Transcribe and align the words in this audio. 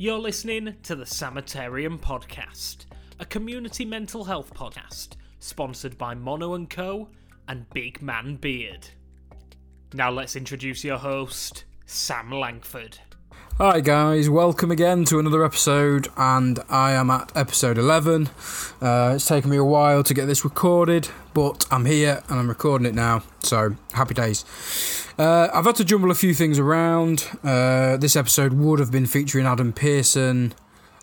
You're 0.00 0.20
listening 0.20 0.76
to 0.84 0.94
the 0.94 1.04
Samitarium 1.04 1.98
Podcast, 1.98 2.84
a 3.18 3.24
community 3.24 3.84
mental 3.84 4.22
health 4.22 4.54
podcast 4.54 5.16
sponsored 5.40 5.98
by 5.98 6.14
Mono 6.14 6.64
& 6.66 6.70
Co. 6.70 7.08
and 7.48 7.68
Big 7.70 8.00
Man 8.00 8.36
Beard. 8.36 8.90
Now 9.92 10.12
let's 10.12 10.36
introduce 10.36 10.84
your 10.84 10.98
host, 10.98 11.64
Sam 11.84 12.30
Langford. 12.30 12.98
Hi 13.56 13.80
guys, 13.80 14.30
welcome 14.30 14.70
again 14.70 15.04
to 15.06 15.18
another 15.18 15.44
episode, 15.44 16.06
and 16.16 16.60
I 16.68 16.92
am 16.92 17.10
at 17.10 17.32
episode 17.36 17.76
11. 17.76 18.28
Uh, 18.80 19.14
it's 19.16 19.26
taken 19.26 19.50
me 19.50 19.56
a 19.56 19.64
while 19.64 20.04
to 20.04 20.14
get 20.14 20.26
this 20.26 20.44
recorded, 20.44 21.08
but 21.34 21.66
I'm 21.72 21.86
here 21.86 22.22
and 22.28 22.38
I'm 22.38 22.48
recording 22.48 22.86
it 22.86 22.94
now, 22.94 23.24
so 23.40 23.74
happy 23.94 24.14
days. 24.14 24.44
Uh, 25.18 25.48
I've 25.52 25.64
had 25.64 25.74
to 25.76 25.84
jumble 25.84 26.12
a 26.12 26.14
few 26.14 26.32
things 26.32 26.60
around. 26.60 27.28
Uh, 27.42 27.96
this 27.96 28.14
episode 28.14 28.52
would 28.52 28.78
have 28.78 28.92
been 28.92 29.06
featuring 29.06 29.46
Adam 29.46 29.72
Pearson, 29.72 30.54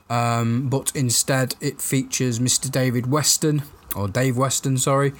um, 0.09 0.69
but 0.69 0.93
instead 0.95 1.55
it 1.59 1.81
features 1.81 2.39
Mr. 2.39 2.71
David 2.71 3.11
Weston, 3.11 3.63
or 3.93 4.07
Dave 4.07 4.37
Weston, 4.37 4.77
sorry, 4.77 5.11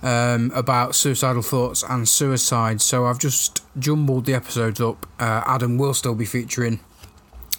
um, 0.00 0.52
about 0.54 0.94
suicidal 0.94 1.42
thoughts 1.42 1.82
and 1.88 2.08
suicide. 2.08 2.80
So 2.80 3.06
I've 3.06 3.18
just 3.18 3.64
jumbled 3.80 4.26
the 4.26 4.34
episodes 4.34 4.80
up. 4.80 5.06
Uh, 5.18 5.42
Adam 5.44 5.76
will 5.76 5.94
still 5.94 6.14
be 6.14 6.24
featuring 6.24 6.78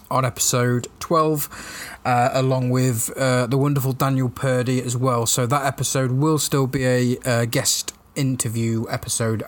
on 0.09 0.23
episode 0.23 0.87
12, 0.99 1.97
uh, 2.05 2.29
along 2.31 2.69
with 2.69 3.11
uh, 3.17 3.45
the 3.47 3.57
wonderful 3.57 3.91
Daniel 3.91 4.29
Purdy 4.29 4.81
as 4.81 4.95
well. 4.95 5.25
So 5.25 5.45
that 5.47 5.65
episode 5.65 6.11
will 6.11 6.37
still 6.37 6.65
be 6.65 6.85
a 6.85 7.17
uh, 7.25 7.43
guest 7.43 7.93
interview 8.15 8.85
episode 8.89 9.43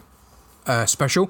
uh, 0.70 0.86
special, 0.86 1.30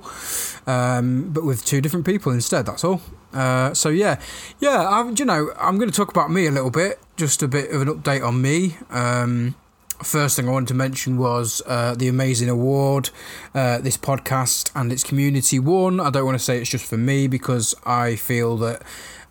um, 0.68 1.32
but 1.32 1.46
with 1.46 1.66
two 1.66 1.82
different 1.82 2.06
people 2.06 2.32
instead. 2.32 2.66
That's 2.66 2.84
all. 2.84 3.02
Uh, 3.34 3.74
so 3.74 3.90
yeah, 3.90 4.20
yeah. 4.60 4.88
I'm, 4.90 5.16
you 5.18 5.26
know, 5.26 5.52
I'm 5.58 5.78
going 5.78 5.90
to 5.90 5.96
talk 5.96 6.12
about 6.12 6.30
me 6.30 6.46
a 6.46 6.52
little 6.52 6.72
bit, 6.72 7.00
just 7.16 7.42
a 7.42 7.48
bit 7.48 7.72
of 7.72 7.82
an 7.82 7.88
update 7.88 8.26
on 8.26 8.42
me. 8.42 8.76
Um, 8.90 9.56
first 10.04 10.36
thing 10.36 10.48
I 10.48 10.52
wanted 10.52 10.70
to 10.70 10.74
mention 10.74 11.18
was 11.18 11.62
uh, 11.68 11.96
the 11.96 12.08
amazing 12.08 12.50
award 12.50 13.10
uh, 13.54 13.80
this 13.80 13.98
podcast 13.98 14.72
and 14.76 14.92
its 14.92 15.04
community 15.04 15.60
won. 15.60 16.00
I 16.00 16.10
don't 16.10 16.26
want 16.26 16.38
to 16.38 16.44
say 16.44 16.60
it's 16.60 16.70
just 16.70 16.86
for 16.86 16.98
me 16.98 17.28
because 17.28 17.76
I 17.86 18.16
feel 18.16 18.58
that 18.58 18.82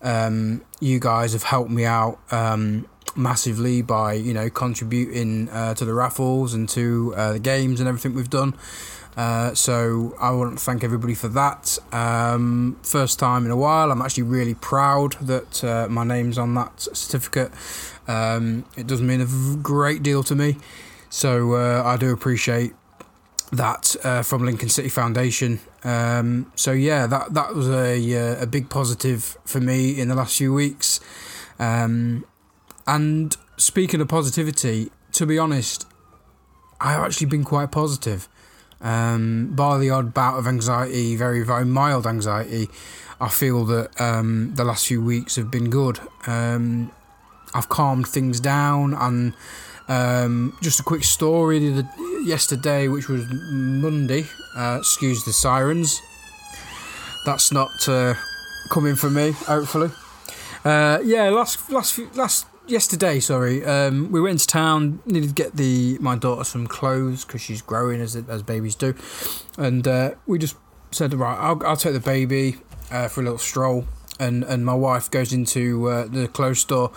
um, 0.01 0.63
you 0.79 0.99
guys 0.99 1.33
have 1.33 1.43
helped 1.43 1.71
me 1.71 1.85
out 1.85 2.19
um, 2.31 2.87
massively 3.15 3.81
by 3.81 4.13
you 4.13 4.33
know 4.33 4.49
contributing 4.49 5.49
uh, 5.49 5.73
to 5.75 5.85
the 5.85 5.93
raffles 5.93 6.53
and 6.53 6.69
to 6.69 7.13
uh, 7.15 7.33
the 7.33 7.39
games 7.39 7.79
and 7.79 7.89
everything 7.89 8.13
we've 8.13 8.29
done. 8.29 8.55
Uh, 9.19 9.53
so 9.53 10.15
I 10.17 10.31
want 10.31 10.57
to 10.57 10.63
thank 10.63 10.81
everybody 10.81 11.13
for 11.13 11.27
that. 11.27 11.77
Um, 11.91 12.79
first 12.83 13.19
time 13.19 13.43
in 13.43 13.51
a 13.51 13.57
while, 13.57 13.91
I'm 13.91 14.01
actually 14.01 14.23
really 14.23 14.53
proud 14.53 15.17
that 15.19 15.61
uh, 15.61 15.87
my 15.89 16.05
name's 16.05 16.37
on 16.37 16.53
that 16.53 16.79
certificate. 16.79 17.51
Um, 18.07 18.63
it 18.77 18.87
does 18.87 19.01
mean 19.01 19.19
a 19.19 19.27
great 19.61 20.03
deal 20.03 20.23
to 20.23 20.35
me. 20.35 20.55
So 21.09 21.55
uh, 21.55 21.83
I 21.85 21.97
do 21.97 22.13
appreciate 22.13 22.71
that 23.51 23.93
uh, 24.05 24.21
from 24.21 24.45
Lincoln 24.45 24.69
City 24.69 24.87
Foundation. 24.87 25.59
Um, 25.83 26.49
so 26.55 26.71
yeah, 26.71 27.05
that 27.07 27.33
that 27.33 27.53
was 27.53 27.67
a 27.69 28.15
uh, 28.15 28.43
a 28.43 28.47
big 28.47 28.69
positive 28.69 29.37
for 29.43 29.59
me 29.59 29.99
in 29.99 30.07
the 30.07 30.15
last 30.15 30.37
few 30.37 30.53
weeks. 30.53 31.01
Um, 31.59 32.23
and 32.87 33.35
speaking 33.57 33.99
of 33.99 34.07
positivity, 34.07 34.91
to 35.11 35.25
be 35.25 35.37
honest, 35.37 35.85
I've 36.79 37.01
actually 37.01 37.27
been 37.27 37.43
quite 37.43 37.69
positive. 37.69 38.29
Um, 38.81 39.53
bar 39.55 39.77
the 39.77 39.89
odd 39.89 40.13
bout 40.13 40.37
of 40.37 40.47
anxiety, 40.47 41.15
very, 41.15 41.43
very 41.43 41.65
mild 41.65 42.07
anxiety, 42.07 42.69
I 43.21 43.27
feel 43.27 43.65
that 43.65 43.99
um, 43.99 44.53
the 44.55 44.63
last 44.63 44.87
few 44.87 45.01
weeks 45.01 45.35
have 45.35 45.51
been 45.51 45.69
good. 45.69 45.99
Um, 46.25 46.91
I've 47.53 47.67
calmed 47.67 48.07
things 48.07 48.39
down, 48.39 48.93
and 48.93 49.33
um, 49.89 50.57
just 50.61 50.79
a 50.79 50.83
quick 50.83 51.03
story 51.03 51.59
the, 51.59 51.87
yesterday, 52.23 52.87
which 52.87 53.09
was 53.09 53.25
Monday. 53.51 54.25
Uh, 54.55 54.77
excuse 54.79 55.25
the 55.25 55.33
sirens. 55.33 56.01
That's 57.25 57.51
not 57.51 57.71
uh, 57.89 58.13
coming 58.71 58.95
from 58.95 59.15
me, 59.15 59.31
hopefully. 59.31 59.89
Uh, 60.63 60.99
yeah, 61.03 61.29
last 61.29 61.69
last 61.69 61.93
few, 61.93 62.09
last 62.15 62.45
yesterday, 62.69 63.19
sorry, 63.19 63.65
um, 63.65 64.11
we 64.11 64.21
went 64.21 64.33
into 64.33 64.47
town. 64.47 65.01
Needed 65.05 65.29
to 65.29 65.33
get 65.33 65.55
the 65.55 65.97
my 65.99 66.15
daughter 66.15 66.43
some 66.43 66.67
clothes 66.67 67.25
because 67.25 67.41
she's 67.41 67.61
growing 67.61 68.01
as 68.01 68.15
as 68.15 68.43
babies 68.43 68.75
do, 68.75 68.93
and 69.57 69.87
uh, 69.87 70.11
we 70.25 70.39
just 70.39 70.55
said, 70.91 71.13
right, 71.13 71.37
I'll, 71.37 71.61
I'll 71.65 71.77
take 71.77 71.93
the 71.93 71.99
baby 71.99 72.57
uh, 72.91 73.07
for 73.07 73.21
a 73.21 73.23
little 73.23 73.39
stroll, 73.39 73.85
and 74.19 74.43
and 74.43 74.65
my 74.65 74.73
wife 74.73 75.09
goes 75.11 75.33
into 75.33 75.87
uh, 75.89 76.07
the 76.07 76.27
clothes 76.27 76.59
store 76.59 76.91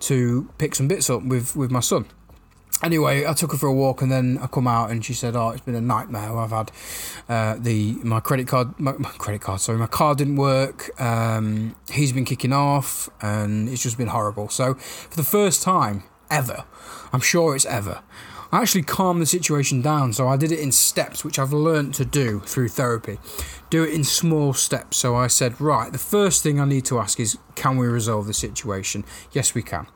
to 0.00 0.48
pick 0.58 0.74
some 0.74 0.88
bits 0.88 1.10
up 1.10 1.22
with 1.22 1.56
with 1.56 1.70
my 1.70 1.80
son 1.80 2.06
anyway, 2.82 3.26
I 3.26 3.32
took 3.32 3.52
her 3.52 3.58
for 3.58 3.66
a 3.66 3.72
walk, 3.72 4.02
and 4.02 4.10
then 4.10 4.38
I 4.42 4.46
come 4.46 4.66
out, 4.66 4.90
and 4.90 5.04
she 5.04 5.14
said, 5.14 5.36
"Oh, 5.36 5.50
it's 5.50 5.62
been 5.62 5.74
a 5.74 5.80
nightmare. 5.80 6.36
I've 6.36 6.50
had 6.50 6.72
uh, 7.28 7.56
the 7.58 7.94
my 8.02 8.20
credit 8.20 8.48
card, 8.48 8.78
my, 8.78 8.92
my, 8.92 9.10
credit 9.10 9.40
card, 9.40 9.60
sorry, 9.60 9.78
my 9.78 9.86
card 9.86 10.18
didn't 10.18 10.36
work. 10.36 10.98
Um, 11.00 11.76
he's 11.90 12.12
been 12.12 12.24
kicking 12.24 12.52
off, 12.52 13.08
and 13.20 13.68
it's 13.68 13.82
just 13.82 13.98
been 13.98 14.08
horrible. 14.08 14.48
So, 14.48 14.74
for 14.74 15.16
the 15.16 15.24
first 15.24 15.62
time 15.62 16.04
ever, 16.30 16.64
I'm 17.12 17.20
sure 17.20 17.54
it's 17.54 17.66
ever." 17.66 18.02
I 18.52 18.62
actually 18.62 18.82
calmed 18.84 19.20
the 19.20 19.26
situation 19.26 19.82
down, 19.82 20.12
so 20.12 20.28
I 20.28 20.36
did 20.36 20.52
it 20.52 20.60
in 20.60 20.70
steps, 20.70 21.24
which 21.24 21.38
I've 21.38 21.52
learned 21.52 21.94
to 21.94 22.04
do 22.04 22.40
through 22.40 22.68
therapy. 22.68 23.18
Do 23.70 23.82
it 23.82 23.92
in 23.92 24.04
small 24.04 24.54
steps. 24.54 24.98
So 24.98 25.16
I 25.16 25.26
said, 25.26 25.60
right, 25.60 25.90
the 25.90 25.98
first 25.98 26.44
thing 26.44 26.60
I 26.60 26.64
need 26.64 26.84
to 26.86 27.00
ask 27.00 27.18
is, 27.18 27.38
can 27.56 27.76
we 27.76 27.88
resolve 27.88 28.28
the 28.28 28.34
situation? 28.34 29.04
Yes, 29.32 29.52
we 29.52 29.62
can. 29.62 29.88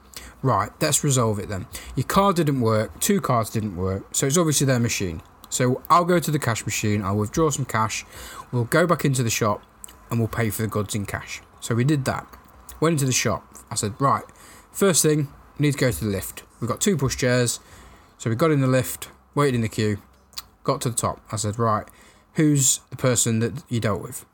Right, 0.42 0.70
let's 0.80 1.04
resolve 1.04 1.38
it 1.38 1.48
then. 1.48 1.66
Your 1.96 2.06
card 2.06 2.36
didn't 2.36 2.60
work, 2.60 2.98
two 3.00 3.20
cards 3.20 3.50
didn't 3.50 3.76
work, 3.76 4.14
so 4.14 4.26
it's 4.26 4.38
obviously 4.38 4.66
their 4.66 4.80
machine. 4.80 5.20
So 5.50 5.82
I'll 5.90 6.04
go 6.04 6.18
to 6.18 6.30
the 6.30 6.38
cash 6.38 6.64
machine, 6.64 7.02
I'll 7.02 7.16
withdraw 7.16 7.50
some 7.50 7.64
cash, 7.64 8.06
we'll 8.50 8.64
go 8.64 8.86
back 8.86 9.04
into 9.04 9.22
the 9.22 9.30
shop, 9.30 9.62
and 10.08 10.18
we'll 10.18 10.28
pay 10.28 10.50
for 10.50 10.62
the 10.62 10.68
goods 10.68 10.94
in 10.94 11.06
cash. 11.06 11.42
So 11.60 11.74
we 11.74 11.84
did 11.84 12.04
that. 12.06 12.26
Went 12.80 12.94
into 12.94 13.04
the 13.04 13.12
shop. 13.12 13.44
I 13.70 13.74
said, 13.74 13.94
right, 14.00 14.24
first 14.72 15.02
thing, 15.02 15.28
we 15.58 15.66
need 15.66 15.72
to 15.72 15.78
go 15.78 15.90
to 15.90 16.04
the 16.04 16.10
lift. 16.10 16.44
We've 16.60 16.68
got 16.68 16.80
two 16.80 16.96
push 16.96 17.16
chairs. 17.16 17.60
So 18.16 18.28
we 18.28 18.36
got 18.36 18.50
in 18.50 18.60
the 18.60 18.66
lift, 18.66 19.08
waited 19.34 19.54
in 19.54 19.60
the 19.60 19.68
queue, 19.68 19.98
got 20.64 20.80
to 20.82 20.90
the 20.90 20.96
top. 20.96 21.20
I 21.32 21.36
said, 21.36 21.58
right, 21.58 21.86
who's 22.34 22.80
the 22.90 22.96
person 22.96 23.38
that 23.40 23.62
you 23.68 23.80
dealt 23.80 24.02
with? 24.02 24.24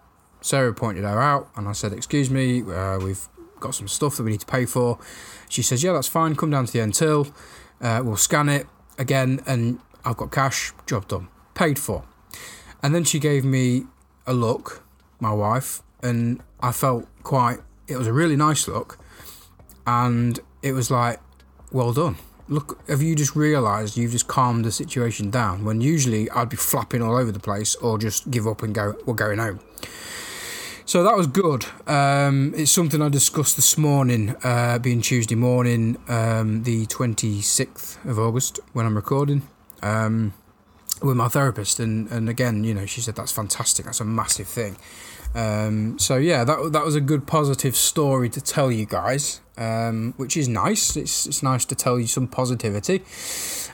Sarah 0.41 0.75
pointed 0.75 1.05
her 1.05 1.21
out, 1.21 1.49
and 1.57 1.69
I 1.69 1.73
said, 1.73 1.93
excuse 1.93 2.31
me, 2.31 2.63
uh, 2.63 2.99
we've 2.99 3.29
got 3.61 3.75
some 3.75 3.89
stuff 3.89 4.17
that 4.17 4.23
we 4.23 4.33
need 4.33 4.41
to 4.41 4.47
pay 4.47 4.67
for. 4.67 4.99
She 5.49 5.63
says, 5.63 5.83
Yeah, 5.83 5.93
that's 5.93 6.09
fine. 6.09 6.37
Come 6.37 6.51
down 6.51 6.67
to 6.67 6.73
the 6.73 6.81
until. 6.81 7.29
Uh, 7.81 8.01
we'll 8.05 8.17
scan 8.17 8.49
it 8.49 8.67
again, 8.99 9.41
and 9.47 9.81
I've 10.05 10.17
got 10.17 10.33
cash. 10.33 10.73
Job 10.87 11.09
done. 11.09 11.29
Paid 11.55 11.79
for. 11.79 12.05
And 12.83 12.95
then 12.95 13.05
she 13.05 13.19
gave 13.19 13.45
me 13.45 13.85
a 14.27 14.35
look, 14.35 14.85
my 15.21 15.33
wife, 15.33 15.83
and 16.03 16.43
I 16.61 16.73
felt 16.73 17.07
quite, 17.23 17.59
it 17.89 17.97
was 17.97 18.07
a 18.07 18.13
really 18.13 18.37
nice 18.37 18.69
look. 18.69 18.99
And 19.87 20.39
it 20.63 20.73
was 20.73 20.91
like, 20.91 21.21
Well 21.73 21.93
done. 21.93 22.17
Look, 22.49 22.89
have 22.89 23.03
you 23.03 23.17
just 23.17 23.35
realised 23.35 23.97
you've 23.97 24.13
just 24.13 24.29
calmed 24.29 24.65
the 24.65 24.71
situation 24.71 25.31
down 25.31 25.65
when 25.65 25.81
usually 25.81 26.31
I'd 26.31 26.49
be 26.49 26.57
flapping 26.57 27.03
all 27.03 27.17
over 27.17 27.33
the 27.33 27.41
place 27.41 27.75
or 27.77 27.99
just 27.99 28.31
give 28.31 28.47
up 28.47 28.63
and 28.63 28.73
go, 28.73 28.95
we're 29.05 29.15
going 29.15 29.39
home. 29.39 29.59
So 30.87 31.03
that 31.03 31.17
was 31.17 31.27
good. 31.27 31.67
Um, 31.89 32.55
it's 32.57 32.71
something 32.71 33.03
I 33.03 33.09
discussed 33.09 33.57
this 33.57 33.77
morning, 33.77 34.37
uh, 34.45 34.79
being 34.79 35.01
Tuesday 35.01 35.35
morning, 35.35 35.97
um, 36.07 36.63
the 36.63 36.87
26th 36.87 38.05
of 38.09 38.21
August, 38.21 38.61
when 38.73 38.87
I'm 38.87 38.95
recording, 38.95 39.43
um, 39.83 40.33
with 41.03 41.17
my 41.17 41.27
therapist. 41.27 41.81
And, 41.81 42.09
and 42.13 42.29
again, 42.29 42.63
you 42.63 42.73
know, 42.73 42.87
she 42.87 43.01
said 43.01 43.17
that's 43.17 43.33
fantastic. 43.33 43.87
That's 43.87 43.99
a 43.99 44.05
massive 44.05 44.47
thing. 44.47 44.77
Um, 45.35 45.99
so 45.99 46.19
yeah, 46.19 46.45
that 46.45 46.71
that 46.73 46.85
was 46.85 46.95
a 46.95 47.01
good 47.01 47.27
positive 47.27 47.75
story 47.75 48.29
to 48.29 48.41
tell 48.41 48.71
you 48.71 48.87
guys, 48.87 49.41
um, 49.59 50.15
which 50.17 50.37
is 50.37 50.49
nice. 50.49 50.97
It's 50.97 51.27
it's 51.27 51.43
nice 51.43 51.65
to 51.65 51.75
tell 51.75 51.99
you 51.99 52.07
some 52.07 52.29
positivity. 52.29 53.03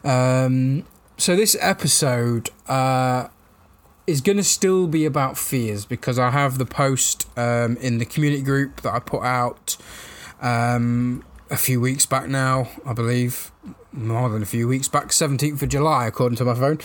Um, 0.03 0.87
so 1.19 1.37
this 1.37 1.59
episode, 1.61 2.49
uh, 2.69 3.29
is 4.07 4.21
going 4.21 4.37
to 4.37 4.45
still 4.45 4.87
be 4.87 5.05
about 5.05 5.39
fears 5.39 5.85
because 5.85 6.19
I 6.19 6.31
have 6.31 6.59
the 6.59 6.67
post 6.67 7.29
um, 7.39 7.77
in 7.77 7.99
the 7.99 8.05
community 8.05 8.43
group 8.43 8.81
that 8.83 8.93
I 8.93 8.99
put 8.99 9.23
out 9.23 9.77
um, 10.41 11.25
a 11.51 11.57
few 11.57 11.81
weeks 11.81 12.07
back 12.07 12.29
now, 12.29 12.69
I 12.85 12.93
believe. 12.93 13.53
More 13.93 14.31
than 14.31 14.43
a 14.43 14.47
few 14.47 14.67
weeks 14.67 14.89
back, 14.89 15.09
17th 15.09 15.63
of 15.63 15.69
July, 15.69 16.07
according 16.07 16.37
to 16.37 16.45
my 16.47 16.55
phone. 16.55 16.79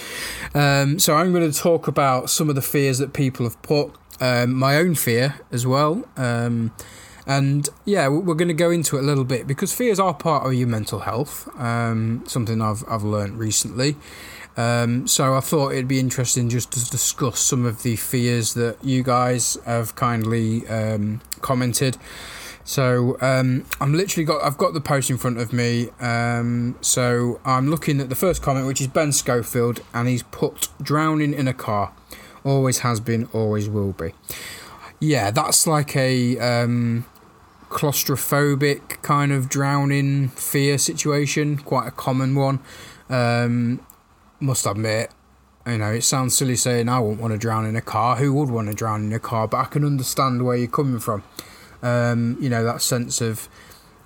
Um, 0.54 1.00
so 1.00 1.16
I'm 1.16 1.32
going 1.32 1.50
to 1.50 1.58
talk 1.58 1.88
about 1.88 2.30
some 2.30 2.50
of 2.50 2.56
the 2.56 2.62
fears 2.62 2.98
that 2.98 3.14
people 3.14 3.46
have 3.46 3.60
put, 3.62 3.94
um, 4.20 4.54
my 4.54 4.76
own 4.76 4.94
fear 4.94 5.40
as 5.52 5.66
well. 5.66 6.06
Um, 6.18 6.74
and 7.26 7.70
yeah, 7.86 8.08
we're 8.10 8.36
going 8.36 8.48
to 8.50 8.54
go 8.54 8.70
into 8.72 8.98
it 8.98 9.02
a 9.02 9.04
little 9.04 9.24
bit 9.24 9.48
because 9.48 9.74
fears 9.74 10.00
are 10.00 10.14
part 10.14 10.46
of 10.46 10.54
your 10.54 10.68
mental 10.68 11.00
health, 11.00 11.50
um, 11.60 12.24
something 12.28 12.62
I've, 12.62 12.84
I've 12.90 13.04
learned 13.04 13.40
recently. 13.40 13.96
Um, 14.58 15.08
so 15.08 15.36
I 15.36 15.40
thought 15.40 15.74
it'd 15.74 15.88
be 15.88 16.00
interesting 16.00 16.50
just 16.50 16.72
to 16.72 16.90
discuss 16.90 17.40
some 17.40 17.64
of 17.66 17.84
the 17.84 17.96
fears 17.96 18.56
that 18.56 18.84
you 18.84 19.04
guys 19.04 19.58
have 19.66 19.96
kindly 19.96 20.68
um, 20.68 21.22
commented 21.42 21.98
So 22.68 23.18
um, 23.22 23.64
I'm 23.80 23.94
literally 23.94 24.26
got 24.26 24.44
I've 24.44 24.58
got 24.58 24.74
the 24.74 24.82
post 24.82 25.10
in 25.10 25.18
front 25.18 25.40
of 25.40 25.54
me. 25.54 25.88
Um, 26.02 26.76
so 26.82 27.40
I'm 27.46 27.70
looking 27.70 28.02
at 28.02 28.10
the 28.10 28.16
first 28.16 28.42
comment, 28.42 28.68
which 28.68 28.82
is 28.82 28.88
Ben 28.88 29.14
Schofield, 29.14 29.80
and 29.94 30.10
he's 30.10 30.24
put 30.24 30.68
drowning 30.82 31.34
in 31.34 31.48
a 31.48 31.54
car. 31.54 31.94
Always 32.44 32.80
has 32.80 33.00
been, 33.00 33.30
always 33.32 33.70
will 33.70 33.94
be. 33.94 34.14
Yeah, 35.00 35.32
that's 35.32 35.66
like 35.66 35.96
a 35.96 36.38
um, 36.40 37.06
claustrophobic 37.70 39.02
kind 39.02 39.32
of 39.32 39.48
drowning 39.48 40.28
fear 40.30 40.78
situation, 40.78 41.58
quite 41.60 41.88
a 41.88 41.92
common 41.92 42.36
one. 42.36 42.60
Um, 43.10 43.80
must 44.40 44.66
admit, 44.66 45.12
you 45.66 45.78
know, 45.78 45.92
it 45.92 46.04
sounds 46.04 46.38
silly 46.38 46.56
saying 46.56 46.90
I 46.90 47.00
wouldn't 47.00 47.22
want 47.22 47.34
to 47.34 47.38
drown 47.38 47.66
in 47.66 47.76
a 47.76 47.82
car. 47.82 48.16
Who 48.16 48.34
would 48.34 48.50
want 48.50 48.68
to 48.70 48.74
drown 48.74 49.06
in 49.06 49.14
a 49.14 49.20
car? 49.20 49.48
But 49.48 49.58
I 49.58 49.66
can 49.66 49.84
understand 49.84 50.46
where 50.46 50.56
you're 50.56 50.68
coming 50.68 51.00
from. 51.00 51.24
Um, 51.82 52.38
you 52.40 52.50
know, 52.50 52.64
that 52.64 52.82
sense 52.82 53.22
of 53.22 53.50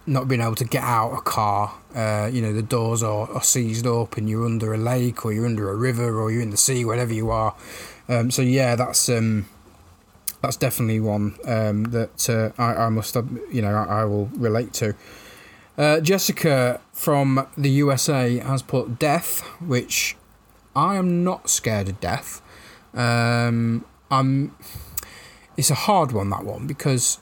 not 0.05 0.27
being 0.27 0.41
able 0.41 0.55
to 0.55 0.65
get 0.65 0.83
out 0.83 1.13
a 1.13 1.21
car. 1.21 1.77
Uh, 1.95 2.29
you 2.31 2.41
know, 2.41 2.53
the 2.53 2.63
doors 2.63 3.03
are, 3.03 3.29
are 3.31 3.43
seized 3.43 3.85
up 3.85 4.17
and 4.17 4.29
you're 4.29 4.45
under 4.45 4.73
a 4.73 4.77
lake 4.77 5.25
or 5.25 5.31
you're 5.31 5.45
under 5.45 5.69
a 5.69 5.75
river 5.75 6.19
or 6.19 6.31
you're 6.31 6.41
in 6.41 6.49
the 6.49 6.57
sea, 6.57 6.83
wherever 6.83 7.13
you 7.13 7.29
are. 7.29 7.55
Um, 8.09 8.31
so 8.31 8.41
yeah, 8.41 8.75
that's 8.75 9.07
um, 9.09 9.47
that's 10.41 10.57
definitely 10.57 10.99
one 10.99 11.37
um, 11.45 11.83
that 11.85 12.29
uh, 12.29 12.51
I, 12.61 12.85
I 12.85 12.89
must, 12.89 13.15
you 13.51 13.61
know, 13.61 13.73
I, 13.73 14.01
I 14.01 14.05
will 14.05 14.25
relate 14.33 14.73
to. 14.73 14.95
Uh, 15.77 15.99
Jessica 15.99 16.81
from 16.91 17.47
the 17.57 17.69
USA 17.69 18.39
has 18.39 18.61
put 18.61 18.99
death, 18.99 19.41
which 19.61 20.17
I 20.75 20.95
am 20.95 21.23
not 21.23 21.49
scared 21.49 21.89
of 21.89 21.99
death. 21.99 22.41
Um, 22.93 23.85
I'm. 24.09 24.55
It's 25.57 25.69
a 25.69 25.75
hard 25.75 26.11
one 26.11 26.29
that 26.29 26.43
one 26.43 26.65
because 26.65 27.19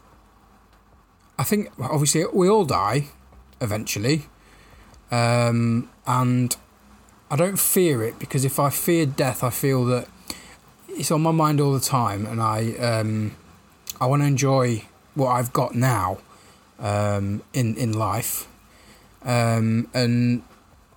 I 1.37 1.43
think 1.43 1.71
obviously 1.79 2.25
we 2.31 2.47
all 2.47 2.65
die 2.65 3.07
eventually, 3.59 4.23
um, 5.11 5.89
and 6.05 6.55
I 7.31 7.35
don't 7.35 7.59
fear 7.59 8.03
it 8.03 8.19
because 8.19 8.45
if 8.45 8.59
I 8.59 8.69
fear 8.69 9.05
death, 9.05 9.43
I 9.43 9.49
feel 9.49 9.85
that 9.85 10.07
it's 10.89 11.11
on 11.11 11.21
my 11.21 11.31
mind 11.31 11.59
all 11.59 11.73
the 11.73 11.79
time, 11.79 12.25
and 12.25 12.41
I 12.41 12.73
um, 12.75 13.35
I 13.99 14.05
want 14.05 14.21
to 14.21 14.27
enjoy 14.27 14.83
what 15.15 15.29
I've 15.29 15.53
got 15.53 15.75
now 15.75 16.19
um, 16.79 17.41
in 17.53 17.75
in 17.77 17.93
life, 17.93 18.47
um, 19.23 19.87
and 19.93 20.43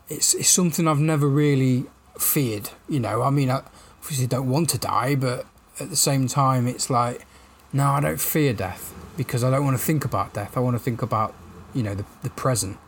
it's 0.08 0.34
it's 0.34 0.48
something 0.48 0.86
I've 0.86 1.00
never 1.00 1.28
really 1.28 1.86
feared. 2.22 2.70
You 2.88 3.00
know, 3.00 3.22
I 3.22 3.30
mean, 3.30 3.50
I 3.50 3.62
obviously 4.00 4.26
don't 4.26 4.48
want 4.48 4.70
to 4.70 4.78
die, 4.78 5.14
but 5.14 5.46
at 5.80 5.90
the 5.90 5.96
same 5.96 6.26
time, 6.28 6.66
it's 6.66 6.90
like, 6.90 7.26
no, 7.72 7.90
I 7.90 8.00
don't 8.00 8.20
fear 8.20 8.52
death 8.52 8.94
because 9.16 9.42
I 9.44 9.50
don't 9.50 9.64
want 9.64 9.76
to 9.76 9.82
think 9.82 10.04
about 10.04 10.34
death. 10.34 10.56
I 10.56 10.60
want 10.60 10.76
to 10.76 10.82
think 10.82 11.02
about, 11.02 11.34
you 11.74 11.82
know, 11.82 11.94
the 11.94 12.04
the 12.22 12.30
present 12.30 12.78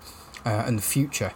uh, 0.44 0.64
and 0.66 0.78
the 0.78 0.82
future. 0.82 1.32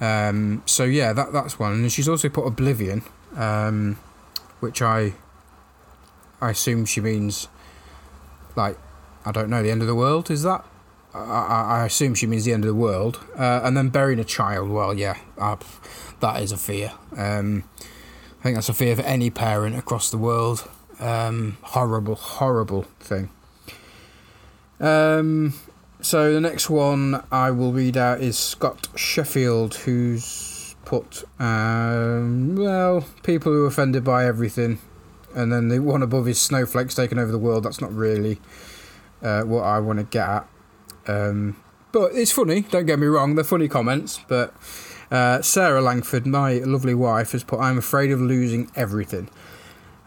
Um, 0.00 0.62
so 0.66 0.84
yeah, 0.84 1.12
that 1.12 1.32
that's 1.32 1.58
one. 1.58 1.72
And 1.72 1.92
she's 1.92 2.08
also 2.08 2.28
put 2.28 2.46
oblivion, 2.46 3.02
um, 3.36 3.98
which 4.60 4.80
I 4.80 5.14
I 6.40 6.50
assume 6.50 6.86
she 6.86 7.00
means 7.00 7.48
like 8.56 8.78
I 9.24 9.32
don't 9.32 9.50
know 9.50 9.62
the 9.62 9.70
end 9.70 9.82
of 9.82 9.88
the 9.88 9.94
world. 9.94 10.30
Is 10.30 10.42
that? 10.42 10.64
I, 11.14 11.80
I, 11.80 11.86
assume 11.86 12.14
she 12.14 12.26
means 12.26 12.44
the 12.44 12.52
end 12.52 12.64
of 12.64 12.68
the 12.68 12.74
world. 12.74 13.20
Uh, 13.36 13.60
and 13.64 13.76
then 13.76 13.88
burying 13.88 14.20
a 14.20 14.24
child. 14.24 14.70
Well, 14.70 14.94
yeah, 14.94 15.18
that 15.36 16.42
is 16.42 16.52
a 16.52 16.56
fear. 16.56 16.92
Um, 17.16 17.64
I 18.40 18.42
think 18.42 18.56
that's 18.56 18.68
a 18.68 18.74
fear 18.74 18.96
for 18.96 19.02
any 19.02 19.30
parent 19.30 19.76
across 19.76 20.10
the 20.10 20.18
world. 20.18 20.68
Um, 20.98 21.58
horrible, 21.62 22.14
horrible 22.14 22.82
thing. 23.00 23.30
Um, 24.78 25.54
so 26.00 26.32
the 26.32 26.40
next 26.40 26.70
one 26.70 27.22
I 27.30 27.50
will 27.50 27.72
read 27.72 27.96
out 27.96 28.20
is 28.20 28.38
Scott 28.38 28.88
Sheffield, 28.96 29.74
who's 29.74 30.74
put, 30.84 31.24
um, 31.38 32.56
well, 32.56 33.04
people 33.22 33.52
who 33.52 33.64
are 33.64 33.66
offended 33.66 34.04
by 34.04 34.24
everything, 34.24 34.78
and 35.34 35.52
then 35.52 35.68
the 35.68 35.80
one 35.80 36.02
above 36.02 36.26
is 36.26 36.40
snowflakes 36.40 36.94
taking 36.94 37.18
over 37.18 37.30
the 37.30 37.38
world. 37.38 37.64
That's 37.64 37.80
not 37.80 37.94
really 37.94 38.40
uh, 39.22 39.42
what 39.42 39.62
I 39.62 39.78
want 39.80 39.98
to 39.98 40.04
get 40.04 40.28
at. 40.28 40.48
Um, 41.06 41.56
but 41.92 42.12
it's 42.14 42.32
funny. 42.32 42.62
Don't 42.62 42.86
get 42.86 42.98
me 42.98 43.06
wrong; 43.06 43.34
they're 43.34 43.44
funny 43.44 43.68
comments. 43.68 44.20
But 44.28 44.54
uh, 45.10 45.42
Sarah 45.42 45.80
Langford, 45.80 46.26
my 46.26 46.54
lovely 46.58 46.94
wife, 46.94 47.32
has 47.32 47.44
put, 47.44 47.60
"I'm 47.60 47.78
afraid 47.78 48.10
of 48.10 48.20
losing 48.20 48.70
everything." 48.76 49.28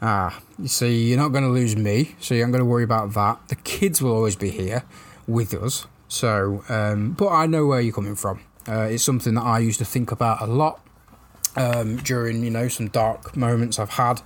Ah, 0.01 0.41
you 0.59 0.67
see, 0.67 1.05
you're 1.05 1.17
not 1.17 1.29
going 1.29 1.45
to 1.45 1.49
lose 1.49 1.77
me, 1.77 2.15
so 2.19 2.35
you 2.35 2.41
aren't 2.41 2.51
going 2.51 2.59
to 2.59 2.69
worry 2.69 2.83
about 2.83 3.13
that. 3.13 3.39
The 3.47 3.55
kids 3.55 4.01
will 4.01 4.11
always 4.11 4.35
be 4.35 4.49
here 4.49 4.83
with 5.27 5.53
us. 5.53 5.87
So, 6.09 6.63
um, 6.67 7.13
but 7.13 7.29
I 7.29 7.45
know 7.45 7.65
where 7.65 7.79
you're 7.79 7.93
coming 7.93 8.15
from. 8.15 8.41
Uh, 8.67 8.81
it's 8.81 9.03
something 9.03 9.33
that 9.35 9.43
I 9.43 9.59
used 9.59 9.79
to 9.79 9.85
think 9.85 10.11
about 10.11 10.41
a 10.41 10.45
lot 10.45 10.81
um, 11.55 11.97
during, 11.97 12.43
you 12.43 12.49
know, 12.49 12.67
some 12.67 12.89
dark 12.89 13.35
moments 13.35 13.79
I've 13.79 13.91
had. 13.91 14.21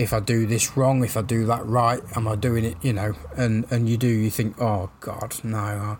If 0.00 0.12
I 0.12 0.20
do 0.20 0.46
this 0.46 0.76
wrong, 0.76 1.04
if 1.04 1.16
I 1.16 1.22
do 1.22 1.44
that 1.46 1.64
right, 1.66 2.00
am 2.16 2.26
I 2.26 2.34
doing 2.34 2.64
it? 2.64 2.76
You 2.82 2.94
know, 2.94 3.14
and 3.36 3.66
and 3.70 3.88
you 3.88 3.96
do, 3.96 4.08
you 4.08 4.30
think, 4.30 4.60
oh 4.60 4.90
God, 5.00 5.38
no, 5.44 5.98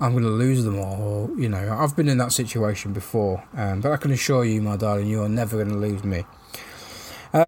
I'm 0.00 0.12
going 0.12 0.24
to 0.24 0.30
lose 0.30 0.64
them 0.64 0.78
all. 0.78 1.02
Or, 1.02 1.38
you 1.38 1.48
know, 1.48 1.76
I've 1.78 1.94
been 1.94 2.08
in 2.08 2.18
that 2.18 2.32
situation 2.32 2.92
before, 2.92 3.44
um, 3.54 3.80
but 3.80 3.92
I 3.92 3.96
can 3.96 4.10
assure 4.12 4.44
you, 4.44 4.62
my 4.62 4.76
darling, 4.76 5.08
you 5.08 5.22
are 5.22 5.28
never 5.28 5.56
going 5.56 5.68
to 5.68 5.76
lose 5.76 6.02
me. 6.02 6.24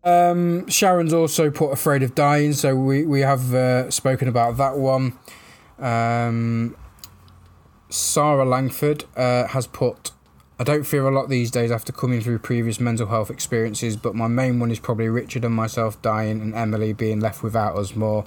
Um, 0.05 0.69
Sharon's 0.69 1.13
also 1.13 1.51
put 1.51 1.73
Afraid 1.73 2.03
of 2.03 2.15
Dying, 2.15 2.53
so 2.53 2.77
we, 2.77 3.05
we 3.05 3.21
have 3.21 3.55
uh, 3.55 3.91
spoken 3.91 4.29
about 4.29 4.57
that 4.59 4.77
one. 4.77 5.19
Um, 5.79 6.77
Sarah 7.89 8.45
Langford 8.45 9.05
uh, 9.17 9.49
has 9.49 9.67
put 9.67 10.13
I 10.63 10.65
don't 10.65 10.85
fear 10.85 11.09
a 11.09 11.11
lot 11.11 11.29
these 11.29 11.51
days 11.51 11.73
after 11.73 11.91
coming 11.91 12.21
through 12.21 12.39
previous 12.39 12.79
mental 12.79 13.09
health 13.09 13.33
experiences, 13.33 13.97
but 13.97 14.15
my 14.15 14.29
main 14.29 14.61
one 14.61 14.71
is 14.71 14.79
probably 14.79 15.09
Richard 15.09 15.45
and 15.45 15.53
myself 15.53 16.01
dying 16.03 16.41
and 16.41 16.55
Emily 16.55 16.93
being 16.93 17.19
left 17.19 17.43
without 17.43 17.77
us 17.77 17.97
more. 17.97 18.25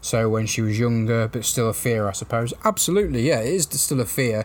So 0.00 0.28
when 0.28 0.46
she 0.46 0.60
was 0.60 0.76
younger, 0.76 1.28
but 1.28 1.44
still 1.44 1.68
a 1.68 1.72
fear, 1.72 2.08
I 2.08 2.12
suppose. 2.14 2.52
Absolutely, 2.64 3.28
yeah, 3.28 3.38
it 3.38 3.54
is 3.54 3.68
still 3.70 4.00
a 4.00 4.06
fear. 4.06 4.44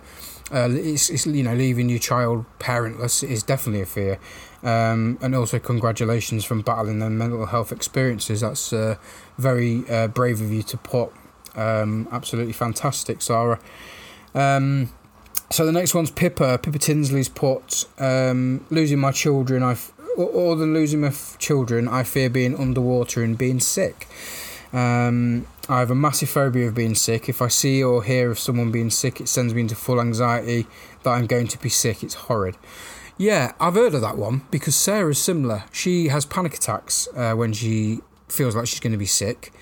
Uh, 0.53 0.69
it's, 0.73 1.09
it's 1.09 1.25
you 1.25 1.41
know 1.41 1.55
leaving 1.55 1.89
your 1.89 1.97
child 1.97 2.45
parentless 2.59 3.27
is 3.27 3.41
definitely 3.41 3.81
a 3.81 3.87
fear. 3.87 4.19
Um, 4.61 5.17
and 5.19 5.33
also 5.33 5.57
congratulations 5.57 6.45
from 6.45 6.61
battling 6.61 6.99
their 6.99 7.09
mental 7.09 7.47
health 7.47 7.71
experiences. 7.71 8.41
That's 8.41 8.71
uh, 8.71 8.97
very 9.39 9.89
uh, 9.89 10.07
brave 10.09 10.39
of 10.39 10.51
you 10.51 10.61
to 10.61 10.77
put. 10.77 11.11
Um, 11.55 12.07
absolutely 12.11 12.53
fantastic, 12.53 13.23
Sarah. 13.23 13.59
Um, 14.35 14.91
so 15.49 15.65
the 15.65 15.71
next 15.71 15.93
one's 15.93 16.11
Pippa. 16.11 16.57
Pippa 16.57 16.79
Tinsley's 16.79 17.29
put 17.29 17.85
um, 17.99 18.65
losing 18.69 18.99
my 18.99 19.11
children. 19.11 19.63
I 19.63 19.77
or 20.17 20.55
than 20.55 20.73
losing 20.73 21.01
my 21.01 21.07
f- 21.07 21.37
children, 21.39 21.87
I 21.87 22.03
fear 22.03 22.29
being 22.29 22.55
underwater 22.55 23.23
and 23.23 23.37
being 23.37 23.59
sick. 23.59 24.07
Um, 24.71 25.47
I 25.69 25.79
have 25.79 25.91
a 25.91 25.95
massive 25.95 26.29
phobia 26.29 26.67
of 26.67 26.75
being 26.75 26.95
sick. 26.95 27.29
If 27.29 27.41
I 27.41 27.47
see 27.47 27.83
or 27.83 28.03
hear 28.03 28.31
of 28.31 28.39
someone 28.39 28.71
being 28.71 28.89
sick, 28.89 29.21
it 29.21 29.27
sends 29.27 29.53
me 29.53 29.61
into 29.61 29.75
full 29.75 30.01
anxiety 30.01 30.67
that 31.03 31.11
I'm 31.11 31.27
going 31.27 31.47
to 31.47 31.57
be 31.59 31.69
sick. 31.69 32.03
It's 32.03 32.15
horrid. 32.15 32.57
Yeah, 33.17 33.53
I've 33.59 33.75
heard 33.75 33.93
of 33.93 34.01
that 34.01 34.17
one 34.17 34.41
because 34.49 34.75
Sarah's 34.75 35.21
similar. 35.21 35.63
She 35.71 36.07
has 36.07 36.25
panic 36.25 36.55
attacks 36.55 37.07
uh, 37.15 37.33
when 37.33 37.53
she 37.53 37.99
feels 38.27 38.55
like 38.55 38.67
she's 38.67 38.79
going 38.79 38.93
to 38.93 38.97
be 38.97 39.05
sick. 39.05 39.53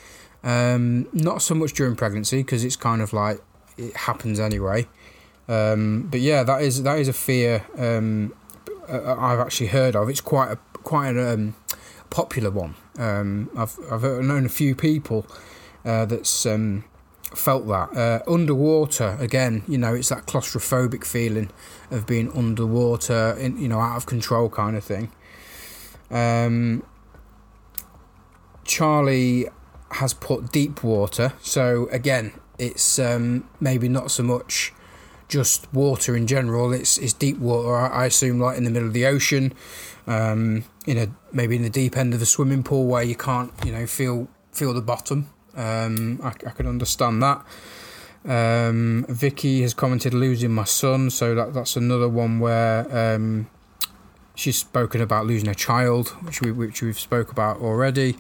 Um, 0.44 1.08
not 1.14 1.42
so 1.42 1.54
much 1.54 1.74
during 1.74 1.96
pregnancy 1.96 2.38
because 2.38 2.64
it's 2.64 2.78
kind 2.78 3.02
of 3.02 3.14
like 3.14 3.42
it 3.78 3.96
happens 3.96 4.40
anyway. 4.40 4.88
Um, 5.48 6.08
but 6.10 6.20
yeah, 6.20 6.44
that 6.44 6.62
is 6.62 6.84
that 6.84 7.00
is 7.00 7.08
a 7.08 7.14
fear 7.14 7.66
um, 7.78 8.34
uh, 8.88 9.16
I've 9.18 9.40
actually 9.40 9.68
heard 9.68 9.96
of. 9.96 10.10
It's 10.10 10.22
quite 10.22 10.52
a 10.52 10.58
quite 10.84 11.16
a 11.16 11.34
um, 11.34 11.56
popular 12.10 12.52
one. 12.52 12.76
Um, 12.98 13.50
I've 13.58 13.78
I've 13.92 14.04
known 14.04 14.46
a 14.46 14.50
few 14.50 14.76
people 14.76 15.26
uh, 15.86 16.06
that's 16.06 16.46
um, 16.46 16.84
felt 17.34 17.68
that 17.68 17.96
uh, 17.96 18.32
underwater 18.32 19.18
again. 19.20 19.64
You 19.68 19.78
know, 19.78 19.96
it's 19.96 20.10
that 20.10 20.26
claustrophobic 20.26 21.06
feeling 21.06 21.50
of 21.90 22.06
being 22.06 22.32
underwater, 22.34 23.36
in 23.40 23.58
you 23.58 23.68
know, 23.68 23.80
out 23.80 23.98
of 23.98 24.06
control 24.06 24.50
kind 24.50 24.76
of 24.76 24.84
thing. 24.84 25.12
Um, 26.10 26.84
Charlie 28.64 29.48
has 29.92 30.14
put 30.14 30.52
deep 30.52 30.84
water, 30.84 31.34
so 31.42 31.88
again, 31.92 32.34
it's 32.58 33.00
maybe 33.60 33.90
not 33.90 34.12
so 34.12 34.24
much 34.24 34.74
just 35.32 35.74
water 35.74 36.16
in 36.16 36.28
general. 36.28 36.74
It's 36.74 36.98
it's 36.98 37.14
deep 37.14 37.40
water. 37.40 37.76
I, 37.76 38.06
assume 38.06 38.40
like 38.40 38.58
in 38.58 38.66
the 38.66 38.70
middle 38.70 38.88
of 38.88 38.94
the 38.94 39.06
ocean, 39.06 39.54
um, 40.06 40.66
in 40.86 40.98
a 40.98 41.08
maybe 41.32 41.56
in 41.56 41.64
the 41.64 41.70
deep 41.70 41.98
end 41.98 42.14
of 42.14 42.22
a 42.22 42.26
swimming 42.26 42.64
pool 42.64 42.86
where 42.86 43.02
you 43.02 43.16
can't 43.16 43.52
you 43.66 43.72
know 43.72 43.88
feel 43.88 44.28
feel 44.52 44.74
the 44.74 44.82
bottom. 44.82 45.30
Um, 45.56 46.20
I, 46.22 46.30
I 46.30 46.52
can 46.52 46.68
understand 46.68 47.24
that. 47.24 47.44
Um, 48.24 49.06
Vicky 49.10 49.62
has 49.64 49.74
commented 49.74 50.14
losing 50.14 50.52
my 50.52 50.66
son, 50.66 51.10
so 51.10 51.34
that 51.34 51.54
that's 51.54 51.76
another 51.76 52.10
one 52.10 52.40
where 52.40 53.16
um, 53.16 53.50
she's 54.36 54.58
spoken 54.58 55.02
about 55.02 55.26
losing 55.26 55.48
a 55.48 55.56
child, 55.56 56.10
which 56.26 56.42
we 56.42 56.52
which 56.52 56.82
we've 56.82 57.00
spoke 57.00 57.32
about 57.32 57.58
already. 57.62 58.18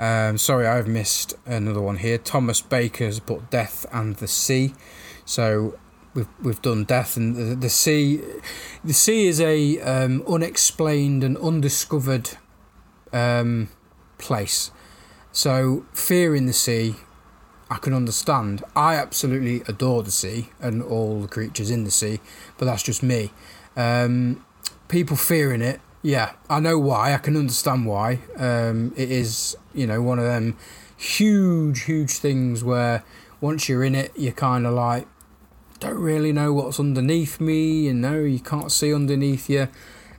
Um, 0.00 0.38
sorry, 0.38 0.66
I've 0.66 0.88
missed 0.88 1.34
another 1.44 1.82
one 1.82 1.96
here. 1.96 2.16
Thomas 2.18 2.62
Baker's 2.62 3.20
put 3.20 3.50
Death 3.50 3.84
and 3.92 4.16
the 4.16 4.28
Sea. 4.28 4.72
So 5.24 5.76
we've 6.14 6.28
we've 6.42 6.62
done 6.62 6.84
Death 6.84 7.16
and 7.16 7.36
the, 7.36 7.54
the 7.54 7.68
Sea. 7.68 8.20
The 8.84 8.92
sea 8.92 9.26
is 9.26 9.40
a 9.40 9.80
um, 9.80 10.22
unexplained 10.28 11.24
and 11.24 11.36
undiscovered 11.38 12.30
um, 13.12 13.68
place. 14.18 14.70
So 15.32 15.84
fear 15.92 16.34
in 16.34 16.46
the 16.46 16.52
sea, 16.52 16.96
I 17.70 17.76
can 17.76 17.92
understand. 17.92 18.64
I 18.74 18.96
absolutely 18.96 19.62
adore 19.68 20.02
the 20.02 20.10
sea 20.10 20.50
and 20.60 20.82
all 20.82 21.20
the 21.20 21.28
creatures 21.28 21.70
in 21.70 21.84
the 21.84 21.90
sea, 21.90 22.20
but 22.56 22.64
that's 22.64 22.82
just 22.82 23.02
me. 23.02 23.30
Um, 23.76 24.44
people 24.88 25.16
fearing 25.16 25.62
it, 25.62 25.80
yeah, 26.02 26.32
I 26.48 26.60
know 26.60 26.78
why. 26.78 27.12
I 27.12 27.18
can 27.18 27.36
understand 27.36 27.86
why. 27.86 28.20
Um, 28.36 28.92
it 28.96 29.10
is, 29.10 29.56
you 29.74 29.86
know, 29.86 30.00
one 30.00 30.18
of 30.18 30.24
them 30.24 30.56
huge, 30.96 31.84
huge 31.84 32.12
things 32.12 32.64
where 32.64 33.04
once 33.40 33.68
you're 33.68 33.84
in 33.84 33.94
it, 33.94 34.12
you're 34.16 34.32
kind 34.32 34.66
of 34.66 34.74
like, 34.74 35.06
don't 35.80 35.98
really 35.98 36.32
know 36.32 36.52
what's 36.52 36.80
underneath 36.80 37.40
me, 37.40 37.86
you 37.86 37.94
know, 37.94 38.20
you 38.20 38.40
can't 38.40 38.72
see 38.72 38.92
underneath 38.92 39.48
you. 39.48 39.68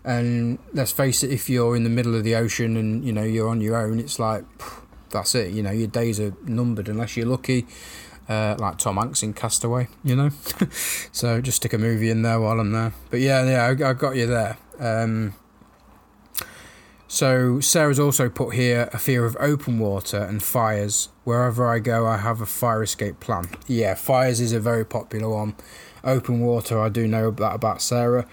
And 0.04 0.60
let's 0.74 0.92
face 0.92 1.24
it, 1.24 1.32
if 1.32 1.50
you're 1.50 1.76
in 1.76 1.84
the 1.84 1.90
middle 1.90 2.16
of 2.16 2.24
the 2.24 2.36
ocean 2.36 2.78
and 2.78 3.04
you 3.04 3.12
know 3.12 3.24
you're 3.24 3.50
on 3.50 3.62
your 3.62 3.76
own, 3.76 4.00
it's 4.00 4.18
like 4.18 4.46
that's 5.10 5.36
it. 5.36 5.52
You 5.52 5.62
know, 5.62 5.72
your 5.72 5.88
days 5.88 6.20
are 6.20 6.34
numbered 6.46 6.88
unless 6.88 7.18
you're 7.18 7.26
lucky, 7.26 7.68
uh, 8.30 8.56
like 8.58 8.78
Tom 8.78 8.96
Hanks 8.96 9.24
in 9.24 9.34
Castaway. 9.34 9.88
You 10.04 10.16
know, 10.16 10.30
so 11.12 11.42
just 11.42 11.58
stick 11.58 11.74
a 11.74 11.78
movie 11.78 12.10
in 12.10 12.22
there 12.22 12.40
while 12.40 12.60
I'm 12.60 12.72
there. 12.72 12.94
But 13.10 13.20
yeah, 13.20 13.44
yeah, 13.46 13.64
I, 13.66 13.90
I 13.90 13.94
got 13.94 14.16
you 14.16 14.28
there. 14.28 14.58
Um, 14.80 15.34
so 17.08 17.60
Sarah's 17.60 18.00
also 18.00 18.30
put 18.30 18.54
here 18.54 18.88
a 18.94 19.00
fear 19.00 19.26
of 19.26 19.36
open 19.40 19.80
water 19.80 20.18
and 20.24 20.42
fires. 20.42 21.10
Wherever 21.30 21.70
I 21.70 21.78
go, 21.78 22.08
I 22.08 22.18
have 22.18 22.42
a 22.42 22.48
fire 22.48 22.82
escape 22.82 23.20
plan. 23.20 23.50
Yeah, 23.68 23.94
fires 23.94 24.42
is 24.42 24.52
a 24.52 24.60
very 24.60 24.84
popular 24.84 25.30
one. 25.30 25.54
Open 26.04 26.40
water, 26.40 26.82
I 26.82 26.90
do 26.90 27.08
know 27.08 27.30
that 27.30 27.54
about 27.54 27.84
Sarah. 27.84 28.26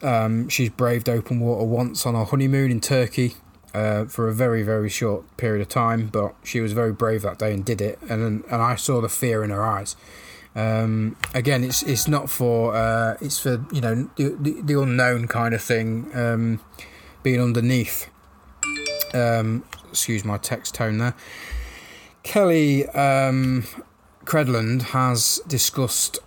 Um, 0.00 0.48
she's 0.48 0.70
braved 0.70 1.10
open 1.10 1.40
water 1.40 1.66
once 1.66 2.06
on 2.06 2.14
her 2.14 2.24
honeymoon 2.24 2.70
in 2.70 2.80
Turkey 2.80 3.34
uh, 3.74 4.06
for 4.06 4.26
a 4.26 4.32
very 4.32 4.62
very 4.62 4.88
short 4.88 5.36
period 5.36 5.60
of 5.60 5.68
time, 5.68 6.06
but 6.06 6.34
she 6.42 6.62
was 6.62 6.72
very 6.72 6.94
brave 6.94 7.20
that 7.20 7.38
day 7.38 7.52
and 7.52 7.62
did 7.62 7.82
it, 7.82 7.98
and 8.08 8.42
and 8.42 8.62
I 8.62 8.74
saw 8.74 9.02
the 9.02 9.10
fear 9.10 9.44
in 9.44 9.50
her 9.50 9.62
eyes. 9.62 9.94
Um, 10.56 11.16
again, 11.34 11.62
it's 11.62 11.82
it's 11.82 12.08
not 12.08 12.30
for 12.30 12.74
uh, 12.74 13.18
it's 13.20 13.38
for 13.38 13.62
you 13.70 13.82
know 13.82 14.08
the, 14.16 14.34
the, 14.40 14.62
the 14.62 14.80
unknown 14.80 15.28
kind 15.28 15.52
of 15.52 15.60
thing, 15.60 16.10
um, 16.14 16.60
being 17.22 17.38
underneath. 17.38 18.08
Um, 19.12 19.62
excuse 19.90 20.24
my 20.24 20.38
text 20.38 20.74
tone 20.74 20.96
there. 20.96 21.14
Kelly 22.22 22.86
um, 22.88 23.64
Credland 24.24 24.82
has 24.82 25.40
discussed 25.46 26.18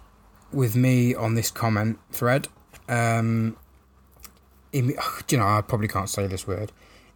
with 0.52 0.76
me 0.76 1.16
on 1.16 1.36
this 1.36 1.52
comment 1.52 2.00
thread. 2.12 2.48
Um, 2.88 3.58
you 4.72 4.96
know, 5.34 5.46
I 5.46 5.62
probably 5.62 5.88
can't 5.88 6.10
say 6.10 6.28
this 6.28 6.48
word 6.48 6.72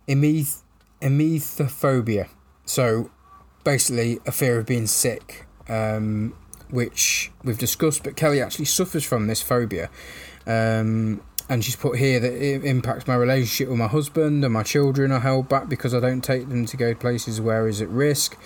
emeth- 0.07 0.61
emethophobia. 1.01 2.29
So 2.65 3.11
basically, 3.63 4.19
a 4.25 4.31
fear 4.31 4.59
of 4.59 4.65
being 4.65 4.87
sick, 4.87 5.45
um, 5.67 6.35
which 6.69 7.31
we've 7.43 7.57
discussed, 7.57 8.03
but 8.03 8.15
Kelly 8.15 8.41
actually 8.41 8.65
suffers 8.65 9.03
from 9.03 9.27
this 9.27 9.41
phobia. 9.41 9.89
Um, 10.45 11.21
and 11.49 11.63
she's 11.63 11.75
put 11.75 11.97
here 11.97 12.19
that 12.19 12.33
it 12.33 12.63
impacts 12.65 13.07
my 13.07 13.15
relationship 13.15 13.69
with 13.69 13.77
my 13.77 13.87
husband 13.87 14.43
and 14.43 14.53
my 14.53 14.63
children 14.63 15.11
are 15.11 15.19
held 15.19 15.47
back 15.47 15.69
because 15.69 15.93
I 15.93 15.99
don't 15.99 16.21
take 16.21 16.49
them 16.49 16.65
to 16.65 16.77
go 16.77 16.93
places 16.93 17.39
where 17.39 17.67
is 17.67 17.81
at 17.81 17.89
risk. 17.89 18.37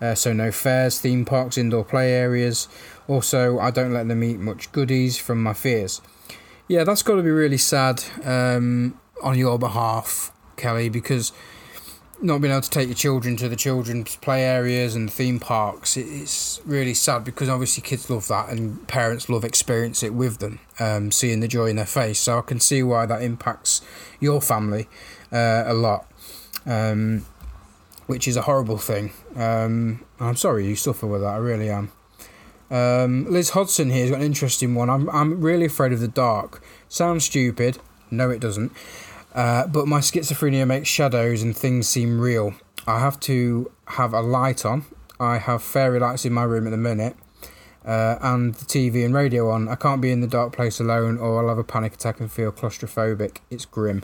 Uh, 0.00 0.14
so 0.14 0.32
no 0.32 0.50
fairs, 0.50 1.00
theme 1.00 1.24
parks, 1.24 1.58
indoor 1.58 1.84
play 1.84 2.12
areas. 2.12 2.68
Also, 3.08 3.58
I 3.58 3.70
don't 3.70 3.92
let 3.92 4.08
them 4.08 4.22
eat 4.22 4.38
much 4.38 4.70
goodies 4.72 5.18
from 5.18 5.42
my 5.42 5.52
fears. 5.52 6.00
Yeah, 6.68 6.84
that's 6.84 7.02
got 7.02 7.16
to 7.16 7.22
be 7.22 7.30
really 7.30 7.56
sad 7.58 8.02
um, 8.24 8.98
on 9.22 9.38
your 9.38 9.58
behalf. 9.58 10.32
Kelly, 10.56 10.88
because 10.88 11.32
not 12.20 12.40
being 12.40 12.52
able 12.52 12.62
to 12.62 12.70
take 12.70 12.88
your 12.88 12.94
children 12.94 13.36
to 13.36 13.48
the 13.48 13.56
children's 13.56 14.16
play 14.16 14.42
areas 14.42 14.94
and 14.94 15.12
theme 15.12 15.38
parks, 15.38 15.96
it's 15.96 16.60
really 16.64 16.94
sad 16.94 17.24
because 17.24 17.48
obviously 17.48 17.82
kids 17.82 18.10
love 18.10 18.28
that 18.28 18.48
and 18.48 18.86
parents 18.88 19.28
love 19.28 19.44
experience 19.44 20.02
it 20.02 20.14
with 20.14 20.38
them, 20.38 20.58
um, 20.80 21.10
seeing 21.10 21.40
the 21.40 21.48
joy 21.48 21.66
in 21.66 21.76
their 21.76 21.86
face. 21.86 22.20
So 22.20 22.38
I 22.38 22.42
can 22.42 22.60
see 22.60 22.82
why 22.82 23.06
that 23.06 23.22
impacts 23.22 23.80
your 24.20 24.40
family 24.40 24.88
uh, 25.32 25.64
a 25.66 25.74
lot, 25.74 26.10
um, 26.66 27.26
which 28.06 28.26
is 28.26 28.36
a 28.36 28.42
horrible 28.42 28.78
thing. 28.78 29.12
Um, 29.36 30.04
I'm 30.18 30.36
sorry 30.36 30.66
you 30.66 30.76
suffer 30.76 31.06
with 31.06 31.20
that. 31.22 31.34
I 31.34 31.36
really 31.36 31.70
am. 31.70 31.92
Um, 32.70 33.26
Liz 33.30 33.50
Hodson 33.50 33.90
here 33.90 34.02
has 34.02 34.10
got 34.10 34.20
an 34.20 34.26
interesting 34.26 34.74
one. 34.74 34.90
I'm 34.90 35.08
I'm 35.08 35.40
really 35.40 35.66
afraid 35.66 35.92
of 35.92 36.00
the 36.00 36.08
dark. 36.08 36.62
Sounds 36.88 37.24
stupid. 37.24 37.78
No, 38.10 38.30
it 38.30 38.40
doesn't. 38.40 38.72
Uh, 39.38 39.68
but 39.68 39.86
my 39.86 40.00
schizophrenia 40.00 40.66
makes 40.66 40.88
shadows 40.88 41.44
and 41.44 41.56
things 41.56 41.88
seem 41.88 42.20
real. 42.20 42.54
I 42.88 42.98
have 42.98 43.20
to 43.20 43.70
have 43.86 44.12
a 44.12 44.20
light 44.20 44.66
on. 44.66 44.84
I 45.20 45.38
have 45.38 45.62
fairy 45.62 46.00
lights 46.00 46.24
in 46.24 46.32
my 46.32 46.42
room 46.42 46.66
at 46.66 46.70
the 46.70 46.76
minute. 46.76 47.14
Uh, 47.84 48.18
and 48.20 48.56
the 48.56 48.64
TV 48.64 49.04
and 49.04 49.14
radio 49.14 49.48
on. 49.48 49.68
I 49.68 49.76
can't 49.76 50.00
be 50.00 50.10
in 50.10 50.22
the 50.22 50.26
dark 50.26 50.54
place 50.54 50.80
alone, 50.80 51.18
or 51.18 51.40
I'll 51.40 51.48
have 51.50 51.58
a 51.58 51.62
panic 51.62 51.94
attack 51.94 52.18
and 52.18 52.30
feel 52.30 52.50
claustrophobic. 52.50 53.38
It's 53.48 53.64
grim. 53.64 54.02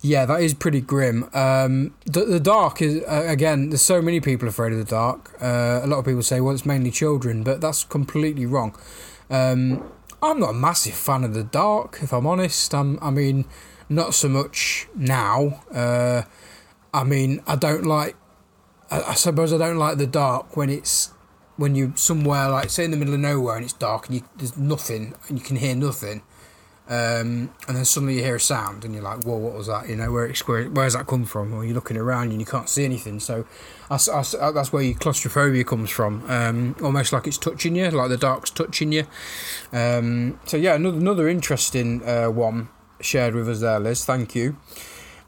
Yeah, 0.00 0.24
that 0.26 0.42
is 0.42 0.54
pretty 0.54 0.80
grim. 0.80 1.28
Um, 1.34 1.94
the, 2.06 2.24
the 2.24 2.38
dark 2.38 2.80
is 2.80 3.02
uh, 3.02 3.24
again. 3.26 3.70
There's 3.70 3.82
so 3.82 4.00
many 4.00 4.20
people 4.20 4.46
afraid 4.46 4.70
of 4.70 4.78
the 4.78 4.84
dark. 4.84 5.34
Uh, 5.42 5.80
a 5.82 5.86
lot 5.88 5.98
of 5.98 6.04
people 6.04 6.22
say, 6.22 6.40
well, 6.40 6.54
it's 6.54 6.64
mainly 6.64 6.92
children, 6.92 7.42
but 7.42 7.60
that's 7.60 7.82
completely 7.82 8.46
wrong. 8.46 8.78
Um, 9.28 9.90
I'm 10.22 10.38
not 10.38 10.50
a 10.50 10.54
massive 10.54 10.94
fan 10.94 11.24
of 11.24 11.34
the 11.34 11.44
dark, 11.44 11.98
if 12.00 12.12
I'm 12.12 12.28
honest. 12.28 12.72
I'm, 12.72 12.98
I 13.02 13.10
mean, 13.10 13.44
not 13.88 14.14
so 14.14 14.28
much 14.28 14.86
now. 14.94 15.62
Uh, 15.72 16.22
I 16.92 17.04
mean, 17.04 17.42
I 17.46 17.56
don't 17.56 17.84
like. 17.86 18.16
I, 18.90 19.02
I 19.02 19.14
suppose 19.14 19.52
I 19.52 19.58
don't 19.58 19.78
like 19.78 19.98
the 19.98 20.06
dark 20.06 20.56
when 20.56 20.70
it's 20.70 21.12
when 21.56 21.74
you're 21.74 21.92
somewhere 21.96 22.48
like 22.48 22.70
say 22.70 22.84
in 22.84 22.92
the 22.92 22.96
middle 22.96 23.14
of 23.14 23.20
nowhere 23.20 23.56
and 23.56 23.64
it's 23.64 23.72
dark 23.72 24.06
and 24.06 24.16
you, 24.16 24.22
there's 24.36 24.56
nothing 24.56 25.14
and 25.28 25.38
you 25.38 25.44
can 25.44 25.56
hear 25.56 25.74
nothing. 25.74 26.22
Um, 26.88 27.52
and 27.66 27.76
then 27.76 27.84
suddenly 27.84 28.16
you 28.16 28.22
hear 28.22 28.36
a 28.36 28.40
sound 28.40 28.82
and 28.82 28.94
you're 28.94 29.02
like, 29.02 29.24
"Whoa, 29.24 29.36
what 29.36 29.52
was 29.52 29.66
that?" 29.66 29.90
You 29.90 29.96
know, 29.96 30.10
where, 30.10 30.32
where 30.46 30.64
where's 30.70 30.94
that 30.94 31.06
come 31.06 31.26
from? 31.26 31.52
Or 31.52 31.62
you're 31.62 31.74
looking 31.74 31.98
around 31.98 32.30
and 32.30 32.40
you 32.40 32.46
can't 32.46 32.66
see 32.66 32.86
anything. 32.86 33.20
So, 33.20 33.44
that's, 33.90 34.06
that's 34.06 34.72
where 34.72 34.82
your 34.82 34.94
claustrophobia 34.94 35.64
comes 35.64 35.90
from. 35.90 36.24
Um, 36.30 36.76
almost 36.82 37.12
like 37.12 37.26
it's 37.26 37.36
touching 37.36 37.76
you, 37.76 37.90
like 37.90 38.08
the 38.08 38.16
dark's 38.16 38.48
touching 38.48 38.92
you. 38.92 39.04
Um, 39.70 40.40
so 40.46 40.56
yeah, 40.56 40.76
another 40.76 40.96
another 40.96 41.28
interesting 41.28 42.02
uh, 42.08 42.30
one 42.30 42.70
shared 43.00 43.34
with 43.34 43.48
us 43.48 43.60
there, 43.60 43.80
Liz. 43.80 44.04
Thank 44.04 44.34
you. 44.34 44.56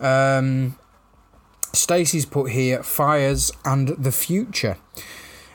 Um, 0.00 0.76
Stacey's 1.72 2.26
put 2.26 2.50
here 2.50 2.82
fires 2.82 3.52
and 3.64 3.88
the 3.88 4.12
future. 4.12 4.76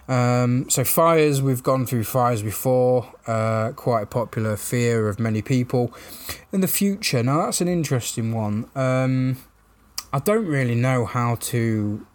Um, 0.08 0.70
so 0.70 0.84
fires, 0.84 1.42
we've 1.42 1.64
gone 1.64 1.86
through 1.86 2.04
fires 2.04 2.44
before, 2.44 3.12
uh, 3.26 3.72
quite 3.72 4.04
a 4.04 4.06
popular 4.06 4.56
fear 4.56 5.10
of 5.10 5.20
many 5.20 5.42
people. 5.42 5.94
In 6.52 6.62
the 6.62 6.68
future, 6.68 7.24
now 7.24 7.46
that's 7.46 7.62
an 7.62 7.68
interesting 7.68 8.32
one. 8.32 8.70
Um, 8.76 9.38
I 10.14 10.20
don't 10.20 10.46
really 10.46 10.76
know 10.76 11.06
how 11.06 11.36
to. 11.36 12.06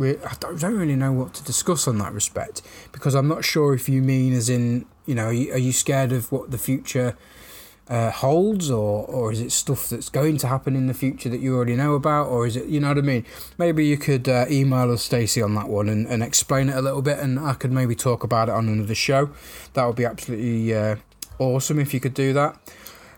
I 0.00 0.36
don't 0.38 0.76
really 0.76 0.94
know 0.94 1.12
what 1.12 1.34
to 1.34 1.42
discuss 1.42 1.88
on 1.88 1.98
that 1.98 2.12
respect 2.12 2.62
because 2.92 3.16
I'm 3.16 3.26
not 3.26 3.44
sure 3.44 3.74
if 3.74 3.88
you 3.88 4.00
mean 4.00 4.32
as 4.32 4.48
in 4.48 4.86
you 5.06 5.14
know 5.14 5.26
are 5.26 5.32
you 5.32 5.72
scared 5.72 6.12
of 6.12 6.30
what 6.30 6.52
the 6.52 6.58
future 6.58 7.16
uh, 7.88 8.10
holds, 8.10 8.70
or 8.70 9.04
or 9.06 9.32
is 9.32 9.40
it 9.40 9.52
stuff 9.52 9.88
that's 9.88 10.08
going 10.08 10.36
to 10.38 10.46
happen 10.46 10.76
in 10.76 10.86
the 10.86 10.94
future 10.94 11.28
that 11.28 11.40
you 11.40 11.56
already 11.56 11.76
know 11.76 11.94
about, 11.94 12.28
or 12.28 12.46
is 12.46 12.56
it 12.56 12.66
you 12.66 12.80
know 12.80 12.88
what 12.88 12.98
I 12.98 13.02
mean? 13.02 13.24
Maybe 13.56 13.86
you 13.86 13.96
could 13.96 14.28
uh, 14.28 14.46
email 14.50 14.90
us 14.92 15.02
Stacey 15.02 15.42
on 15.42 15.54
that 15.54 15.68
one 15.68 15.88
and, 15.88 16.06
and 16.06 16.22
explain 16.22 16.68
it 16.68 16.76
a 16.76 16.82
little 16.82 17.02
bit, 17.02 17.18
and 17.18 17.38
I 17.38 17.54
could 17.54 17.72
maybe 17.72 17.94
talk 17.94 18.24
about 18.24 18.48
it 18.48 18.54
on 18.54 18.68
another 18.68 18.94
show. 18.94 19.30
That 19.74 19.86
would 19.86 19.96
be 19.96 20.04
absolutely 20.04 20.74
uh, 20.74 20.96
awesome 21.38 21.78
if 21.78 21.94
you 21.94 22.00
could 22.00 22.14
do 22.14 22.32
that. 22.34 22.58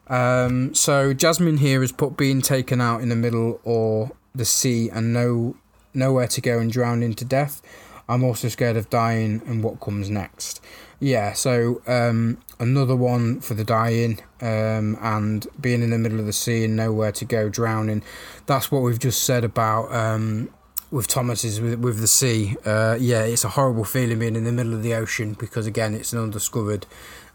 Um, 0.09 0.75
so 0.75 1.13
Jasmine 1.13 1.59
here 1.59 1.81
has 1.83 1.93
put 1.93 2.17
being 2.17 2.43
taken 2.43 2.81
out 2.81 3.01
in 3.01 3.09
the 3.09 3.17
middle 3.17 3.61
or 3.65 4.11
the 4.35 4.45
sea 4.45 4.89
and 4.91 5.13
no 5.13 5.57
nowhere 5.95 6.27
to 6.29 6.41
go 6.41 6.59
and 6.59 6.71
drowning 6.71 7.15
to 7.15 7.25
death. 7.25 7.63
I'm 8.09 8.25
also 8.25 8.49
scared 8.49 8.77
of 8.77 8.91
dying 8.91 9.41
and 9.47 9.63
what 9.63 9.81
comes 9.81 10.11
next. 10.11 10.61
Yeah, 11.03 11.33
so 11.33 11.81
um, 11.87 12.39
another 12.59 12.95
one 12.95 13.41
for 13.41 13.55
the 13.55 13.65
dying 13.65 14.21
um, 14.43 14.99
and 15.01 15.47
being 15.59 15.83
in 15.83 15.91
the 15.91 15.99
middle 15.99 16.21
of 16.21 16.27
the 16.27 16.33
sea 16.33 16.65
and 16.65 16.77
nowhere 16.77 17.11
to 17.13 17.25
go, 17.25 17.49
drowning. 17.49 18.03
That's 18.45 18.71
what 18.71 18.83
we've 18.83 18.99
just 18.99 19.25
said 19.25 19.43
about 19.43 19.91
um, 19.95 20.51
with 20.91 21.09
Thomas's 21.09 21.59
with, 21.59 21.79
with 21.79 22.01
the 22.01 22.07
sea. 22.07 22.57
Uh, 22.67 22.99
yeah, 23.01 23.23
it's 23.23 23.45
a 23.45 23.49
horrible 23.49 23.85
feeling 23.85 24.19
being 24.19 24.37
in 24.37 24.45
the 24.45 24.53
middle 24.53 24.75
of 24.75 24.83
the 24.83 24.93
ocean 24.93 25.35
because 25.39 25.67
again, 25.67 25.95
it's 25.95 26.13
an 26.13 26.19
undiscovered 26.19 26.87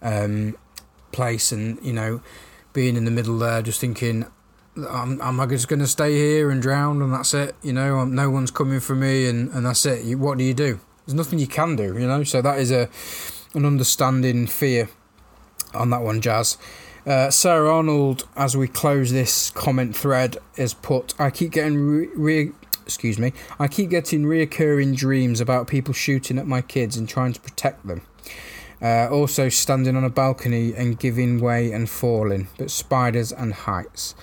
um, 0.04 0.56
place, 1.12 1.52
and 1.52 1.84
you 1.84 1.94
know, 1.94 2.22
being 2.72 2.96
in 2.96 3.06
the 3.06 3.12
middle 3.12 3.40
there, 3.40 3.64
just 3.64 3.82
thinking, 3.82 4.28
I'm, 4.78 5.20
am 5.22 5.50
just 5.50 5.68
going 5.68 5.80
to 5.80 5.88
stay 5.88 6.14
here 6.14 6.52
and 6.52 6.62
drown 6.62 7.02
and 7.02 7.12
that's 7.12 7.34
it? 7.34 7.56
You 7.64 7.74
know, 7.74 8.06
no 8.06 8.30
one's 8.30 8.52
coming 8.52 8.80
for 8.80 8.94
me 8.94 9.28
and, 9.28 9.52
and 9.54 9.66
that's 9.66 9.86
it. 9.88 10.06
You, 10.06 10.20
what 10.20 10.38
do 10.38 10.44
you 10.44 10.54
do? 10.54 10.80
There's 11.06 11.16
nothing 11.16 11.40
you 11.40 11.48
can 11.48 11.76
do, 11.76 11.98
you 11.98 12.08
know. 12.08 12.24
So 12.24 12.42
that 12.42 12.60
is 12.60 12.72
a 12.72 12.90
an 13.56 13.66
understanding 13.66 14.48
fear 14.48 14.90
on 15.74 15.90
that 15.90 16.02
one, 16.02 16.22
Jazz. 16.22 16.58
Uh, 17.06 17.30
Sarah 17.30 17.72
Arnold, 17.72 18.28
as 18.36 18.58
we 18.58 18.68
close 18.68 19.12
this 19.12 19.52
comment 19.52 19.96
thread, 19.96 20.38
is 20.58 20.74
put. 20.74 21.14
I 21.20 21.30
keep 21.30 21.52
getting 21.52 21.78
re-, 21.80 22.10
re- 22.16 22.52
excuse 22.84 23.20
me. 23.20 23.34
I 23.60 23.68
keep 23.68 23.90
getting 23.92 24.24
reoccurring 24.24 24.96
dreams 24.96 25.40
about 25.40 25.68
people 25.68 25.94
shooting 25.94 26.40
at 26.40 26.48
my 26.48 26.62
kids 26.62 26.98
and 26.98 27.08
trying 27.08 27.34
to 27.34 27.42
protect 27.42 27.86
them. 27.86 28.02
Uh, 28.82 29.08
also, 29.10 29.50
standing 29.50 29.96
on 29.96 30.04
a 30.04 30.10
balcony 30.10 30.74
and 30.74 31.00
giving 31.00 31.40
way 31.40 31.72
and 31.72 31.90
falling, 31.90 32.48
but 32.58 32.72
spiders 32.72 33.32
and 33.32 33.54
heights. 33.54 34.16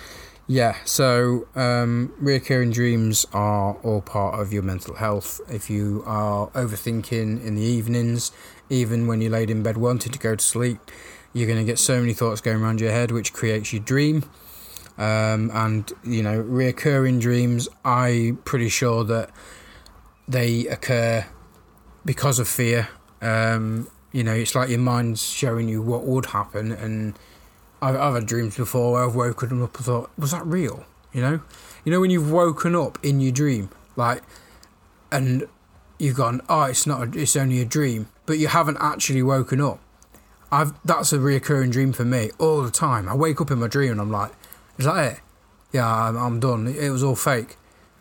Yeah, 0.48 0.76
so 0.84 1.46
um, 1.54 2.12
reoccurring 2.20 2.74
dreams 2.74 3.26
are 3.32 3.74
all 3.82 4.02
part 4.02 4.38
of 4.40 4.52
your 4.52 4.62
mental 4.62 4.96
health. 4.96 5.40
If 5.48 5.70
you 5.70 6.02
are 6.04 6.48
overthinking 6.48 7.44
in 7.44 7.54
the 7.54 7.62
evenings, 7.62 8.32
even 8.72 9.06
when 9.06 9.20
you 9.20 9.28
laid 9.28 9.50
in 9.50 9.62
bed 9.62 9.76
wanting 9.76 10.10
to 10.10 10.18
go 10.18 10.34
to 10.34 10.42
sleep, 10.42 10.78
you're 11.34 11.46
going 11.46 11.58
to 11.58 11.64
get 11.64 11.78
so 11.78 12.00
many 12.00 12.14
thoughts 12.14 12.40
going 12.40 12.60
around 12.60 12.80
your 12.80 12.90
head, 12.90 13.10
which 13.10 13.32
creates 13.32 13.72
your 13.72 13.82
dream. 13.82 14.24
Um, 14.98 15.50
and 15.52 15.90
you 16.04 16.22
know, 16.22 16.42
reoccurring 16.42 17.20
dreams, 17.20 17.68
I'm 17.84 18.36
pretty 18.38 18.68
sure 18.68 19.04
that 19.04 19.30
they 20.26 20.66
occur 20.66 21.26
because 22.04 22.38
of 22.38 22.48
fear. 22.48 22.88
Um, 23.20 23.88
you 24.10 24.24
know, 24.24 24.32
it's 24.32 24.54
like 24.54 24.68
your 24.68 24.78
mind's 24.78 25.22
showing 25.22 25.68
you 25.68 25.82
what 25.82 26.04
would 26.04 26.26
happen, 26.26 26.72
and 26.72 27.18
I've, 27.80 27.96
I've 27.96 28.14
had 28.14 28.26
dreams 28.26 28.56
before 28.56 28.92
where 28.92 29.04
I've 29.04 29.14
woken 29.14 29.62
up 29.62 29.76
and 29.76 29.84
thought, 29.84 30.10
was 30.18 30.32
that 30.32 30.46
real? 30.46 30.84
You 31.12 31.20
know, 31.20 31.40
you 31.84 31.92
know 31.92 32.00
when 32.00 32.10
you've 32.10 32.30
woken 32.30 32.74
up 32.74 32.98
in 33.02 33.20
your 33.20 33.32
dream, 33.32 33.70
like, 33.96 34.22
and 35.10 35.46
you've 36.02 36.16
gone, 36.16 36.40
oh, 36.48 36.64
it's 36.64 36.84
not, 36.84 37.00
a, 37.00 37.18
it's 37.18 37.36
only 37.36 37.60
a 37.60 37.64
dream, 37.64 38.08
but 38.26 38.36
you 38.36 38.48
haven't 38.48 38.76
actually 38.80 39.22
woken 39.22 39.60
up. 39.60 39.78
I've 40.50 40.74
that's 40.84 41.12
a 41.12 41.18
reoccurring 41.18 41.70
dream 41.70 41.92
for 41.92 42.04
me 42.04 42.30
all 42.38 42.62
the 42.62 42.72
time. 42.72 43.08
I 43.08 43.14
wake 43.14 43.40
up 43.40 43.50
in 43.50 43.60
my 43.60 43.68
dream 43.68 43.92
and 43.92 44.00
I'm 44.00 44.10
like, 44.10 44.32
is 44.76 44.84
that 44.84 45.12
it? 45.12 45.20
Yeah, 45.72 45.86
I'm, 45.86 46.16
I'm 46.16 46.40
done. 46.40 46.66
It 46.66 46.90
was 46.90 47.02
all 47.04 47.14
fake. 47.14 47.56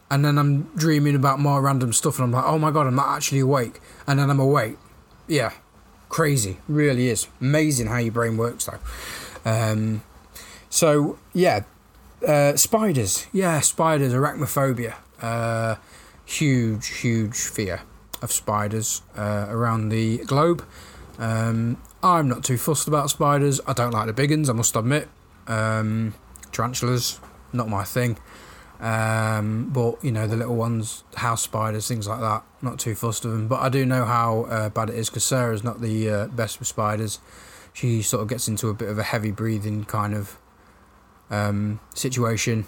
And 0.10 0.25
then 0.25 0.38
I'm 0.38 0.63
dreaming 0.75 1.15
about 1.15 1.39
more 1.39 1.62
random 1.62 1.93
stuff 1.93 2.17
and 2.17 2.25
I'm 2.25 2.31
like, 2.31 2.43
oh 2.46 2.58
my 2.58 2.72
god, 2.72 2.88
I'm 2.88 2.96
not 2.96 3.15
actually 3.15 3.39
awake. 3.39 3.79
And 4.08 4.20
then 4.20 4.29
I'm 4.29 4.39
awake. 4.39 4.77
Yeah, 5.27 5.53
crazy. 6.10 6.58
Really 6.67 7.08
is. 7.08 7.27
Amazing 7.39 7.88
how 7.88 8.00
your 8.00 8.12
brain 8.12 8.36
works 8.36 8.65
though. 8.65 8.79
Um, 9.50 10.03
so, 10.70 11.20
yeah, 11.34 11.63
uh, 12.27 12.58
spiders. 12.58 13.27
Yeah, 13.31 13.60
spiders, 13.62 14.12
arachnophobia. 14.12 14.96
Uh, 15.22 15.75
huge, 16.25 16.88
huge 16.88 17.38
fear 17.38 17.81
of 18.21 18.31
spiders 18.31 19.01
uh, 19.17 19.47
around 19.49 19.89
the 19.89 20.19
globe. 20.19 20.65
Um, 21.17 21.81
I'm 22.03 22.27
not 22.27 22.43
too 22.43 22.57
fussed 22.57 22.87
about 22.87 23.09
spiders. 23.09 23.61
I 23.67 23.73
don't 23.73 23.91
like 23.91 24.07
the 24.07 24.13
big 24.13 24.31
ones, 24.31 24.49
I 24.49 24.53
must 24.53 24.75
admit. 24.75 25.07
Um, 25.47 26.13
tarantulas, 26.51 27.19
not 27.53 27.69
my 27.69 27.83
thing. 27.83 28.17
Um, 28.79 29.69
but 29.69 30.03
you 30.03 30.11
know 30.11 30.25
the 30.25 30.35
little 30.35 30.55
ones, 30.55 31.03
house 31.15 31.43
spiders, 31.43 31.87
things 31.87 32.07
like 32.07 32.19
that. 32.19 32.43
Not 32.63 32.79
too 32.79 32.95
fussed 32.95 33.25
of 33.25 33.31
them. 33.31 33.47
But 33.47 33.61
I 33.61 33.69
do 33.69 33.85
know 33.85 34.05
how 34.05 34.43
uh, 34.45 34.69
bad 34.69 34.89
it 34.89 34.95
is 34.95 35.09
because 35.09 35.23
Sarah's 35.23 35.63
not 35.63 35.81
the 35.81 36.09
uh, 36.09 36.27
best 36.27 36.57
with 36.57 36.67
spiders. 36.67 37.19
She 37.73 38.01
sort 38.01 38.23
of 38.23 38.27
gets 38.27 38.47
into 38.47 38.69
a 38.69 38.73
bit 38.73 38.89
of 38.89 38.97
a 38.97 39.03
heavy 39.03 39.31
breathing 39.31 39.85
kind 39.85 40.15
of 40.15 40.37
um, 41.29 41.79
situation, 41.93 42.65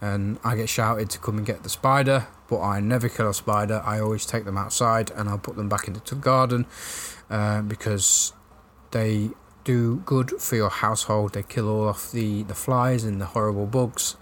and 0.00 0.38
I 0.44 0.54
get 0.54 0.68
shouted 0.68 1.10
to 1.10 1.18
come 1.18 1.38
and 1.38 1.46
get 1.46 1.64
the 1.64 1.68
spider. 1.68 2.28
But 2.48 2.60
I 2.60 2.80
never 2.80 3.08
kill 3.08 3.28
a 3.28 3.34
spider. 3.34 3.82
I 3.84 4.00
always 4.00 4.24
take 4.24 4.44
them 4.44 4.56
outside 4.56 5.10
and 5.10 5.28
I'll 5.28 5.38
put 5.38 5.56
them 5.56 5.68
back 5.68 5.86
into 5.86 6.14
the 6.14 6.20
garden 6.20 6.66
uh, 7.28 7.62
because 7.62 8.32
they 8.90 9.30
do 9.64 10.02
good 10.06 10.30
for 10.40 10.56
your 10.56 10.70
household. 10.70 11.34
They 11.34 11.42
kill 11.42 11.68
all 11.68 11.88
off 11.88 12.10
the, 12.10 12.42
the 12.44 12.54
flies 12.54 13.04
and 13.04 13.20
the 13.20 13.26
horrible 13.26 13.66
bugs. 13.66 14.16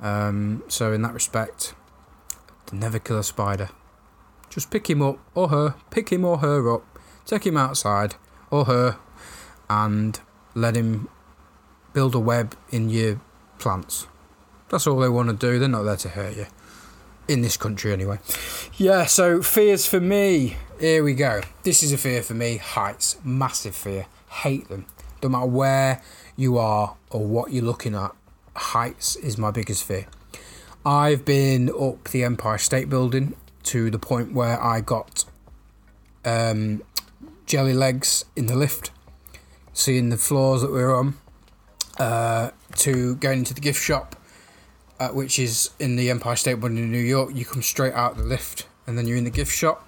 Um, 0.00 0.62
so 0.68 0.92
in 0.92 1.00
that 1.02 1.14
respect, 1.14 1.74
never 2.72 2.98
kill 2.98 3.18
a 3.18 3.24
spider. 3.24 3.70
Just 4.50 4.70
pick 4.70 4.90
him 4.90 5.00
up 5.00 5.18
or 5.34 5.48
her, 5.48 5.74
pick 5.90 6.10
him 6.10 6.24
or 6.24 6.38
her 6.38 6.72
up, 6.72 6.98
take 7.24 7.46
him 7.46 7.56
outside 7.56 8.16
or 8.50 8.66
her, 8.66 8.98
and 9.70 10.20
let 10.54 10.76
him 10.76 11.08
build 11.92 12.14
a 12.14 12.20
web 12.20 12.54
in 12.70 12.90
your 12.90 13.20
plants. 13.58 14.06
That's 14.68 14.86
all 14.86 14.98
they 14.98 15.08
want 15.08 15.30
to 15.30 15.34
do. 15.34 15.58
They're 15.58 15.68
not 15.68 15.82
there 15.84 15.96
to 15.96 16.08
hurt 16.10 16.36
you. 16.36 16.46
In 17.26 17.40
this 17.40 17.56
country, 17.56 17.92
anyway. 17.92 18.18
Yeah, 18.76 19.06
so 19.06 19.40
fears 19.40 19.86
for 19.86 20.00
me. 20.00 20.56
Here 20.78 21.02
we 21.02 21.14
go. 21.14 21.40
This 21.62 21.82
is 21.82 21.92
a 21.92 21.96
fear 21.96 22.22
for 22.22 22.34
me. 22.34 22.58
Heights. 22.58 23.16
Massive 23.24 23.74
fear. 23.74 24.06
Hate 24.28 24.68
them. 24.68 24.86
No 25.22 25.30
matter 25.30 25.46
where 25.46 26.02
you 26.36 26.58
are 26.58 26.96
or 27.10 27.24
what 27.24 27.50
you're 27.50 27.64
looking 27.64 27.94
at, 27.94 28.12
heights 28.54 29.16
is 29.16 29.38
my 29.38 29.50
biggest 29.50 29.84
fear. 29.84 30.06
I've 30.84 31.24
been 31.24 31.70
up 31.70 32.08
the 32.08 32.24
Empire 32.24 32.58
State 32.58 32.90
Building 32.90 33.34
to 33.64 33.90
the 33.90 33.98
point 33.98 34.34
where 34.34 34.62
I 34.62 34.82
got 34.82 35.24
um, 36.26 36.82
jelly 37.46 37.72
legs 37.72 38.26
in 38.36 38.46
the 38.46 38.54
lift, 38.54 38.90
seeing 39.72 40.10
the 40.10 40.18
floors 40.18 40.60
that 40.60 40.70
we 40.70 40.82
are 40.82 40.94
on, 40.94 41.14
uh, 41.98 42.50
to 42.76 43.14
going 43.16 43.38
into 43.40 43.54
the 43.54 43.62
gift 43.62 43.82
shop, 43.82 44.16
uh, 45.04 45.12
which 45.12 45.38
is 45.38 45.70
in 45.78 45.96
the 45.96 46.10
Empire 46.10 46.36
State 46.36 46.60
Building 46.60 46.78
in 46.78 46.90
New 46.90 46.98
York. 46.98 47.30
You 47.34 47.44
come 47.44 47.62
straight 47.62 47.94
out 47.94 48.16
the 48.16 48.22
lift 48.22 48.66
and 48.86 48.96
then 48.96 49.06
you're 49.06 49.16
in 49.16 49.24
the 49.24 49.30
gift 49.30 49.52
shop. 49.52 49.86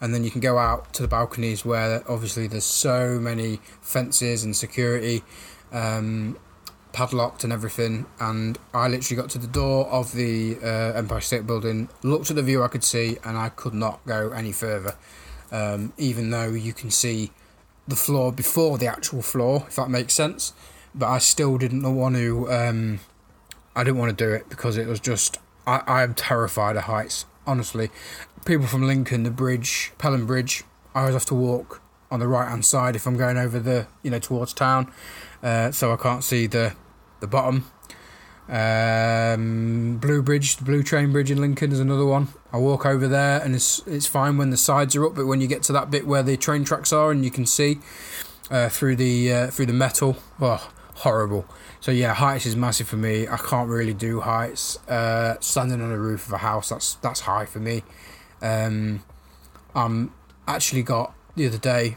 And 0.00 0.14
then 0.14 0.24
you 0.24 0.30
can 0.30 0.40
go 0.40 0.58
out 0.58 0.92
to 0.94 1.02
the 1.02 1.08
balconies 1.08 1.64
where 1.64 2.02
obviously 2.10 2.46
there's 2.46 2.64
so 2.64 3.18
many 3.18 3.60
fences 3.80 4.44
and 4.44 4.54
security. 4.54 5.22
Um, 5.72 6.38
padlocked 6.92 7.44
and 7.44 7.52
everything. 7.52 8.06
And 8.18 8.58
I 8.74 8.88
literally 8.88 9.20
got 9.20 9.30
to 9.30 9.38
the 9.38 9.46
door 9.46 9.86
of 9.88 10.12
the 10.12 10.56
uh, 10.62 10.98
Empire 10.98 11.20
State 11.20 11.46
Building, 11.46 11.88
looked 12.02 12.30
at 12.30 12.36
the 12.36 12.42
view 12.42 12.62
I 12.62 12.68
could 12.68 12.84
see, 12.84 13.18
and 13.24 13.36
I 13.36 13.50
could 13.50 13.74
not 13.74 14.00
go 14.06 14.30
any 14.30 14.52
further. 14.52 14.96
Um, 15.52 15.92
even 15.96 16.30
though 16.30 16.48
you 16.48 16.72
can 16.72 16.90
see 16.90 17.32
the 17.86 17.96
floor 17.96 18.32
before 18.32 18.78
the 18.78 18.86
actual 18.86 19.22
floor, 19.22 19.64
if 19.68 19.76
that 19.76 19.90
makes 19.90 20.14
sense. 20.14 20.52
But 20.94 21.08
I 21.08 21.18
still 21.18 21.58
didn't 21.58 21.82
want 21.94 22.16
to. 22.16 22.50
Um, 22.50 23.00
I 23.76 23.84
didn't 23.84 23.98
want 23.98 24.16
to 24.16 24.24
do 24.24 24.32
it 24.32 24.48
because 24.48 24.76
it 24.76 24.88
was 24.88 24.98
just. 24.98 25.38
I, 25.66 25.82
I 25.86 26.02
am 26.02 26.14
terrified 26.14 26.76
of 26.76 26.84
heights. 26.84 27.26
Honestly, 27.46 27.90
people 28.44 28.66
from 28.66 28.82
Lincoln, 28.82 29.22
the 29.22 29.30
bridge, 29.30 29.92
Pelham 29.98 30.26
Bridge. 30.26 30.64
I 30.94 31.00
always 31.00 31.14
have 31.14 31.26
to 31.26 31.34
walk 31.34 31.82
on 32.10 32.20
the 32.20 32.26
right 32.26 32.48
hand 32.48 32.64
side 32.64 32.96
if 32.96 33.06
I'm 33.06 33.16
going 33.16 33.36
over 33.36 33.58
the, 33.58 33.86
you 34.02 34.10
know, 34.10 34.18
towards 34.18 34.52
town, 34.52 34.90
uh, 35.42 35.70
so 35.70 35.92
I 35.92 35.96
can't 35.96 36.24
see 36.24 36.46
the 36.46 36.74
the 37.20 37.26
bottom. 37.26 37.70
Um, 38.48 39.98
Blue 39.98 40.22
Bridge, 40.22 40.56
the 40.56 40.64
Blue 40.64 40.82
Train 40.82 41.10
Bridge 41.10 41.30
in 41.30 41.40
Lincoln 41.40 41.72
is 41.72 41.80
another 41.80 42.06
one. 42.06 42.28
I 42.52 42.58
walk 42.58 42.86
over 42.86 43.08
there 43.08 43.42
and 43.42 43.54
it's 43.54 43.80
it's 43.86 44.06
fine 44.06 44.38
when 44.38 44.50
the 44.50 44.56
sides 44.56 44.94
are 44.96 45.04
up, 45.04 45.14
but 45.14 45.26
when 45.26 45.40
you 45.40 45.48
get 45.48 45.62
to 45.64 45.72
that 45.72 45.90
bit 45.90 46.06
where 46.06 46.22
the 46.22 46.36
train 46.36 46.64
tracks 46.64 46.92
are 46.92 47.10
and 47.10 47.24
you 47.24 47.30
can 47.30 47.44
see 47.44 47.80
uh, 48.50 48.68
through 48.68 48.96
the 48.96 49.32
uh, 49.32 49.46
through 49.48 49.66
the 49.66 49.72
metal, 49.72 50.16
oh, 50.40 50.70
horrible. 50.94 51.46
So 51.80 51.92
yeah, 51.92 52.14
heights 52.14 52.46
is 52.46 52.56
massive 52.56 52.88
for 52.88 52.96
me. 52.96 53.28
I 53.28 53.36
can't 53.36 53.68
really 53.68 53.94
do 53.94 54.20
heights. 54.20 54.78
Uh, 54.88 55.36
standing 55.40 55.80
on 55.80 55.90
the 55.90 55.98
roof 55.98 56.26
of 56.26 56.32
a 56.32 56.38
house, 56.38 56.68
that's 56.68 56.94
that's 56.94 57.20
high 57.20 57.46
for 57.46 57.58
me. 57.58 57.82
Um, 58.42 59.02
I'm 59.74 60.12
actually 60.48 60.82
got 60.82 61.14
the 61.36 61.46
other 61.46 61.58
day. 61.58 61.96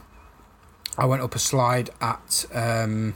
I 0.98 1.06
went 1.06 1.22
up 1.22 1.34
a 1.34 1.40
slide 1.40 1.90
at 2.02 2.46
um, 2.54 3.16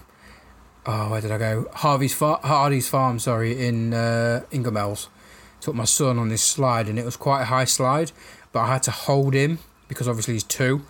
oh, 0.85 1.11
where 1.11 1.21
did 1.21 1.31
I 1.31 1.37
go? 1.37 1.69
Harvey's 1.73 2.13
Far- 2.13 2.39
Hardy's 2.43 2.87
Farm, 2.87 3.19
sorry, 3.19 3.65
in 3.65 3.93
uh. 3.93 4.43
Took 4.51 5.75
my 5.75 5.85
son 5.85 6.19
on 6.19 6.27
this 6.27 6.41
slide, 6.41 6.89
and 6.89 6.99
it 6.99 7.05
was 7.05 7.15
quite 7.15 7.41
a 7.41 7.45
high 7.45 7.63
slide, 7.65 8.11
but 8.51 8.59
I 8.61 8.67
had 8.67 8.83
to 8.83 8.91
hold 8.91 9.33
him 9.33 9.59
because 9.87 10.09
obviously 10.09 10.33
he's 10.33 10.43
two, 10.43 10.85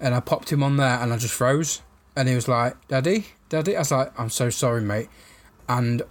and 0.00 0.14
I 0.14 0.20
popped 0.20 0.50
him 0.50 0.62
on 0.62 0.76
there, 0.76 0.98
and 1.00 1.12
I 1.12 1.16
just 1.16 1.34
froze, 1.34 1.82
and 2.16 2.28
he 2.28 2.34
was 2.34 2.48
like, 2.48 2.74
"Daddy, 2.88 3.26
Daddy," 3.48 3.76
I 3.76 3.80
was 3.80 3.90
like, 3.90 4.18
"I'm 4.18 4.30
so 4.30 4.50
sorry, 4.50 4.82
mate," 4.82 5.08
and 5.68 6.02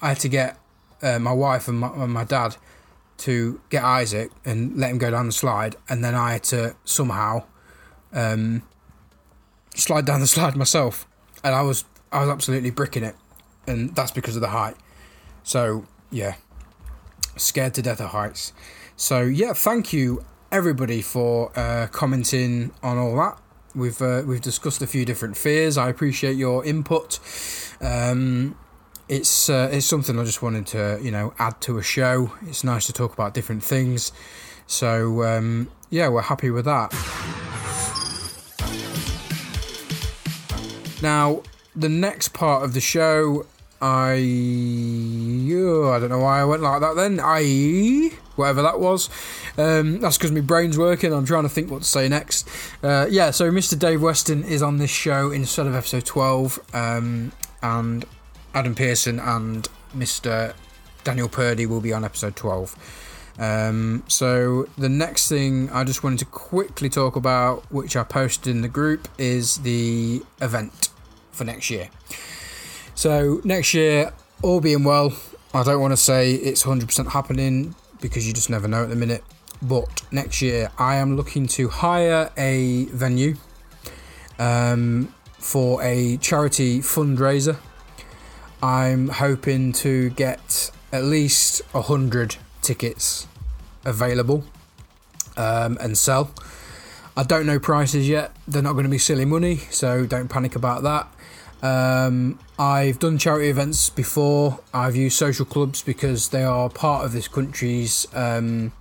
I 0.00 0.08
had 0.08 0.20
to 0.20 0.28
get 0.28 0.58
uh, 1.02 1.18
my 1.18 1.32
wife 1.32 1.68
and 1.68 1.78
my, 1.78 1.88
and 1.88 2.12
my 2.12 2.24
dad 2.24 2.56
to 3.18 3.60
get 3.68 3.82
Isaac 3.82 4.30
and 4.44 4.76
let 4.76 4.90
him 4.90 4.98
go 4.98 5.10
down 5.10 5.26
the 5.26 5.32
slide, 5.32 5.76
and 5.88 6.04
then 6.04 6.14
I 6.14 6.32
had 6.32 6.44
to 6.44 6.76
somehow 6.84 7.44
um, 8.12 8.62
slide 9.74 10.06
down 10.06 10.20
the 10.20 10.26
slide 10.26 10.56
myself, 10.56 11.06
and 11.42 11.54
I 11.54 11.62
was 11.62 11.84
I 12.12 12.20
was 12.20 12.28
absolutely 12.28 12.70
bricking 12.70 13.02
it, 13.02 13.16
and 13.66 13.94
that's 13.94 14.12
because 14.12 14.36
of 14.36 14.42
the 14.42 14.48
height. 14.48 14.76
So 15.42 15.86
yeah, 16.10 16.34
scared 17.36 17.74
to 17.74 17.82
death 17.82 18.00
of 18.00 18.10
heights. 18.10 18.52
So 18.96 19.22
yeah, 19.22 19.52
thank 19.52 19.92
you 19.92 20.24
everybody 20.50 21.02
for 21.02 21.52
uh, 21.58 21.86
commenting 21.88 22.72
on 22.82 22.98
all 22.98 23.16
that. 23.16 23.38
We've 23.74 24.00
uh, 24.00 24.22
we've 24.26 24.40
discussed 24.40 24.82
a 24.82 24.86
few 24.86 25.04
different 25.04 25.36
fears. 25.36 25.76
I 25.76 25.88
appreciate 25.88 26.36
your 26.36 26.64
input. 26.64 27.20
Um, 27.80 28.56
it's 29.08 29.48
uh, 29.48 29.70
it's 29.72 29.86
something 29.86 30.18
I 30.18 30.24
just 30.24 30.42
wanted 30.42 30.66
to 30.68 30.98
you 31.02 31.10
know 31.10 31.34
add 31.38 31.60
to 31.62 31.78
a 31.78 31.82
show. 31.82 32.32
It's 32.46 32.64
nice 32.64 32.86
to 32.86 32.92
talk 32.92 33.12
about 33.12 33.34
different 33.34 33.62
things. 33.62 34.12
So 34.66 35.24
um, 35.24 35.70
yeah, 35.90 36.08
we're 36.08 36.22
happy 36.22 36.50
with 36.50 36.64
that. 36.64 36.92
Now, 41.00 41.42
the 41.76 41.88
next 41.88 42.32
part 42.32 42.64
of 42.64 42.74
the 42.74 42.80
show, 42.80 43.46
I 43.80 44.16
oh, 45.52 45.92
I 45.92 45.98
don't 46.00 46.08
know 46.08 46.18
why 46.18 46.40
I 46.40 46.44
went 46.44 46.62
like 46.62 46.80
that. 46.80 46.96
Then 46.96 47.20
I 47.20 48.10
whatever 48.38 48.62
that 48.62 48.80
was. 48.80 49.10
Um, 49.56 50.00
that's 50.00 50.16
because 50.16 50.32
my 50.32 50.40
brain's 50.40 50.78
working. 50.78 51.12
I'm 51.12 51.26
trying 51.26 51.42
to 51.42 51.48
think 51.48 51.70
what 51.70 51.82
to 51.82 51.88
say 51.88 52.08
next. 52.08 52.48
Uh, 52.82 53.06
yeah, 53.10 53.30
so 53.30 53.50
Mr. 53.50 53.78
Dave 53.78 54.00
Weston 54.00 54.44
is 54.44 54.62
on 54.62 54.78
this 54.78 54.90
show 54.90 55.30
instead 55.30 55.66
of 55.66 55.74
episode 55.74 56.06
12, 56.06 56.60
um, 56.74 57.32
and 57.62 58.04
Adam 58.54 58.74
Pearson 58.74 59.18
and 59.18 59.68
Mr. 59.96 60.54
Daniel 61.04 61.28
Purdy 61.28 61.66
will 61.66 61.80
be 61.80 61.92
on 61.92 62.04
episode 62.04 62.36
12. 62.36 63.04
Um, 63.38 64.02
so 64.08 64.64
the 64.76 64.88
next 64.88 65.28
thing 65.28 65.70
I 65.70 65.84
just 65.84 66.02
wanted 66.02 66.18
to 66.20 66.24
quickly 66.24 66.88
talk 66.88 67.16
about, 67.16 67.70
which 67.70 67.96
I 67.96 68.02
posted 68.02 68.54
in 68.54 68.62
the 68.62 68.68
group, 68.68 69.08
is 69.16 69.58
the 69.58 70.22
event 70.40 70.90
for 71.30 71.44
next 71.44 71.70
year. 71.70 71.88
So 72.94 73.40
next 73.44 73.74
year, 73.74 74.12
all 74.42 74.60
being 74.60 74.82
well, 74.82 75.16
I 75.54 75.62
don't 75.62 75.80
want 75.80 75.92
to 75.92 75.96
say 75.96 76.34
it's 76.34 76.64
100% 76.64 77.12
happening 77.12 77.74
because 78.00 78.26
you 78.26 78.32
just 78.32 78.50
never 78.50 78.68
know 78.68 78.82
at 78.82 78.90
the 78.90 78.96
minute. 78.96 79.24
But 79.60 80.02
next 80.12 80.40
year, 80.40 80.70
I 80.78 80.96
am 80.96 81.16
looking 81.16 81.46
to 81.48 81.68
hire 81.68 82.30
a 82.36 82.84
venue 82.86 83.36
um, 84.38 85.12
for 85.38 85.82
a 85.82 86.16
charity 86.18 86.80
fundraiser. 86.80 87.58
I'm 88.62 89.08
hoping 89.08 89.72
to 89.74 90.10
get 90.10 90.70
at 90.92 91.04
least 91.04 91.62
100 91.72 92.36
tickets 92.62 93.26
available 93.84 94.44
um, 95.36 95.78
and 95.80 95.96
sell. 95.96 96.30
I 97.16 97.24
don't 97.24 97.46
know 97.46 97.58
prices 97.58 98.08
yet. 98.08 98.34
They're 98.46 98.62
not 98.62 98.74
going 98.74 98.84
to 98.84 98.90
be 98.90 98.98
silly 98.98 99.24
money, 99.24 99.56
so 99.70 100.06
don't 100.06 100.28
panic 100.28 100.54
about 100.54 100.82
that. 100.84 101.08
Um, 101.62 102.38
I've 102.58 102.98
done 102.98 103.18
charity 103.18 103.48
events 103.48 103.90
before. 103.90 104.60
I've 104.72 104.96
used 104.96 105.16
social 105.16 105.44
clubs 105.44 105.82
because 105.82 106.28
they 106.28 106.44
are 106.44 106.68
part 106.68 107.04
of 107.04 107.12
this 107.12 107.28
country's 107.28 108.06
um, 108.14 108.72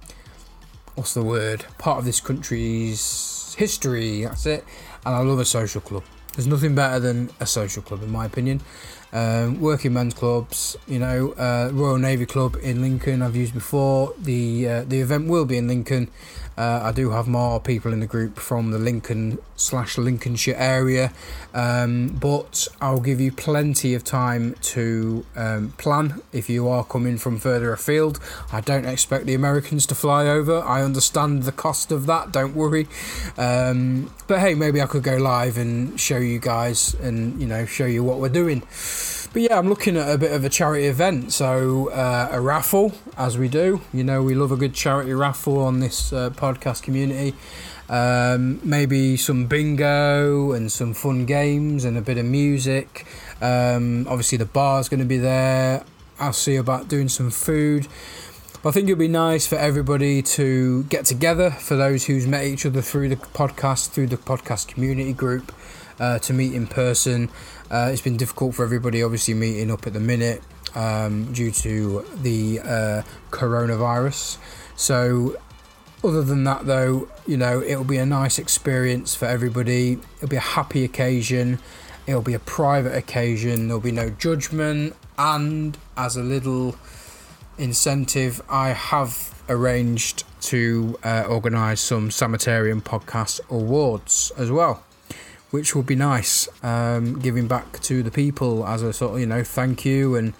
what's 0.96 1.14
the 1.14 1.24
word? 1.24 1.66
Part 1.78 2.00
of 2.00 2.06
this 2.06 2.20
country's 2.20 3.56
history. 3.58 4.24
That's 4.24 4.46
it. 4.46 4.66
And 5.06 5.16
I 5.16 5.20
love 5.20 5.40
a 5.40 5.46
social 5.46 5.82
club. 5.82 6.04
There's 6.34 6.48
nothing 6.48 6.76
better 6.76 7.00
than 7.00 7.30
a 7.40 7.46
social 7.46 7.82
club, 7.82 8.04
in 8.04 8.12
my 8.12 8.26
opinion. 8.26 8.62
Um, 9.18 9.60
working 9.60 9.94
men's 9.94 10.14
clubs, 10.14 10.78
you 10.88 11.00
know, 11.00 11.32
uh, 11.32 11.72
Royal 11.74 11.98
Navy 11.98 12.28
Club 12.28 12.56
in 12.62 12.82
Lincoln. 12.82 13.24
I've 13.24 13.36
used 13.36 13.56
before. 13.56 14.14
The 14.20 14.68
uh, 14.68 14.84
the 14.84 15.02
event 15.02 15.28
will 15.28 15.46
be 15.46 15.58
in 15.58 15.68
Lincoln. 15.68 16.12
Uh, 16.58 16.82
I 16.86 16.92
do 16.92 17.12
have 17.12 17.28
more 17.28 17.60
people 17.60 17.94
in 17.94 18.00
the 18.00 18.08
group 18.08 18.40
from 18.40 18.72
the 18.72 18.80
Lincoln 18.80 19.38
slash 19.56 19.96
Lincolnshire 19.98 20.56
area, 20.58 21.14
um, 21.54 22.18
but 22.20 22.68
I'll 22.82 23.00
give 23.00 23.22
you 23.22 23.32
plenty 23.32 23.94
of 23.94 24.04
time 24.04 24.56
to 24.74 25.24
um, 25.36 25.74
plan 25.78 26.22
if 26.34 26.50
you 26.50 26.68
are 26.68 26.84
coming 26.84 27.20
from 27.20 27.38
further 27.38 27.72
afield. 27.74 28.20
I 28.52 28.62
don't 28.62 28.86
expect 28.86 29.28
the 29.28 29.36
Americans 29.36 29.86
to 29.88 29.96
fly 29.96 30.26
over. 30.26 30.62
I 30.62 30.82
understand 30.82 31.44
the 31.44 31.52
cost 31.52 31.92
of 31.92 32.08
that. 32.08 32.32
Don't 32.32 32.56
worry. 32.56 32.88
Um, 33.38 34.12
but 34.26 34.40
hey, 34.40 34.56
maybe 34.56 34.82
I 34.82 34.88
could 34.88 35.04
go 35.04 35.18
live 35.18 35.58
and 35.58 36.00
show 36.00 36.18
you 36.18 36.40
guys 36.40 36.96
and 36.96 37.40
you 37.40 37.48
know 37.48 37.68
show 37.68 37.86
you 37.86 38.04
what 38.04 38.18
we're 38.18 38.30
doing. 38.30 38.64
But 39.38 39.44
yeah, 39.44 39.60
I'm 39.60 39.70
looking 39.70 39.98
at 39.98 40.10
a 40.12 40.18
bit 40.18 40.32
of 40.32 40.44
a 40.46 40.50
charity 40.50 40.88
event. 40.88 41.32
So 41.32 41.92
uh, 41.92 42.30
a 42.32 42.42
raffle, 42.42 42.94
as 43.16 43.38
we 43.38 43.48
do. 43.48 43.82
You 43.94 44.04
know, 44.04 44.24
we 44.24 44.34
love 44.34 44.52
a 44.52 44.56
good 44.56 44.74
charity 44.74 45.14
raffle 45.14 45.60
on 45.60 45.80
this 45.80 46.12
uh, 46.12 46.32
podcast 46.32 46.82
community. 46.82 47.36
Um, 47.88 48.60
maybe 48.68 49.16
some 49.16 49.46
bingo 49.46 50.54
and 50.54 50.72
some 50.72 50.96
fun 50.96 51.28
games 51.28 51.86
and 51.86 52.00
a 52.00 52.02
bit 52.02 52.18
of 52.18 52.26
music. 52.26 53.06
Um, 53.40 54.08
obviously, 54.10 54.40
the 54.40 54.46
bar's 54.46 54.90
going 54.90 55.02
to 55.02 55.06
be 55.06 55.20
there. 55.20 55.84
I'll 56.20 56.34
see 56.34 56.56
about 56.56 56.88
doing 56.88 57.08
some 57.08 57.30
food. 57.30 57.88
I 58.66 58.72
think 58.72 58.88
it'd 58.88 58.98
be 58.98 59.08
nice 59.08 59.46
for 59.46 59.58
everybody 59.58 60.24
to 60.24 60.86
get 60.86 61.06
together. 61.06 61.52
For 61.52 61.76
those 61.76 62.06
who's 62.06 62.26
met 62.26 62.44
each 62.46 62.66
other 62.66 62.82
through 62.82 63.10
the 63.10 63.18
podcast, 63.18 63.92
through 63.92 64.08
the 64.08 64.18
podcast 64.18 64.68
community 64.68 65.14
group, 65.14 65.52
uh, 66.00 66.20
to 66.20 66.34
meet 66.34 66.54
in 66.54 66.68
person. 66.68 67.30
Uh, 67.70 67.90
it's 67.92 68.02
been 68.02 68.18
difficult 68.18 68.56
for 68.56 68.64
everybody, 68.64 69.04
obviously, 69.04 69.34
meeting 69.34 69.72
up 69.72 69.86
at 69.88 69.94
the 69.94 70.00
minute 70.00 70.42
um, 70.76 71.32
due 71.34 71.52
to 71.52 72.06
the 72.22 72.60
uh, 72.60 73.02
coronavirus. 73.32 74.38
So, 74.76 75.38
other 76.04 76.22
than 76.22 76.44
that, 76.44 76.66
though, 76.66 77.10
you 77.26 77.38
know, 77.38 77.62
it'll 77.62 77.84
be 77.84 77.98
a 77.98 78.06
nice 78.06 78.40
experience 78.40 79.16
for 79.16 79.26
everybody. 79.26 80.00
It'll 80.18 80.30
be 80.30 80.36
a 80.36 80.40
happy 80.40 80.84
occasion. 80.84 81.60
It'll 82.06 82.22
be 82.22 82.36
a 82.36 82.40
private 82.40 82.96
occasion. 82.96 83.68
There'll 83.68 83.82
be 83.82 83.92
no 83.92 84.10
judgment. 84.10 84.96
And 85.18 85.78
as 85.98 86.16
a 86.16 86.24
little 86.24 86.76
incentive, 87.58 88.42
I 88.48 88.70
have 88.70 89.34
arranged 89.50 90.24
to 90.42 90.98
uh, 91.04 91.24
organise 91.28 91.82
some 91.82 92.12
Samitarium 92.12 92.82
Podcast 92.82 93.42
Awards 93.50 94.32
as 94.38 94.52
well 94.52 94.84
which 95.52 95.76
would 95.76 95.86
be 95.86 95.96
nice. 95.96 96.48
Um, 96.64 97.20
giving 97.20 97.48
back 97.48 97.80
to 97.82 98.04
the 98.04 98.12
people 98.12 98.66
as 98.66 98.82
a 98.82 98.94
sort 98.94 99.16
of, 99.16 99.20
you 99.20 99.26
know, 99.26 99.44
thank 99.44 99.86
you. 99.86 100.16
And 100.16 100.34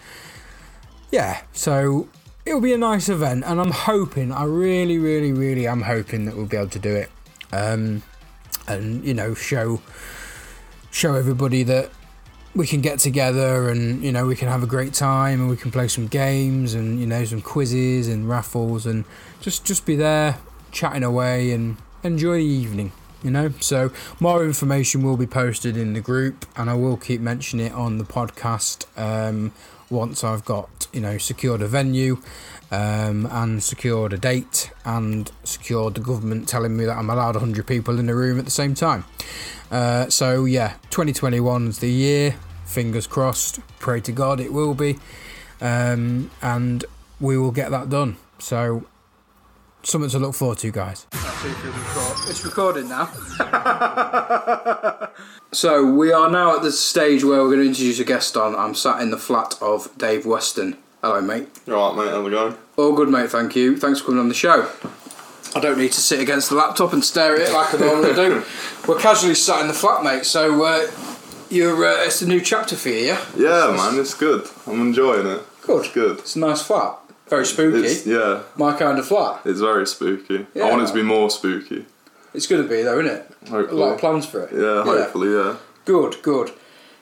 yeah, 1.10 1.42
so 1.52 2.08
it'll 2.44 2.60
be 2.60 2.72
a 2.72 2.78
nice 2.78 3.08
event. 3.08 3.44
And 3.46 3.60
I'm 3.60 3.70
hoping, 3.70 4.32
I 4.32 4.44
really, 4.44 4.98
really, 4.98 5.32
really 5.32 5.66
am 5.66 5.82
hoping 5.82 6.24
that 6.26 6.36
we'll 6.36 6.46
be 6.46 6.56
able 6.56 6.70
to 6.70 6.78
do 6.78 6.94
it. 6.94 7.10
Um, 7.52 8.02
and, 8.66 9.04
you 9.04 9.14
know, 9.14 9.34
show 9.34 9.80
show 10.90 11.14
everybody 11.14 11.62
that 11.62 11.90
we 12.54 12.66
can 12.66 12.80
get 12.80 12.98
together 12.98 13.68
and 13.68 14.02
you 14.02 14.10
know 14.10 14.26
we 14.26 14.34
can 14.34 14.48
have 14.48 14.62
a 14.62 14.66
great 14.66 14.92
time 14.94 15.40
and 15.40 15.50
we 15.50 15.56
can 15.56 15.70
play 15.70 15.86
some 15.86 16.06
games 16.06 16.74
and 16.74 16.98
you 16.98 17.06
know 17.06 17.24
some 17.24 17.40
quizzes 17.40 18.08
and 18.08 18.28
raffles 18.28 18.86
and 18.86 19.04
just 19.40 19.64
just 19.64 19.84
be 19.86 19.94
there 19.94 20.38
chatting 20.72 21.04
away 21.04 21.52
and 21.52 21.76
enjoy 22.02 22.38
the 22.38 22.44
evening 22.44 22.90
you 23.22 23.30
know? 23.30 23.50
So 23.60 23.90
more 24.20 24.44
information 24.44 25.02
will 25.02 25.16
be 25.16 25.26
posted 25.26 25.76
in 25.76 25.92
the 25.92 26.00
group 26.00 26.46
and 26.56 26.68
i 26.68 26.74
will 26.74 26.96
keep 26.96 27.20
mentioning 27.20 27.66
it 27.66 27.72
on 27.72 27.98
the 27.98 28.04
podcast 28.04 28.86
um, 28.96 29.52
once 29.90 30.22
i've 30.24 30.44
got 30.44 30.86
you 30.92 31.00
know 31.00 31.18
secured 31.18 31.62
a 31.62 31.68
venue 31.68 32.18
um, 32.70 33.26
and 33.30 33.62
secured 33.62 34.12
a 34.12 34.18
date 34.18 34.70
and 34.84 35.32
secured 35.44 35.94
the 35.94 36.00
government 36.00 36.48
telling 36.48 36.76
me 36.76 36.84
that 36.84 36.96
i'm 36.96 37.10
allowed 37.10 37.34
100 37.34 37.66
people 37.66 37.98
in 37.98 38.06
the 38.06 38.14
room 38.14 38.38
at 38.38 38.44
the 38.44 38.50
same 38.50 38.74
time. 38.74 39.04
Uh, 39.70 40.08
so 40.08 40.44
yeah 40.44 40.74
2021 40.90 41.68
is 41.68 41.78
the 41.78 41.90
year. 41.90 42.36
Fingers 42.64 43.06
crossed. 43.06 43.60
Pray 43.78 44.00
to 44.00 44.12
god 44.12 44.40
it 44.40 44.52
will 44.52 44.74
be. 44.74 44.98
Um, 45.60 46.30
and 46.42 46.84
we 47.20 47.36
will 47.36 47.50
get 47.50 47.70
that 47.70 47.88
done. 47.88 48.16
So 48.38 48.84
something 49.82 50.10
to 50.10 50.18
look 50.18 50.34
forward 50.34 50.58
to, 50.58 50.70
guys. 50.70 51.06
It's 51.12 52.44
recording 52.44 52.88
now. 52.88 53.06
so 55.52 55.84
we 55.92 56.12
are 56.12 56.30
now 56.30 56.56
at 56.56 56.62
the 56.62 56.72
stage 56.72 57.24
where 57.24 57.42
we're 57.42 57.48
going 57.48 57.60
to 57.60 57.68
introduce 57.68 57.98
a 58.00 58.04
guest 58.04 58.36
on. 58.36 58.54
I'm 58.54 58.74
sat 58.74 59.00
in 59.00 59.10
the 59.10 59.18
flat 59.18 59.56
of 59.60 59.96
Dave 59.96 60.26
Weston. 60.26 60.76
Hello, 61.00 61.20
mate. 61.20 61.48
You 61.66 61.74
alright, 61.74 62.06
mate? 62.06 62.12
How's 62.12 62.24
we 62.24 62.30
going? 62.30 62.56
All 62.76 62.92
good, 62.92 63.08
mate. 63.08 63.30
Thank 63.30 63.54
you. 63.54 63.76
Thanks 63.76 64.00
for 64.00 64.06
coming 64.06 64.20
on 64.20 64.28
the 64.28 64.34
show. 64.34 64.68
I 65.54 65.60
don't 65.60 65.78
need 65.78 65.92
to 65.92 66.00
sit 66.00 66.20
against 66.20 66.50
the 66.50 66.56
laptop 66.56 66.92
and 66.92 67.02
stare 67.02 67.36
at 67.36 67.48
it 67.48 67.52
like 67.52 67.72
I 67.74 67.78
normally 67.78 68.14
do. 68.14 68.44
We're 68.88 68.98
casually 68.98 69.34
sat 69.34 69.62
in 69.62 69.68
the 69.68 69.74
flat, 69.74 70.02
mate. 70.02 70.24
So 70.24 70.62
uh, 70.64 70.90
you're 71.50 71.84
uh, 71.84 72.04
it's 72.04 72.20
a 72.20 72.26
new 72.26 72.40
chapter 72.40 72.76
for 72.76 72.88
you, 72.90 73.06
yeah? 73.06 73.24
Yeah, 73.36 73.74
man, 73.76 73.98
it's 73.98 74.14
good. 74.14 74.46
I'm 74.66 74.80
enjoying 74.80 75.26
it. 75.26 75.42
Good. 75.62 75.84
It's 75.84 75.94
good. 75.94 76.18
It's 76.18 76.36
a 76.36 76.40
nice 76.40 76.62
flat. 76.62 76.98
Very 77.28 77.44
spooky. 77.46 77.86
It's, 77.86 78.06
yeah, 78.06 78.42
My 78.56 78.76
kind 78.76 78.98
of 78.98 79.06
flat. 79.06 79.42
it's 79.44 79.60
very 79.60 79.86
spooky. 79.86 80.46
Yeah. 80.54 80.64
I 80.64 80.70
want 80.70 80.82
it 80.82 80.88
to 80.88 80.94
be 80.94 81.02
more 81.02 81.30
spooky. 81.30 81.84
It's 82.34 82.46
going 82.46 82.62
to 82.62 82.68
be 82.68 82.82
though, 82.82 83.00
isn't 83.00 83.14
it? 83.14 83.32
A 83.50 83.74
lot 83.74 83.94
of 83.94 83.98
plans 84.00 84.26
for 84.26 84.44
it. 84.44 84.52
Yeah, 84.52 84.82
hopefully, 84.84 85.32
yeah. 85.32 85.56
Good, 85.84 86.22
good. 86.22 86.52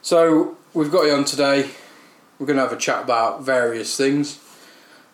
So 0.02 0.56
we've 0.74 0.90
got 0.90 1.02
you 1.02 1.12
on 1.12 1.24
today. 1.24 1.70
We're 2.38 2.46
going 2.46 2.56
to 2.56 2.62
have 2.62 2.72
a 2.72 2.76
chat 2.76 3.02
about 3.04 3.42
various 3.42 3.96
things. 3.96 4.40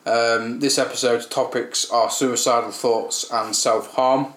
Um, 0.05 0.59
this 0.61 0.79
episode's 0.79 1.27
topics 1.27 1.88
are 1.90 2.11
suicidal 2.11 2.72
thoughts 2.72 3.31
and 3.33 3.55
self 3.55 3.94
harm. 3.94 4.35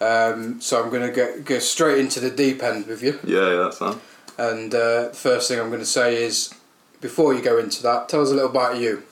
Um, 0.00 0.60
so 0.60 0.82
I'm 0.82 0.90
going 0.90 1.12
to 1.12 1.42
go, 1.42 1.58
straight 1.60 1.98
into 1.98 2.20
the 2.20 2.30
deep 2.30 2.62
end 2.62 2.86
with 2.86 3.02
you. 3.02 3.18
Yeah, 3.24 3.50
yeah, 3.50 3.56
that's 3.62 3.78
fine. 3.78 3.98
And 4.36 4.74
uh, 4.74 5.08
the 5.08 5.14
first 5.14 5.48
thing 5.48 5.60
I'm 5.60 5.68
going 5.68 5.80
to 5.80 5.86
say 5.86 6.22
is, 6.22 6.52
before 7.00 7.34
you 7.34 7.42
go 7.42 7.58
into 7.58 7.82
that, 7.84 8.08
tell 8.08 8.20
us 8.22 8.30
a 8.30 8.34
little 8.34 8.50
about 8.50 8.78
you. 8.78 9.04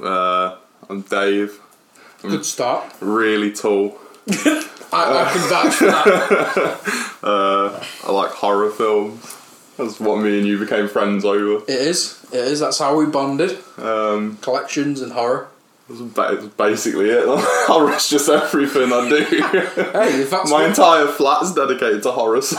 Uh, 0.00 0.56
I'm 0.88 1.02
Dave. 1.02 1.60
Good 2.22 2.44
start. 2.44 2.92
Really 3.00 3.52
tall. 3.52 3.98
I, 4.28 4.64
I 4.92 5.30
can 5.32 5.48
vouch 5.48 5.74
for 5.74 5.86
that. 5.86 6.98
Uh, 7.22 7.80
I 8.04 8.10
like 8.10 8.32
horror 8.32 8.68
films. 8.68 9.22
That's 9.78 10.00
what 10.00 10.20
me 10.20 10.38
and 10.38 10.46
you 10.46 10.58
became 10.58 10.88
friends 10.88 11.24
over. 11.24 11.62
It 11.64 11.68
is. 11.70 12.20
It 12.32 12.40
is. 12.40 12.58
That's 12.58 12.80
how 12.80 12.96
we 12.96 13.06
bonded. 13.06 13.58
Um, 13.78 14.38
Collections 14.38 15.00
and 15.00 15.12
horror. 15.12 15.46
that's 15.88 16.00
ba- 16.00 16.30
that's 16.40 16.52
basically 16.56 17.10
it. 17.10 17.24
Horror's 17.68 18.08
just 18.10 18.28
everything 18.28 18.92
I 18.92 19.08
do. 19.08 19.24
Hey, 19.92 20.20
if 20.22 20.30
that's 20.30 20.50
My 20.50 20.66
entire 20.66 21.06
flat's 21.06 21.54
dedicated 21.54 22.02
to 22.02 22.10
horror, 22.10 22.42
so 22.42 22.56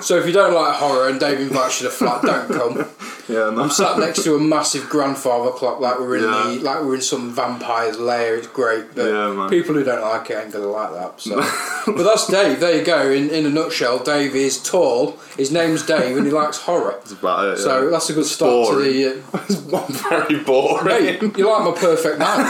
so 0.00 0.16
if 0.16 0.26
you 0.26 0.32
don't 0.32 0.54
like 0.54 0.76
horror 0.76 1.08
and 1.08 1.18
Dave 1.18 1.40
invites 1.40 1.80
you 1.80 1.88
to 1.88 1.92
flat, 1.92 2.22
don't 2.22 2.48
come. 2.48 2.86
Yeah, 3.28 3.50
no. 3.50 3.62
I'm 3.62 3.70
sat 3.70 3.98
next 3.98 4.24
to 4.24 4.34
a 4.36 4.40
massive 4.40 4.88
grandfather 4.88 5.50
clock, 5.50 5.80
like 5.80 5.98
we're 5.98 6.16
in 6.16 6.24
Yeah. 6.24 6.54
the 6.56 6.60
like 6.60 6.82
we're 6.82 6.94
in 6.96 7.00
some 7.02 7.30
vampire's 7.32 7.98
lair. 7.98 8.36
It's 8.36 8.46
great, 8.46 8.94
but 8.94 9.04
Yeah, 9.06 9.46
people 9.50 9.74
who 9.74 9.84
don't 9.84 10.00
like 10.00 10.30
it 10.30 10.42
ain't 10.42 10.52
gonna 10.52 10.66
like 10.66 10.92
that. 10.92 11.20
So, 11.20 11.36
but 11.92 12.02
that's 12.02 12.26
Dave. 12.26 12.60
There 12.60 12.76
you 12.76 12.84
go. 12.84 13.10
In 13.10 13.30
in 13.30 13.46
a 13.46 13.50
nutshell, 13.50 13.98
Dave 13.98 14.34
is 14.34 14.62
tall. 14.62 15.18
His 15.36 15.52
name's 15.52 15.82
Dave, 15.84 16.16
and 16.16 16.26
he 16.26 16.32
likes 16.32 16.58
horror. 16.58 16.96
That's 16.98 17.12
about 17.12 17.44
it. 17.52 17.58
So 17.58 17.84
yeah. 17.84 17.90
that's 17.90 18.10
a 18.10 18.12
good 18.14 18.26
start 18.26 18.68
to 18.70 18.76
the. 18.82 19.22
Uh, 19.32 19.44
it's 19.48 20.00
very 20.02 20.42
boring. 20.42 20.88
hey, 20.88 21.18
you 21.36 21.48
like 21.48 21.64
my 21.64 21.72
perfect 21.78 22.18
man? 22.18 22.44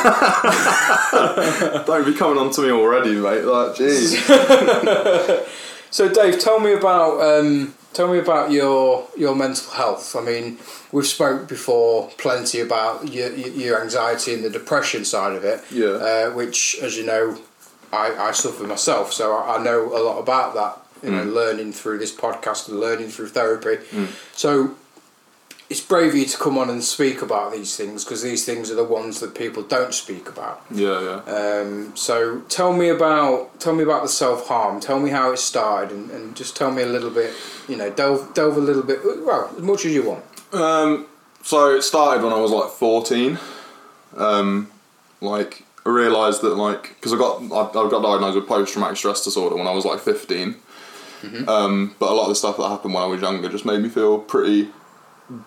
Don't 1.86 2.04
be 2.06 2.14
coming 2.14 2.38
on 2.38 2.50
to 2.52 2.62
me 2.62 2.70
already, 2.70 3.14
mate. 3.14 3.44
Like, 3.44 3.74
jeez. 3.76 4.16
So, 5.90 6.08
Dave, 6.08 6.38
tell 6.38 6.60
me 6.60 6.72
about 6.74 7.20
um, 7.20 7.74
tell 7.98 8.12
me 8.12 8.18
about 8.20 8.52
your 8.52 9.08
your 9.16 9.34
mental 9.34 9.72
health. 9.72 10.14
I 10.14 10.20
mean, 10.20 10.58
we've 10.92 11.06
spoke 11.18 11.48
before 11.48 12.08
plenty 12.16 12.60
about 12.60 13.12
your 13.12 13.30
your 13.34 13.82
anxiety 13.82 14.34
and 14.34 14.44
the 14.44 14.50
depression 14.50 15.04
side 15.04 15.34
of 15.34 15.42
it. 15.44 15.58
Yeah. 15.72 15.98
Uh, 16.08 16.30
which, 16.30 16.78
as 16.80 16.96
you 16.96 17.04
know, 17.04 17.36
I, 17.92 18.06
I 18.28 18.30
suffer 18.32 18.64
myself, 18.64 19.12
so 19.12 19.34
I, 19.34 19.56
I 19.56 19.64
know 19.64 19.80
a 19.98 20.00
lot 20.08 20.18
about 20.20 20.54
that. 20.54 20.74
You 21.02 21.12
know, 21.14 21.24
learning 21.24 21.72
through 21.72 21.98
this 21.98 22.14
podcast 22.14 22.68
and 22.68 22.80
learning 22.80 23.08
through 23.08 23.28
therapy. 23.28 23.76
So. 24.32 24.74
It's 25.70 25.80
brave 25.82 26.12
of 26.12 26.14
you 26.16 26.24
to 26.24 26.38
come 26.38 26.56
on 26.56 26.70
and 26.70 26.82
speak 26.82 27.20
about 27.20 27.52
these 27.52 27.76
things 27.76 28.02
because 28.02 28.22
these 28.22 28.46
things 28.46 28.70
are 28.70 28.74
the 28.74 28.84
ones 28.84 29.20
that 29.20 29.34
people 29.34 29.62
don't 29.62 29.92
speak 29.92 30.26
about. 30.26 30.64
Yeah, 30.70 31.20
yeah. 31.26 31.60
Um, 31.60 31.94
so 31.94 32.40
tell 32.48 32.72
me 32.72 32.88
about 32.88 33.60
tell 33.60 33.74
me 33.74 33.82
about 33.82 34.02
the 34.02 34.08
self 34.08 34.48
harm. 34.48 34.80
Tell 34.80 34.98
me 34.98 35.10
how 35.10 35.32
it 35.32 35.38
started, 35.38 35.94
and, 35.94 36.10
and 36.10 36.34
just 36.34 36.56
tell 36.56 36.70
me 36.70 36.82
a 36.82 36.86
little 36.86 37.10
bit. 37.10 37.34
You 37.68 37.76
know, 37.76 37.90
delve 37.90 38.32
delve 38.32 38.56
a 38.56 38.60
little 38.60 38.82
bit. 38.82 39.00
Well, 39.04 39.52
as 39.54 39.62
much 39.62 39.84
as 39.84 39.92
you 39.92 40.08
want. 40.08 40.24
Um, 40.54 41.06
so 41.42 41.74
it 41.74 41.82
started 41.82 42.24
when 42.24 42.32
I 42.32 42.38
was 42.38 42.50
like 42.50 42.70
14. 42.70 43.38
Um, 44.16 44.70
like, 45.20 45.64
I 45.84 45.90
realised 45.90 46.42
that, 46.42 46.56
like, 46.56 46.94
because 46.94 47.12
I 47.12 47.16
got, 47.16 47.42
I, 47.42 47.68
I 47.68 47.90
got 47.90 48.02
diagnosed 48.02 48.36
with 48.36 48.46
post 48.46 48.72
traumatic 48.72 48.96
stress 48.96 49.24
disorder 49.24 49.56
when 49.56 49.66
I 49.66 49.72
was 49.72 49.84
like 49.84 50.00
15. 50.00 50.56
Um, 51.48 51.96
but 51.98 52.10
a 52.10 52.14
lot 52.14 52.24
of 52.24 52.28
the 52.28 52.34
stuff 52.36 52.58
that 52.58 52.68
happened 52.68 52.94
when 52.94 53.02
I 53.02 53.06
was 53.06 53.20
younger 53.20 53.48
just 53.48 53.64
made 53.64 53.80
me 53.80 53.88
feel 53.88 54.18
pretty 54.18 54.70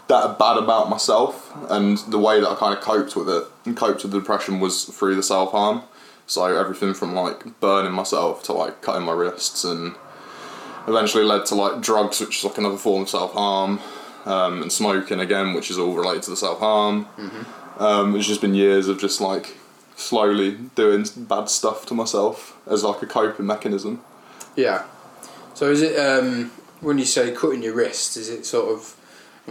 that 0.07 0.37
bad 0.37 0.57
about 0.57 0.89
myself 0.89 1.51
and 1.69 1.97
the 1.99 2.19
way 2.19 2.39
that 2.39 2.47
I 2.47 2.55
kind 2.55 2.77
of 2.77 2.83
coped 2.83 3.15
with 3.15 3.27
it 3.29 3.45
and 3.65 3.75
coped 3.75 4.03
with 4.03 4.11
the 4.11 4.19
depression 4.19 4.59
was 4.59 4.85
through 4.85 5.15
the 5.15 5.23
self 5.23 5.51
harm. 5.51 5.83
So 6.27 6.45
everything 6.45 6.93
from 6.93 7.13
like 7.13 7.59
burning 7.59 7.91
myself 7.91 8.43
to 8.43 8.53
like 8.53 8.81
cutting 8.81 9.05
my 9.05 9.11
wrists 9.11 9.63
and 9.63 9.95
eventually 10.87 11.23
led 11.23 11.45
to 11.47 11.55
like 11.55 11.81
drugs, 11.81 12.19
which 12.21 12.37
is 12.37 12.43
like 12.43 12.57
another 12.57 12.77
form 12.77 13.03
of 13.03 13.09
self 13.09 13.33
harm, 13.33 13.79
um, 14.25 14.61
and 14.61 14.71
smoking 14.71 15.19
again, 15.19 15.53
which 15.53 15.71
is 15.71 15.77
all 15.77 15.93
related 15.93 16.23
to 16.23 16.29
the 16.31 16.37
self 16.37 16.59
harm. 16.59 17.07
Um, 17.79 18.15
it's 18.15 18.27
just 18.27 18.41
been 18.41 18.53
years 18.53 18.87
of 18.87 18.99
just 18.99 19.19
like 19.19 19.57
slowly 19.95 20.57
doing 20.75 21.05
bad 21.17 21.49
stuff 21.49 21.85
to 21.87 21.93
myself 21.93 22.57
as 22.67 22.83
like 22.83 23.01
a 23.01 23.07
coping 23.07 23.47
mechanism. 23.47 24.01
Yeah. 24.55 24.83
So 25.55 25.69
is 25.71 25.81
it 25.81 25.97
um, 25.99 26.51
when 26.81 26.97
you 26.99 27.05
say 27.05 27.33
cutting 27.33 27.63
your 27.63 27.73
wrists? 27.73 28.15
Is 28.15 28.29
it 28.29 28.45
sort 28.45 28.69
of? 28.73 28.95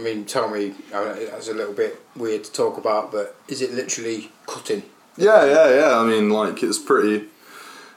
I 0.01 0.03
mean, 0.03 0.25
tell 0.25 0.49
me. 0.49 0.73
I 0.93 1.03
know 1.03 1.25
That's 1.27 1.47
a 1.47 1.53
little 1.53 1.73
bit 1.73 2.01
weird 2.15 2.43
to 2.45 2.51
talk 2.51 2.77
about, 2.77 3.11
but 3.11 3.35
is 3.47 3.61
it 3.61 3.71
literally 3.71 4.31
cutting? 4.47 4.81
Yeah, 5.15 5.45
yeah, 5.45 5.69
yeah. 5.79 5.99
I 5.99 6.03
mean, 6.05 6.29
like 6.31 6.63
it's 6.63 6.79
pretty, 6.79 7.25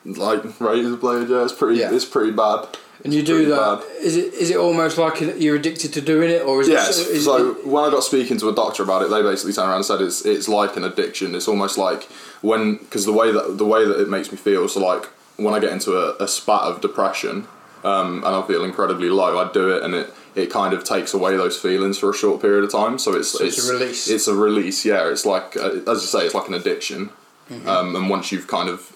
like 0.05 0.43
razor 0.61 0.97
blade. 0.97 1.29
Yeah, 1.31 1.45
it's 1.45 1.53
pretty. 1.55 1.81
Yeah. 1.81 1.95
It's 1.95 2.05
pretty 2.05 2.33
bad. 2.33 2.69
And 3.03 3.13
you 3.13 3.21
It's 3.21 3.29
do 3.29 3.47
that. 3.47 3.81
bad. 3.81 4.03
Is 4.03 4.17
it 4.17 4.35
is 4.35 4.51
it 4.51 4.57
almost 4.57 4.99
like 4.99 5.21
you're 5.21 5.57
addicted 5.57 5.93
to 5.95 6.01
doing 6.01 6.31
it, 6.31 6.43
or 6.43 6.61
is 6.61 6.69
it? 6.69 6.73
Yes. 6.73 6.99
it? 6.99 7.09
Is 7.09 7.25
so 7.25 7.53
it, 7.53 7.67
when 7.67 7.85
I 7.85 7.91
got 7.91 8.03
speaking 8.05 8.37
to 8.39 8.49
a 8.51 8.55
doctor 8.55 8.83
about 8.83 9.03
it, 9.03 9.09
they 9.09 9.23
basically 9.23 9.53
turned 9.55 9.69
around 9.69 9.77
and 9.77 9.85
said 9.87 10.01
it's 10.03 10.25
it's 10.27 10.49
like 10.49 10.77
an 10.77 10.85
addiction. 10.85 11.35
It's 11.35 11.49
almost 11.49 11.79
like 11.79 12.05
when 12.43 12.77
because 12.77 13.07
the 13.07 13.13
way 13.13 13.33
that 13.33 13.57
the 13.57 13.65
way 13.65 13.85
that 13.87 13.99
it 14.01 14.09
makes 14.11 14.31
me 14.31 14.37
feel. 14.37 14.69
So 14.69 14.81
like 14.81 15.07
when 15.37 15.55
I 15.55 15.59
get 15.59 15.73
into 15.73 15.97
a, 15.97 16.17
a 16.23 16.29
spat 16.29 16.63
of 16.63 16.81
depression 16.81 17.47
um, 17.83 18.19
and 18.25 18.35
I 18.37 18.43
feel 18.47 18.63
incredibly 18.65 19.09
low, 19.09 19.39
I 19.39 19.51
do 19.53 19.71
it 19.75 19.83
and 19.83 19.95
it 19.95 20.15
it 20.35 20.51
kind 20.51 20.75
of 20.75 20.85
takes 20.85 21.15
away 21.15 21.37
those 21.37 21.59
feelings 21.59 21.99
for 21.99 22.11
a 22.11 22.15
short 22.15 22.41
period 22.41 22.65
of 22.65 22.73
time. 22.73 22.99
So 22.99 23.15
it's 23.15 23.41
it's 23.41 23.69
a 23.69 23.73
release. 23.73 24.09
It's 24.09 24.27
a 24.27 24.35
release. 24.35 24.85
Yeah. 24.85 25.09
It's 25.09 25.25
like 25.25 25.57
uh, 25.57 25.71
as 25.91 26.03
you 26.03 26.09
say, 26.09 26.27
it's 26.27 26.35
like 26.35 26.49
an 26.49 26.55
addiction. 26.55 27.11
Mm-hmm. 27.51 27.69
Um, 27.69 27.95
and 27.95 28.09
once 28.09 28.33
you've 28.33 28.47
kind 28.47 28.69
of 28.69 28.91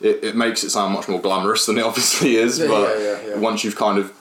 it, 0.00 0.22
it 0.22 0.36
makes 0.36 0.64
it 0.64 0.70
sound 0.70 0.92
much 0.92 1.08
more 1.08 1.20
glamorous 1.20 1.66
than 1.66 1.78
it 1.78 1.84
obviously 1.90 2.36
is. 2.36 2.58
Yeah, 2.58 2.68
but 2.68 2.98
yeah, 2.98 3.26
yeah, 3.28 3.38
once 3.38 3.64
you've 3.64 3.76
kind 3.76 3.98
of 3.98 4.12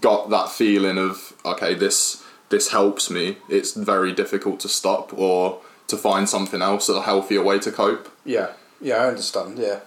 got 0.00 0.30
that 0.30 0.48
feeling 0.48 0.98
of 0.98 1.34
okay, 1.44 1.74
this 1.74 2.24
this 2.50 2.70
helps 2.70 3.10
me, 3.10 3.38
it's 3.48 3.72
very 3.72 4.12
difficult 4.12 4.60
to 4.60 4.68
stop 4.68 5.12
or 5.12 5.60
to 5.88 5.96
find 5.96 6.28
something 6.28 6.62
else, 6.62 6.88
a 6.88 7.02
healthier 7.02 7.42
way 7.42 7.58
to 7.58 7.72
cope. 7.72 8.08
Yeah, 8.24 8.52
yeah, 8.80 8.96
I 8.96 9.08
understand. 9.08 9.58
Yeah, 9.58 9.80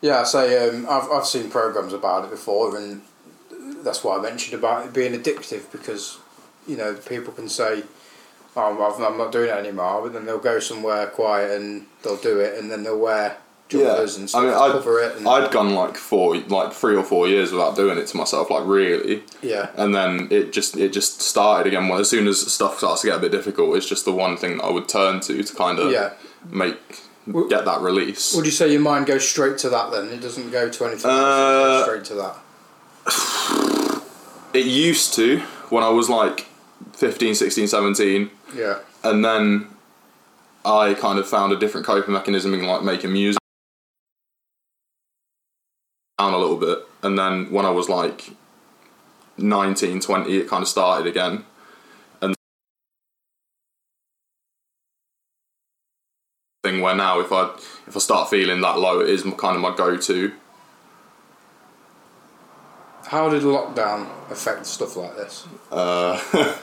yeah. 0.00 0.20
I 0.20 0.24
say 0.24 0.68
um, 0.68 0.86
I've 0.88 1.10
I've 1.10 1.26
seen 1.26 1.50
programs 1.50 1.92
about 1.92 2.24
it 2.24 2.30
before, 2.30 2.76
and 2.76 3.02
that's 3.86 4.02
why 4.04 4.18
I 4.18 4.20
mentioned 4.20 4.54
about 4.60 4.84
it 4.86 4.92
being 4.92 5.12
addictive 5.18 5.70
because 5.72 6.18
you 6.66 6.76
know 6.76 6.94
people 6.94 7.32
can 7.32 7.48
say, 7.48 7.82
oh, 8.56 8.82
I've, 8.84 9.00
I'm 9.00 9.16
not 9.16 9.32
doing 9.32 9.48
it 9.48 9.52
anymore, 9.64 10.02
but 10.02 10.12
then 10.12 10.26
they'll 10.26 10.38
go 10.52 10.58
somewhere 10.60 11.06
quiet 11.06 11.58
and 11.60 11.86
they'll 12.02 12.16
do 12.30 12.40
it, 12.40 12.58
and 12.58 12.70
then 12.70 12.82
they'll 12.82 12.98
wear 12.98 13.38
jumpers 13.68 14.16
and 14.16 14.28
stuff 14.30 14.42
to 14.44 14.54
I'd, 14.54 14.72
cover 14.72 15.00
it. 15.00 15.16
And, 15.16 15.26
I'd 15.26 15.50
gone 15.50 15.74
like 15.74 15.96
four, 15.96 16.36
like 16.36 16.72
three 16.72 16.94
or 16.94 17.02
four 17.02 17.26
years 17.26 17.50
without 17.50 17.74
doing 17.74 17.98
it 17.98 18.06
to 18.08 18.16
myself, 18.16 18.48
like 18.50 18.64
really. 18.66 19.24
yeah, 19.42 19.70
And 19.76 19.92
then 19.94 20.28
it 20.30 20.52
just 20.52 20.76
it 20.76 20.92
just 20.92 21.20
started 21.22 21.66
again. 21.66 21.88
Well, 21.88 21.98
as 22.00 22.08
soon 22.10 22.26
as 22.28 22.40
stuff 22.52 22.78
starts 22.78 23.00
to 23.02 23.08
get 23.08 23.16
a 23.16 23.20
bit 23.20 23.32
difficult, 23.32 23.76
it's 23.76 23.88
just 23.88 24.04
the 24.04 24.12
one 24.12 24.36
thing 24.36 24.58
that 24.58 24.64
I 24.64 24.70
would 24.70 24.88
turn 24.88 25.20
to 25.20 25.42
to 25.42 25.54
kind 25.56 25.78
of 25.78 25.90
yeah. 25.90 26.12
make 26.50 26.78
W- 27.26 27.48
get 27.48 27.64
that 27.64 27.80
release. 27.80 28.36
Would 28.36 28.46
you 28.46 28.52
say 28.52 28.70
your 28.70 28.80
mind 28.80 29.06
goes 29.06 29.28
straight 29.28 29.58
to 29.58 29.68
that 29.70 29.90
then? 29.90 30.08
It 30.10 30.20
doesn't 30.20 30.50
go 30.52 30.68
to 30.70 30.84
anything 30.84 31.10
else. 31.10 31.20
It 31.20 31.24
Uh, 31.24 31.62
goes 31.78 31.82
straight 31.84 32.04
to 32.04 32.14
that. 32.22 32.36
It 34.54 34.64
used 34.64 35.12
to 35.14 35.40
when 35.68 35.84
I 35.84 35.90
was 35.90 36.08
like 36.08 36.46
15, 36.94 37.34
16, 37.34 37.66
17. 37.68 38.30
Yeah. 38.54 38.78
and 39.04 39.22
then 39.24 39.68
I 40.64 40.94
kind 40.94 41.18
of 41.18 41.28
found 41.28 41.52
a 41.52 41.56
different 41.58 41.86
coping 41.86 42.14
mechanism 42.14 42.54
in 42.54 42.66
like 42.66 42.82
making 42.82 43.12
music 43.12 43.38
down 46.18 46.32
a 46.32 46.38
little 46.38 46.56
bit 46.56 46.78
and 47.02 47.18
then 47.18 47.50
when 47.52 47.66
I 47.66 47.70
was 47.70 47.88
like 47.88 48.30
19 49.38 50.00
20 50.00 50.36
it 50.36 50.48
kind 50.48 50.62
of 50.62 50.68
started 50.68 51.06
again 51.06 51.44
and 52.22 52.34
thing 56.64 56.80
where 56.80 56.94
now 56.96 57.20
if 57.20 57.30
I 57.30 57.50
if 57.86 57.94
I 57.94 58.00
start 58.00 58.30
feeling 58.30 58.60
that 58.62 58.78
low 58.78 59.00
it 59.00 59.10
is 59.10 59.22
kind 59.22 59.54
of 59.54 59.60
my 59.60 59.74
go-to 59.76 60.32
How 63.06 63.28
did 63.28 63.42
lockdown 63.42 64.08
affect 64.30 64.66
stuff 64.66 64.96
like 64.96 65.16
this? 65.16 65.46
uh, 65.72 66.20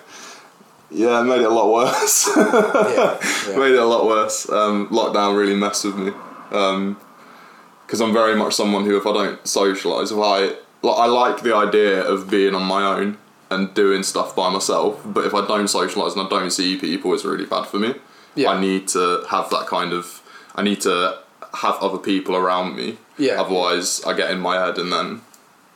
yeah 0.91 1.21
it 1.21 1.23
made 1.23 1.41
it 1.41 1.45
a 1.45 1.49
lot 1.49 1.71
worse 1.73 2.29
Yeah. 2.35 3.17
yeah. 3.49 3.57
made 3.57 3.73
it 3.73 3.79
a 3.79 3.85
lot 3.85 4.05
worse. 4.05 4.49
Um, 4.49 4.87
lockdown 4.89 5.37
really 5.37 5.55
messed 5.55 5.85
with 5.85 5.97
me 5.97 6.11
because 6.49 8.01
I'm 8.01 8.13
very 8.13 8.35
much 8.35 8.53
someone 8.53 8.85
who, 8.85 8.95
if 8.97 9.05
I 9.05 9.13
don't 9.13 9.43
socialise, 9.43 10.11
if 10.11 10.17
I 10.17 10.55
like, 10.87 10.97
I 10.97 11.05
like 11.05 11.41
the 11.43 11.55
idea 11.55 12.01
of 12.03 12.29
being 12.29 12.53
on 12.55 12.63
my 12.63 12.83
own 12.83 13.17
and 13.49 13.73
doing 13.73 14.03
stuff 14.03 14.35
by 14.35 14.49
myself, 14.49 15.01
but 15.05 15.25
if 15.25 15.33
I 15.33 15.45
don't 15.47 15.65
socialise 15.65 16.13
and 16.17 16.21
I 16.25 16.29
don't 16.29 16.49
see 16.51 16.77
people, 16.77 17.13
it's 17.13 17.25
really 17.25 17.45
bad 17.45 17.65
for 17.67 17.79
me. 17.79 17.95
Yeah. 18.35 18.49
I 18.51 18.59
need 18.61 18.87
to 18.89 19.23
have 19.29 19.49
that 19.51 19.67
kind 19.67 19.93
of. 19.93 20.21
I 20.55 20.61
need 20.63 20.81
to 20.81 21.19
have 21.53 21.75
other 21.81 21.97
people 21.99 22.35
around 22.35 22.75
me. 22.75 22.97
Yeah. 23.17 23.41
Otherwise, 23.41 24.03
I 24.05 24.13
get 24.13 24.31
in 24.31 24.39
my 24.39 24.55
head 24.63 24.77
and 24.77 24.91
then 24.91 25.21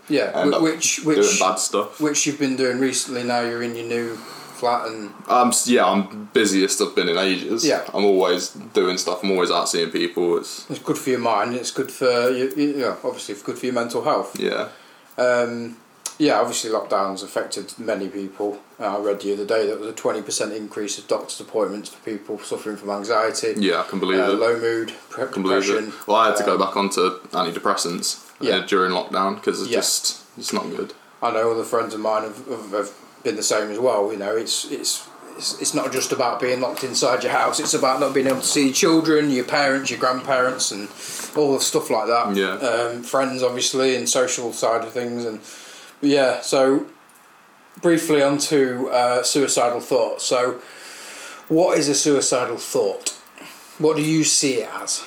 Yeah, 0.09 0.31
end 0.35 0.53
up 0.53 0.61
which 0.61 0.97
doing 0.97 1.17
which 1.17 1.39
bad 1.39 1.55
stuff. 1.59 1.99
which 1.99 2.25
you've 2.25 2.39
been 2.39 2.55
doing 2.55 2.79
recently. 2.79 3.23
Now 3.23 3.41
you're 3.41 3.63
in 3.63 3.75
your 3.75 3.85
new 3.87 4.15
flat, 4.15 4.87
and 4.87 5.11
Um, 5.27 5.51
yeah, 5.65 5.85
I'm 5.85 6.29
busiest 6.33 6.81
I've 6.81 6.95
been 6.95 7.09
in 7.09 7.17
ages. 7.17 7.65
Yeah. 7.65 7.83
I'm 7.93 8.05
always 8.05 8.49
doing 8.73 8.97
stuff. 8.97 9.21
I'm 9.23 9.31
always 9.31 9.51
out 9.51 9.69
seeing 9.69 9.91
people. 9.91 10.37
It's 10.37 10.65
it's 10.69 10.79
good 10.79 10.97
for 10.97 11.09
your 11.09 11.19
mind. 11.19 11.55
It's 11.55 11.71
good 11.71 11.91
for 11.91 12.29
you. 12.31 12.51
you 12.55 12.73
know, 12.77 12.97
obviously, 13.03 13.33
it's 13.33 13.43
good 13.43 13.57
for 13.57 13.65
your 13.65 13.75
mental 13.75 14.03
health. 14.03 14.39
yeah. 14.39 14.69
Um, 15.17 15.77
yeah, 16.19 16.39
obviously, 16.39 16.71
lockdowns 16.71 17.21
affected 17.23 17.73
many 17.77 18.07
people. 18.07 18.57
Uh, 18.79 18.97
I 18.97 18.99
read 18.99 19.19
the 19.21 19.33
other 19.33 19.45
day 19.45 19.61
that 19.67 19.73
there 19.73 19.77
was 19.77 19.89
a 19.89 19.93
twenty 19.93 20.23
percent 20.23 20.51
increase 20.53 20.97
of 20.97 21.07
doctor's 21.07 21.39
appointments 21.39 21.89
for 21.89 21.99
people 22.03 22.39
suffering 22.39 22.75
from 22.77 22.89
anxiety, 22.89 23.53
Yeah, 23.57 23.81
I 23.81 23.83
can 23.83 23.99
believe 23.99 24.19
uh, 24.21 24.31
it. 24.31 24.39
low 24.39 24.59
mood, 24.59 24.93
pre- 25.09 25.25
I 25.25 25.27
can 25.27 25.43
believe 25.43 25.63
depression. 25.65 25.89
it. 25.89 26.07
Well, 26.07 26.17
I 26.17 26.27
had 26.29 26.37
to 26.37 26.43
go 26.43 26.53
um, 26.53 26.59
back 26.59 26.75
onto 26.75 27.19
antidepressants 27.33 28.26
Yeah. 28.39 28.57
uh, 28.57 28.65
during 28.67 28.91
lockdown 28.91 29.35
because 29.35 29.61
it's 29.61 29.71
Yeah. 29.71 29.77
just 29.79 30.21
it's 30.37 30.53
not 30.53 30.69
good. 30.75 30.93
I 31.21 31.31
know 31.31 31.51
other 31.51 31.63
friends 31.63 31.93
of 31.93 31.99
mine 31.99 32.23
have, 32.23 32.45
have, 32.47 32.71
have 32.71 32.91
been 33.23 33.35
the 33.35 33.43
same 33.43 33.71
as 33.71 33.79
well. 33.79 34.11
You 34.11 34.17
know, 34.19 34.35
it's 34.35 34.65
it's. 34.71 35.07
It's, 35.35 35.61
it's 35.61 35.73
not 35.75 35.91
just 35.91 36.11
about 36.11 36.39
being 36.41 36.61
locked 36.61 36.83
inside 36.83 37.21
your 37.21 37.31
house. 37.31 37.59
It's 37.59 37.75
about 37.75 37.99
not 37.99 38.11
being 38.11 38.25
able 38.25 38.39
to 38.41 38.43
see 38.47 38.65
your 38.65 38.73
children, 38.73 39.29
your 39.29 39.45
parents, 39.45 39.91
your 39.91 39.99
grandparents, 39.99 40.71
and 40.71 40.89
all 41.37 41.53
the 41.53 41.59
stuff 41.63 41.91
like 41.91 42.07
that. 42.07 42.35
Yeah. 42.35 42.53
Um, 42.55 43.03
friends, 43.03 43.43
obviously, 43.43 43.95
and 43.95 44.09
social 44.09 44.51
side 44.51 44.83
of 44.83 44.91
things, 44.93 45.25
and 45.25 45.39
yeah. 46.01 46.41
So 46.41 46.87
briefly 47.83 48.23
onto 48.23 48.87
uh, 48.87 49.21
suicidal 49.21 49.79
thoughts. 49.79 50.23
So, 50.25 50.59
what 51.49 51.77
is 51.77 51.87
a 51.87 51.93
suicidal 51.93 52.57
thought? 52.57 53.09
What 53.77 53.95
do 53.95 54.01
you 54.01 54.23
see 54.23 54.61
it 54.61 54.69
as? 54.81 55.05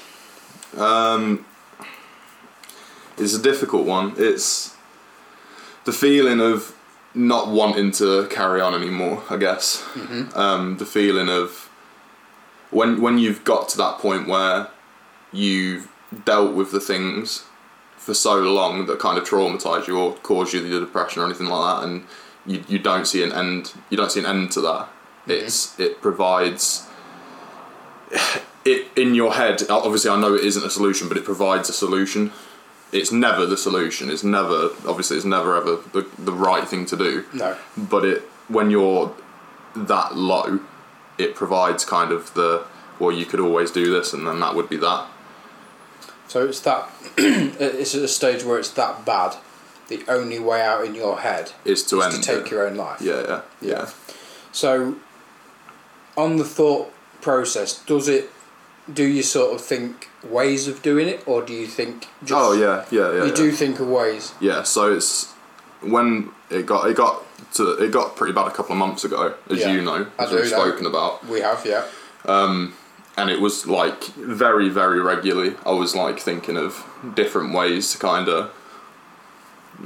Um, 0.77 1.45
it's 3.19 3.35
a 3.35 3.43
difficult 3.43 3.87
one. 3.87 4.15
It's 4.17 4.77
the 5.85 5.93
feeling 5.93 6.41
of 6.41 6.75
not 7.15 7.49
wanting 7.49 7.91
to 7.93 8.27
carry 8.29 8.61
on 8.61 8.75
anymore. 8.75 9.23
I 9.29 9.37
guess 9.37 9.85
um, 10.35 10.77
the 10.79 10.87
feeling 10.87 11.29
of 11.29 11.69
when 12.71 13.01
when 13.01 13.19
you've 13.19 13.45
got 13.45 13.69
to 13.71 13.79
that 13.79 13.99
point 13.99 14.29
where 14.29 14.69
you've 15.33 15.89
dealt 16.25 16.55
with 16.55 16.73
the 16.73 16.81
things 16.81 17.45
for 17.97 18.15
so 18.15 18.41
long 18.41 18.87
that 18.87 18.99
kind 18.99 19.19
of 19.19 19.25
traumatise 19.25 19.87
you 19.87 19.99
or 19.99 20.15
cause 20.17 20.55
you 20.55 20.61
the 20.67 20.81
depression 20.81 21.23
or 21.23 21.27
anything 21.27 21.47
like 21.47 21.81
that, 21.81 21.89
and 21.89 22.05
you, 22.47 22.65
you 22.69 22.79
don't 22.79 23.07
see 23.07 23.23
an 23.23 23.33
end. 23.33 23.73
You 23.91 23.97
don't 23.97 24.11
see 24.11 24.21
an 24.21 24.27
end 24.27 24.53
to 24.53 24.61
that. 24.63 24.89
It's 25.27 25.79
it 25.79 26.01
provides 26.01 26.89
it 28.65 28.87
in 28.97 29.15
your 29.15 29.35
head. 29.35 29.63
Obviously, 29.69 30.11
I 30.11 30.21
know 30.21 30.35
it 30.35 30.45
isn't 30.45 30.65
a 30.65 30.71
solution, 30.71 31.09
but 31.09 31.17
it 31.17 31.25
provides 31.25 31.69
a 31.69 31.73
solution. 31.73 32.33
It's 32.93 33.13
never 33.13 33.47
the 33.47 33.57
solution. 33.57 34.11
It's 34.11 34.25
never 34.25 34.71
obviously 34.87 35.17
it's 35.17 35.27
never 35.27 35.57
ever 35.57 35.77
the, 35.93 36.07
the 36.19 36.33
right 36.33 36.67
thing 36.67 36.87
to 36.87 36.97
do. 36.97 37.25
No. 37.33 37.57
But 37.77 38.05
it 38.05 38.23
when 38.49 38.71
you're 38.71 39.15
that 39.77 40.17
low, 40.17 40.61
it 41.19 41.35
provides 41.35 41.85
kind 41.85 42.11
of 42.13 42.35
the 42.35 42.65
well, 42.99 43.13
you 43.13 43.25
could 43.25 43.41
always 43.41 43.71
do 43.71 43.91
this, 43.91 44.13
and 44.13 44.27
then 44.27 44.41
that 44.41 44.55
would 44.55 44.69
be 44.69 44.77
that. 44.77 45.07
So 46.29 46.47
it's 46.47 46.61
that. 46.61 46.89
it's 47.17 47.95
at 47.95 48.03
a 48.03 48.09
stage 48.09 48.45
where 48.45 48.59
it's 48.59 48.71
that 48.71 49.05
bad. 49.07 49.37
The 49.89 50.05
only 50.07 50.39
way 50.39 50.63
out 50.63 50.85
in 50.85 50.95
your 50.95 51.19
head 51.21 51.51
Is 51.65 51.83
to 51.87 52.01
is 52.01 52.15
end 52.15 52.23
to 52.23 52.35
take 52.37 52.47
it. 52.47 52.51
your 52.53 52.69
own 52.69 52.77
life. 52.77 53.01
Yeah, 53.01 53.23
yeah, 53.27 53.41
yeah. 53.61 53.91
So, 54.53 54.97
on 56.17 56.37
the 56.37 56.45
thought 56.45 56.93
process, 57.21 57.85
does 57.85 58.07
it? 58.07 58.31
Do 58.93 59.05
you 59.05 59.23
sort 59.23 59.55
of 59.55 59.61
think 59.61 60.09
ways 60.25 60.69
of 60.69 60.83
doing 60.83 61.09
it, 61.09 61.27
or 61.27 61.43
do 61.43 61.53
you 61.53 61.67
think? 61.67 62.07
Just, 62.25 62.33
Oh 62.35 62.53
yeah, 62.53 62.85
yeah, 62.91 63.13
yeah. 63.13 63.23
You 63.25 63.29
yeah. 63.29 63.35
do 63.35 63.53
think 63.53 63.81
of 63.81 63.89
ways. 63.89 64.33
Yeah, 64.41 64.63
so 64.63 64.93
it's 64.93 65.33
when 65.81 66.31
it 66.51 66.67
got 66.67 66.89
it 66.91 66.97
got 66.97 67.23
to 67.55 67.73
it 67.83 67.91
got 67.91 68.17
pretty 68.17 68.33
bad 68.33 68.49
a 68.49 68.51
couple 68.51 68.73
of 68.73 68.79
months 68.79 69.05
ago, 69.05 69.35
as 69.49 69.61
Yeah, 69.61 69.73
you 69.73 69.83
know, 69.83 70.07
as 70.19 70.33
we've 70.33 70.47
spoken 70.47 70.87
about. 70.87 71.27
We 71.27 71.41
have, 71.41 71.65
yeah. 71.65 71.87
Um, 72.27 72.75
and 73.17 73.31
it 73.31 73.41
was 73.41 73.67
like 73.67 74.05
very 74.15 74.69
very 74.69 75.01
regularly 75.01 75.55
i 75.67 75.71
was 75.71 75.95
like 75.95 76.19
thinking 76.19 76.57
of 76.57 76.85
different 77.15 77.53
ways 77.53 77.93
to 77.93 77.99
kind 77.99 78.29
of 78.29 78.51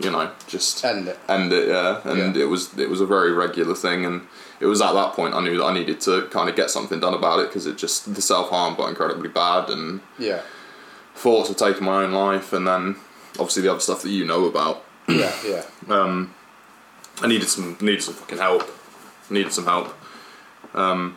you 0.03 0.11
know 0.11 0.31
just 0.49 0.85
End 0.85 1.07
it. 1.09 1.19
end 1.29 1.53
it 1.53 1.69
yeah 1.69 2.01
and 2.05 2.35
Yeah. 2.37 2.43
it 2.43 2.47
was 2.47 2.77
it 2.79 2.91
was 2.91 3.01
a 3.01 3.07
very 3.07 3.33
regular 3.33 3.75
thing 3.75 4.05
and 4.05 4.27
it 4.61 4.67
was 4.67 4.81
at 4.83 4.93
that 4.93 5.13
point 5.13 5.35
i 5.35 5.41
knew 5.41 5.57
that 5.59 5.65
i 5.65 5.73
needed 5.73 6.01
to 6.03 6.23
kind 6.31 6.49
of 6.49 6.57
get 6.57 6.69
something 6.71 6.99
done 7.01 7.15
about 7.15 7.39
it 7.41 7.49
because 7.49 7.67
it 7.67 7.77
just 7.79 8.13
the 8.15 8.21
self-harm 8.23 8.75
got 8.75 8.89
incredibly 8.89 9.29
bad 9.29 9.71
and 9.71 10.01
Yeah. 10.19 10.41
thoughts 11.15 11.49
of 11.51 11.57
taking 11.57 11.85
my 11.85 12.03
own 12.03 12.13
life 12.13 12.53
and 12.53 12.67
then 12.67 12.97
obviously 13.39 13.63
the 13.63 13.71
other 13.71 13.81
stuff 13.81 14.03
that 14.03 14.11
you 14.11 14.25
know 14.25 14.47
about 14.47 14.83
Yeah. 15.09 15.33
Yeah. 15.47 15.63
um 15.89 16.35
i 17.23 17.27
needed 17.29 17.49
some 17.49 17.77
needed 17.81 18.03
some 18.03 18.15
fucking 18.15 18.39
help 18.39 18.65
needed 19.31 19.53
some 19.53 19.65
help 19.67 19.95
um 20.75 21.17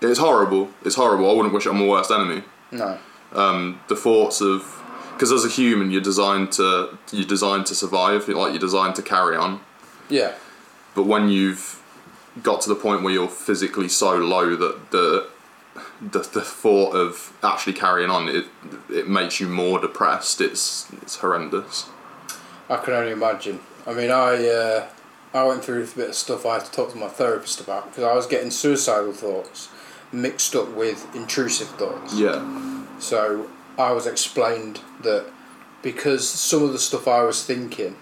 it's 0.00 0.18
horrible 0.18 0.70
it's 0.84 0.94
horrible 0.96 1.30
i 1.30 1.34
wouldn't 1.34 1.54
wish 1.54 1.66
it 1.66 1.70
on 1.70 1.78
my 1.78 1.86
worst 1.86 2.10
enemy 2.10 2.42
No. 2.70 2.98
Um 3.32 3.80
the 3.88 3.96
thoughts 3.96 4.40
of 4.40 4.80
because 5.14 5.32
as 5.32 5.44
a 5.44 5.48
human 5.48 5.90
you're 5.90 6.00
designed 6.12 6.52
to 6.52 6.96
you're 7.12 7.26
designed 7.26 7.64
to 7.66 7.74
survive 7.74 8.28
like 8.28 8.52
you're 8.52 8.58
designed 8.70 8.94
to 8.94 9.02
carry 9.02 9.36
on 9.36 9.60
Yeah. 10.08 10.32
but 10.94 11.04
when 11.04 11.28
you've 11.28 11.80
got 12.42 12.60
to 12.62 12.68
the 12.68 12.74
point 12.74 13.02
where 13.02 13.12
you're 13.12 13.28
physically 13.28 13.88
so 13.88 14.16
low 14.16 14.54
that 14.56 14.90
the 14.90 15.28
the, 16.00 16.20
the 16.20 16.40
thought 16.40 16.92
of 16.94 17.32
actually 17.42 17.72
carrying 17.72 18.10
on 18.10 18.28
it 18.28 18.44
it 18.90 19.08
makes 19.08 19.40
you 19.40 19.48
more 19.48 19.78
depressed 19.80 20.40
it's 20.40 20.86
it's 21.02 21.16
horrendous 21.16 21.88
I 22.68 22.78
can 22.78 22.94
only 22.94 23.12
imagine. 23.12 23.60
I 23.86 23.92
mean, 23.92 24.10
I 24.10 24.48
uh, 24.48 24.86
I 25.34 25.44
went 25.44 25.62
through 25.62 25.82
a 25.84 25.86
bit 25.86 26.08
of 26.08 26.14
stuff 26.14 26.46
I 26.46 26.54
had 26.54 26.64
to 26.64 26.72
talk 26.72 26.92
to 26.92 26.96
my 26.96 27.08
therapist 27.08 27.60
about 27.60 27.90
because 27.90 28.04
I 28.04 28.14
was 28.14 28.26
getting 28.26 28.50
suicidal 28.50 29.12
thoughts 29.12 29.68
mixed 30.12 30.54
up 30.56 30.70
with 30.70 31.06
intrusive 31.14 31.68
thoughts. 31.68 32.14
yeah 32.14 32.40
So 33.00 33.50
I 33.78 33.92
was 33.92 34.06
explained 34.06 34.80
that 35.02 35.26
because 35.82 36.28
some 36.28 36.62
of 36.62 36.72
the 36.72 36.78
stuff 36.78 37.06
I 37.08 37.22
was 37.24 37.44
thinking, 37.44 37.96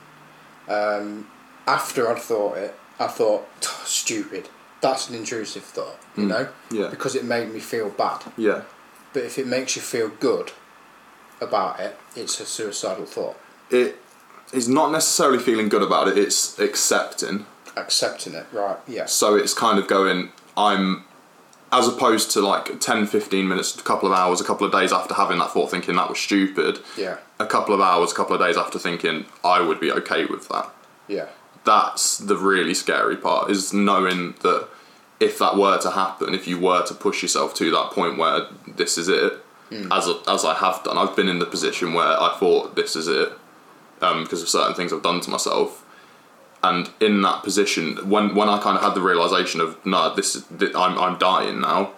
um, 0.69 1.27
after 1.67 2.09
I'd 2.09 2.19
thought 2.21 2.57
it, 2.59 2.75
I 2.99 3.07
thought, 3.09 3.49
"Oh, 3.65 3.83
stupid. 3.85 4.49
That's 4.81 5.09
an 5.09 5.15
intrusive 5.15 5.63
thought, 5.63 5.97
you 6.17 6.27
know? 6.27 6.49
yeah. 6.73 6.89
Because 6.89 7.15
it 7.15 7.25
made 7.25 7.53
me 7.55 7.61
feel 7.61 7.89
bad. 7.91 8.21
yeah 8.37 8.63
But 9.13 9.23
if 9.23 9.39
it 9.39 9.47
makes 9.47 9.77
you 9.77 9.83
feel 9.83 10.09
good 10.09 10.51
about 11.41 11.79
it, 11.79 11.97
it's 12.17 12.41
a 12.41 12.45
suicidal 12.47 13.07
thought. 13.07 13.37
it 13.71 13.97
is 14.53 14.69
not 14.69 14.91
necessarily 14.91 15.39
feeling 15.39 15.69
good 15.69 15.83
about 15.83 16.09
it 16.09 16.19
it's 16.19 16.59
accepting 16.59 17.47
Accepting 17.77 18.35
it, 18.35 18.47
right? 18.53 18.77
Yes. 18.89 19.13
So 19.13 19.37
it's 19.37 19.55
kind 19.55 19.79
of 19.79 19.87
going, 19.89 20.31
I'm, 20.57 21.05
as 21.73 21.89
opposed 21.89 22.31
to 22.33 22.41
like 22.41 22.79
10, 22.81 23.07
15 23.07 23.49
minutes, 23.49 23.75
a 23.79 23.83
couple 23.83 24.07
of 24.13 24.17
hours, 24.19 24.41
a 24.41 24.45
couple 24.45 24.67
of 24.67 24.73
days 24.73 24.93
after 24.93 25.15
having 25.15 25.39
that 25.39 25.51
thought, 25.51 25.71
thinking 25.71 25.97
that 25.97 26.09
was 26.09 26.19
stupid, 26.19 26.79
Yeah. 26.97 27.17
a 27.39 27.47
couple 27.47 27.75
of 27.75 27.81
hours, 27.81 28.13
a 28.13 28.15
couple 28.15 28.35
of 28.37 28.41
days 28.43 28.57
after 28.59 28.79
thinking, 28.79 29.25
I 29.43 29.61
would 29.61 29.81
be 29.81 29.91
okay 29.93 30.27
with 30.27 30.49
that. 30.49 30.69
Yeah. 31.09 31.27
That's 31.65 32.19
the 32.19 32.37
really 32.37 32.75
scary 32.75 33.17
part, 33.17 33.51
is 33.51 33.73
knowing 33.73 34.35
that 34.43 34.69
if 35.19 35.39
that 35.39 35.57
were 35.57 35.79
to 35.79 35.93
happen, 35.93 36.35
if 36.35 36.47
you 36.47 36.59
were 36.59 36.85
to 36.85 36.95
push 36.95 37.23
yourself 37.23 37.55
to 37.55 37.71
that 37.71 37.91
point 37.93 38.19
where 38.19 38.47
this 38.67 38.99
is 38.99 39.09
it, 39.09 39.33
as, 39.91 40.07
as 40.29 40.45
I 40.45 40.53
have 40.53 40.83
done, 40.85 40.99
I've 40.99 41.17
been 41.17 41.29
in 41.31 41.39
the 41.39 41.47
position 41.47 41.95
where 41.95 42.21
I 42.21 42.37
thought 42.39 42.77
this 42.77 42.95
is 42.95 43.09
it, 43.09 43.33
um, 44.03 44.25
because 44.25 44.43
of 44.43 44.49
certain 44.51 44.75
things 44.75 44.93
I've 44.93 45.03
done 45.03 45.21
to 45.21 45.31
myself 45.31 45.82
and 46.65 46.91
in 47.01 47.23
that 47.23 47.43
position 47.43 47.97
when 48.09 48.35
when 48.35 48.49
I 48.49 48.59
kind 48.61 48.77
of 48.77 48.83
had 48.83 48.95
the 48.95 49.01
realization 49.01 49.61
of 49.61 49.85
no 49.85 50.15
this 50.15 50.37
is 50.37 50.45
th- 50.59 50.75
I'm 50.75 50.99
I'm 50.99 51.19
dying 51.19 51.61
now 51.61 51.91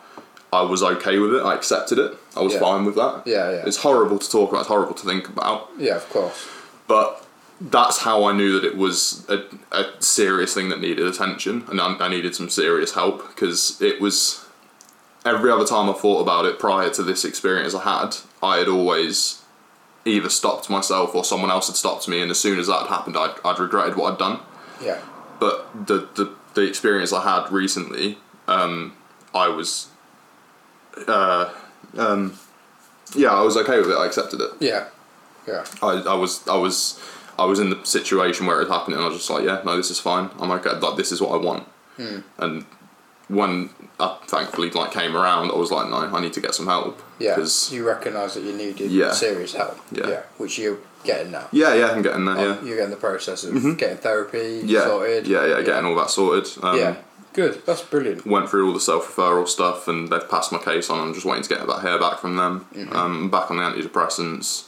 I 0.53 0.62
was 0.62 0.83
okay 0.83 1.18
with 1.18 1.35
it 1.35 1.42
I 1.42 1.55
accepted 1.55 1.98
it 1.98 2.14
I 2.37 2.40
was 2.40 2.55
Yeah. 2.55 2.61
fine 2.61 2.85
with 2.85 2.94
that 2.96 3.22
Yeah, 3.27 3.50
yeah. 3.50 3.62
it's 3.66 3.79
horrible 3.79 4.18
to 4.18 4.31
talk 4.31 4.50
about 4.50 4.61
it's 4.61 4.68
horrible 4.68 4.94
to 4.94 5.07
think 5.07 5.29
about 5.29 5.68
Yeah, 5.79 5.96
of 5.96 6.09
course. 6.11 6.46
but 6.87 7.20
that's 7.61 7.98
how 7.98 8.24
I 8.24 8.33
knew 8.33 8.53
that 8.59 8.64
it 8.66 8.77
was 8.77 9.27
a, 9.29 9.44
a 9.70 9.85
serious 10.00 10.55
thing 10.55 10.68
that 10.70 10.81
needed 10.81 11.07
attention 11.07 11.64
and 11.68 11.81
I, 11.81 11.94
I 11.98 12.09
needed 12.09 12.35
some 12.35 12.48
serious 12.48 12.94
help 12.94 13.29
because 13.29 13.81
it 13.83 14.00
was 14.00 14.44
every 15.24 15.50
other 15.50 15.64
time 15.66 15.88
I 15.88 15.92
thought 15.92 16.20
about 16.20 16.44
it 16.46 16.59
prior 16.59 16.90
to 16.90 17.03
this 17.03 17.24
experience 17.24 17.74
I 17.74 17.83
had 17.83 18.16
I 18.42 18.57
had 18.59 18.68
always 18.68 19.42
either 20.07 20.29
stopped 20.29 20.68
myself 20.68 21.14
or 21.14 21.24
someone 21.24 21.50
else 21.50 21.66
had 21.68 21.77
stopped 21.77 22.09
me 22.09 22.20
and 22.22 22.31
as 22.31 22.38
soon 22.38 22.59
as 22.59 22.66
that 22.66 22.81
had 22.81 22.88
happened 22.88 23.16
I'd, 23.16 23.35
I'd 23.44 23.59
regretted 23.59 23.96
what 23.96 24.12
I'd 24.12 24.18
done 24.18 24.40
Yeah. 24.83 25.01
but 25.41 25.87
the 25.87 26.09
the, 26.15 26.35
the 26.55 26.63
experience 26.63 27.13
I 27.13 27.23
had 27.23 27.51
recently, 27.53 28.19
um, 28.49 28.95
I 29.35 29.49
was, 29.49 29.89
uh, 31.09 31.53
um, 31.97 32.39
yeah, 33.15 33.33
I 33.33 33.43
was 33.43 33.57
okay 33.57 33.79
with 33.79 33.91
it. 33.91 33.95
I 33.97 34.07
accepted 34.07 34.41
it. 34.41 34.51
Yeah. 34.61 34.87
Yeah. 35.47 35.65
I, 35.83 35.93
I 36.07 36.15
was 36.15 36.47
I 36.49 36.57
was 36.57 37.01
I 37.39 37.45
was 37.45 37.59
in 37.59 37.71
the 37.71 37.85
situation 37.85 38.47
where 38.47 38.61
it 38.63 38.69
happened, 38.69 38.95
and 38.97 39.05
I 39.05 39.09
was 39.09 39.17
just 39.19 39.31
like, 39.31 39.45
yeah, 39.45 39.61
no, 39.65 39.77
this 39.77 39.91
is 39.91 40.01
fine. 40.01 40.31
I'm 40.39 40.51
okay. 40.53 40.71
Like 40.71 40.97
this 40.97 41.13
is 41.13 41.21
what 41.21 41.33
I 41.33 41.37
want. 41.37 41.65
Hmm. 41.96 42.21
And 42.38 42.65
when 43.29 43.70
I 43.98 44.18
thankfully 44.27 44.70
like 44.70 44.92
came 44.92 45.16
around, 45.16 45.50
I 45.50 45.54
was 45.56 45.70
like, 45.70 45.88
no, 45.88 45.96
I 45.96 46.20
need 46.20 46.33
to 46.35 46.40
get 46.40 46.54
some 46.54 46.66
help. 46.66 47.00
Yeah. 47.18 47.37
'Cause- 47.37 47.72
You 47.72 47.87
recognise 47.87 48.35
that 48.35 48.42
you 48.44 48.52
needed 48.52 48.90
Yeah. 48.90 49.12
serious 49.12 49.54
help. 49.54 49.79
Yeah. 49.92 50.20
Which 50.37 50.58
you're 50.58 50.79
getting 51.04 51.33
now. 51.33 51.48
yeah, 51.52 51.75
yeah, 51.75 51.90
I'm 51.90 52.02
getting 52.02 52.25
there. 52.25 52.37
Yeah, 52.37 52.56
You're 52.62 52.77
getting 52.77 52.90
the 52.90 52.96
process 52.96 53.44
of 53.44 53.52
getting 53.79 53.98
therapy 53.98 54.62
yeah, 54.64 54.85
sorted. 54.85 55.27
yeah, 55.27 55.44
yeah, 55.46 55.56
yeah, 55.58 55.62
getting 55.62 55.87
all 55.87 55.96
that 55.96 56.10
sorted. 56.10 56.50
Um, 56.62 56.77
Yeah. 56.79 56.94
Good. 57.35 57.62
That's 57.66 57.81
brilliant. 57.83 58.25
went 58.27 58.48
through 58.48 58.68
all 58.68 58.72
the 58.72 58.79
self 58.81 59.08
referral 59.16 59.48
stuff 59.48 59.88
and 59.88 60.08
they've 60.08 60.29
passed 60.31 60.52
my 60.52 60.58
case 60.58 60.88
on. 60.88 61.00
I'm 61.00 61.12
just 61.14 61.27
waiting 61.27 61.42
to 61.42 61.48
get 61.48 61.66
that 61.66 61.81
hair 61.81 61.98
back 61.98 62.20
from 62.20 62.37
them. 62.37 62.66
Mm-hmm. 62.75 62.94
Um, 62.96 63.22
I'm 63.25 63.29
back 63.31 63.50
on 63.50 63.56
the 63.56 63.62
antidepressants. 63.64 64.64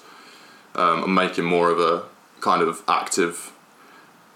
Um, 0.74 1.04
I'm 1.04 1.14
making 1.14 1.44
more 1.44 1.70
of 1.70 1.78
a 1.78 2.02
kind 2.40 2.62
of 2.62 2.82
active 2.88 3.52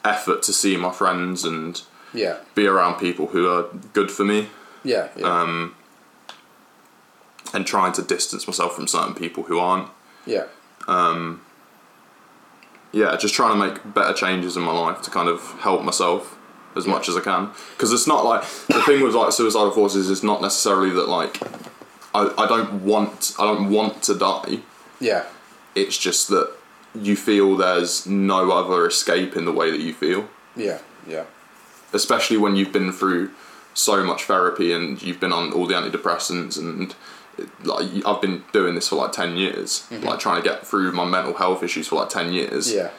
effort 0.05 0.43
to 0.45 0.53
see 0.53 0.77
my 0.77 0.91
friends 0.93 1.45
and 1.45 1.83
Yeah. 2.13 2.39
be 2.55 2.67
around 2.67 2.99
people 2.99 3.27
who 3.29 3.49
are 3.49 3.67
good 3.93 4.11
for 4.11 4.25
me 4.25 4.49
Yeah. 4.85 5.09
Yeah. 5.17 5.27
um, 5.41 5.75
and 7.55 7.67
trying 7.67 7.93
to 7.95 8.03
distance 8.03 8.47
myself 8.47 8.75
from 8.75 8.87
certain 8.87 9.15
people 9.15 9.45
who 9.45 9.59
aren't. 9.59 9.89
yeah. 10.27 10.45
Um, 10.89 11.43
yeah, 12.93 13.17
just 13.17 13.35
trying 13.35 13.53
to 13.53 13.67
make 13.69 13.95
better 13.95 14.13
changes 14.13 14.57
in 14.57 14.63
my 14.65 14.73
life 14.73 15.01
to 15.03 15.11
kind 15.11 15.29
of 15.29 15.41
help 15.61 15.83
myself. 15.83 16.37
as 16.77 16.87
much 16.87 17.09
as 17.09 17.17
I 17.17 17.21
can 17.21 17.51
because 17.73 17.93
it's 17.93 18.07
not 18.07 18.25
like 18.25 18.43
the 18.69 18.81
thing 18.87 19.03
with 19.03 19.15
like 19.15 19.33
suicidal 19.33 19.73
thoughts 19.73 19.97
is 19.97 20.09
it's 20.09 20.23
not 20.23 20.41
necessarily 20.41 20.91
that 20.91 21.09
like 21.09 21.41
I, 22.15 22.33
I 22.39 22.47
don't 22.47 22.85
want 22.85 23.35
I 23.41 23.45
don't 23.45 23.71
want 23.71 24.03
to 24.05 24.15
die. 24.15 24.61
Yeah. 25.01 25.25
It's 25.75 25.99
just 25.99 26.29
that 26.29 26.49
you 26.95 27.17
feel 27.17 27.57
there's 27.57 28.07
no 28.07 28.51
other 28.53 28.87
escape 28.87 29.37
in 29.37 29.45
the 29.47 29.53
way 29.53 29.71
that 29.73 29.81
you 29.81 29.93
feel, 29.93 30.29
Yeah. 30.57 30.79
Yeah. 31.09 31.25
Especially 31.93 32.37
when 32.37 32.57
you've 32.57 32.73
been 32.73 32.93
through 32.93 33.31
so 33.75 34.05
much 34.05 34.25
therapy 34.25 34.73
and 34.73 35.03
you've 35.03 35.21
been 35.21 35.33
on 35.33 35.53
all 35.53 35.67
the 35.67 35.75
antidepressants 35.75 36.59
and 36.59 36.95
like 37.65 38.05
I've 38.05 38.21
been 38.21 38.45
doing 38.53 38.75
this 38.75 38.89
for 38.89 38.97
like 38.97 39.13
10 39.13 39.37
years 39.37 39.87
mm-hmm. 39.91 40.05
like 40.05 40.19
trying 40.19 40.43
to 40.43 40.49
get 40.49 40.67
through 40.67 40.93
my 40.93 41.05
mental 41.05 41.35
health 41.35 41.63
issues 41.63 41.89
for 41.89 41.97
like 41.97 42.09
10 42.09 42.33
years. 42.33 42.73
Yeah. 42.73 42.91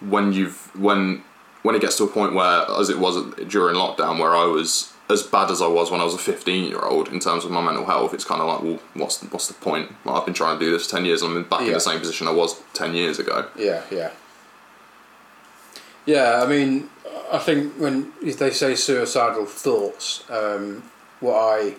when 0.00 0.32
you've 0.32 0.74
when 0.76 1.22
when 1.62 1.74
it 1.74 1.80
gets 1.80 1.96
to 1.96 2.04
a 2.04 2.08
point 2.08 2.34
where 2.34 2.70
as 2.78 2.90
it 2.90 2.98
was 2.98 3.16
during 3.48 3.76
lockdown 3.76 4.18
where 4.18 4.34
I 4.34 4.44
was 4.44 4.92
as 5.08 5.22
bad 5.22 5.50
as 5.50 5.62
I 5.62 5.68
was 5.68 5.90
when 5.90 6.00
I 6.00 6.04
was 6.04 6.14
a 6.14 6.18
15 6.18 6.64
year 6.64 6.80
old 6.80 7.08
in 7.08 7.20
terms 7.20 7.44
of 7.44 7.50
my 7.50 7.62
mental 7.62 7.86
health 7.86 8.12
it's 8.12 8.24
kind 8.24 8.40
of 8.42 8.48
like 8.48 8.62
well 8.62 8.80
what's 8.94 9.22
what's 9.22 9.48
the 9.48 9.54
point? 9.54 9.90
Like, 10.04 10.16
I've 10.16 10.24
been 10.24 10.34
trying 10.34 10.58
to 10.58 10.64
do 10.64 10.70
this 10.72 10.86
for 10.86 10.96
10 10.96 11.04
years 11.04 11.22
and 11.22 11.34
I'm 11.36 11.44
back 11.44 11.62
in 11.62 11.72
the 11.72 11.80
same 11.80 12.00
position 12.00 12.26
I 12.26 12.32
was 12.32 12.60
10 12.74 12.94
years 12.94 13.18
ago. 13.18 13.48
Yeah, 13.56 13.82
yeah. 13.90 14.10
Yeah, 16.04 16.40
I 16.42 16.46
mean, 16.46 16.88
I 17.32 17.38
think 17.38 17.74
when 17.74 18.12
they 18.22 18.50
say 18.50 18.74
suicidal 18.74 19.46
thoughts, 19.46 20.24
um, 20.30 20.82
what 21.20 21.36
I 21.36 21.74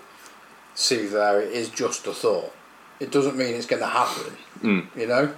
see 0.75 1.05
there 1.07 1.41
is 1.41 1.69
just 1.69 2.07
a 2.07 2.13
thought. 2.13 2.53
It 2.99 3.11
doesn't 3.11 3.37
mean 3.37 3.55
it's 3.55 3.65
going 3.65 3.81
to 3.81 3.87
happen. 3.87 4.33
Mm. 4.61 4.87
You 4.95 5.07
know, 5.07 5.33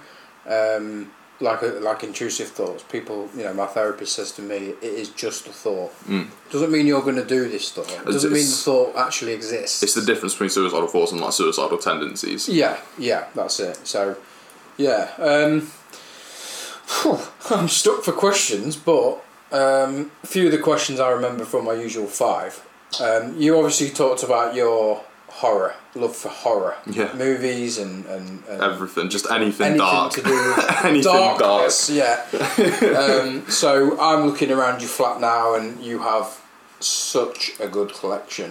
um, 0.46 1.12
like 1.40 1.62
like 1.80 2.02
intrusive 2.02 2.48
thoughts. 2.48 2.82
People, 2.84 3.28
you 3.36 3.44
know, 3.44 3.54
my 3.54 3.66
therapist 3.66 4.14
says 4.14 4.32
to 4.32 4.42
me, 4.42 4.74
"It 4.80 4.82
is 4.82 5.10
just 5.10 5.46
a 5.46 5.50
thought." 5.50 5.92
Mm. 6.06 6.28
Doesn't 6.50 6.70
mean 6.70 6.86
you're 6.86 7.02
going 7.02 7.16
to 7.16 7.24
do 7.24 7.48
this 7.48 7.70
thought. 7.70 7.90
It 7.90 8.06
doesn't 8.06 8.32
mean 8.32 8.44
the 8.44 8.50
thought 8.50 8.96
actually 8.96 9.32
exists. 9.32 9.82
it's 9.82 9.94
the 9.94 10.02
difference 10.02 10.34
between 10.34 10.50
suicidal 10.50 10.88
thoughts 10.88 11.12
and 11.12 11.20
like 11.20 11.32
suicidal 11.32 11.78
tendencies 11.78 12.48
Yeah, 12.48 12.78
yeah, 12.98 13.26
that's 13.34 13.60
it. 13.60 13.86
So, 13.86 14.16
yeah, 14.76 15.10
um, 15.18 15.70
I'm 17.50 17.68
stuck 17.68 18.02
for 18.02 18.12
questions, 18.12 18.76
but 18.76 19.22
um, 19.52 20.10
a 20.22 20.26
few 20.26 20.46
of 20.46 20.52
the 20.52 20.58
questions 20.58 21.00
I 21.00 21.10
remember 21.10 21.44
from 21.44 21.64
my 21.64 21.74
usual 21.74 22.06
five. 22.06 22.64
Um, 23.00 23.38
you 23.40 23.56
obviously 23.56 23.90
talked 23.90 24.22
about 24.22 24.54
your 24.54 25.02
horror, 25.28 25.74
love 25.94 26.16
for 26.16 26.28
horror, 26.28 26.76
Yeah. 26.86 27.12
movies 27.14 27.78
and, 27.78 28.04
and, 28.06 28.42
and 28.48 28.62
everything 28.62 29.08
just 29.08 29.30
anything, 29.30 29.66
anything 29.66 29.78
dark 29.78 30.12
to 30.14 30.22
do 30.22 30.30
with 30.30 30.76
anything 30.84 31.12
darkness. 31.12 31.88
Yeah. 31.88 32.24
um, 33.22 33.48
so 33.48 33.98
I'm 34.00 34.26
looking 34.26 34.50
around 34.50 34.80
your 34.80 34.88
flat 34.88 35.20
now, 35.20 35.54
and 35.54 35.80
you 35.80 36.00
have 36.00 36.40
such 36.80 37.52
a 37.60 37.68
good 37.68 37.92
collection, 37.92 38.50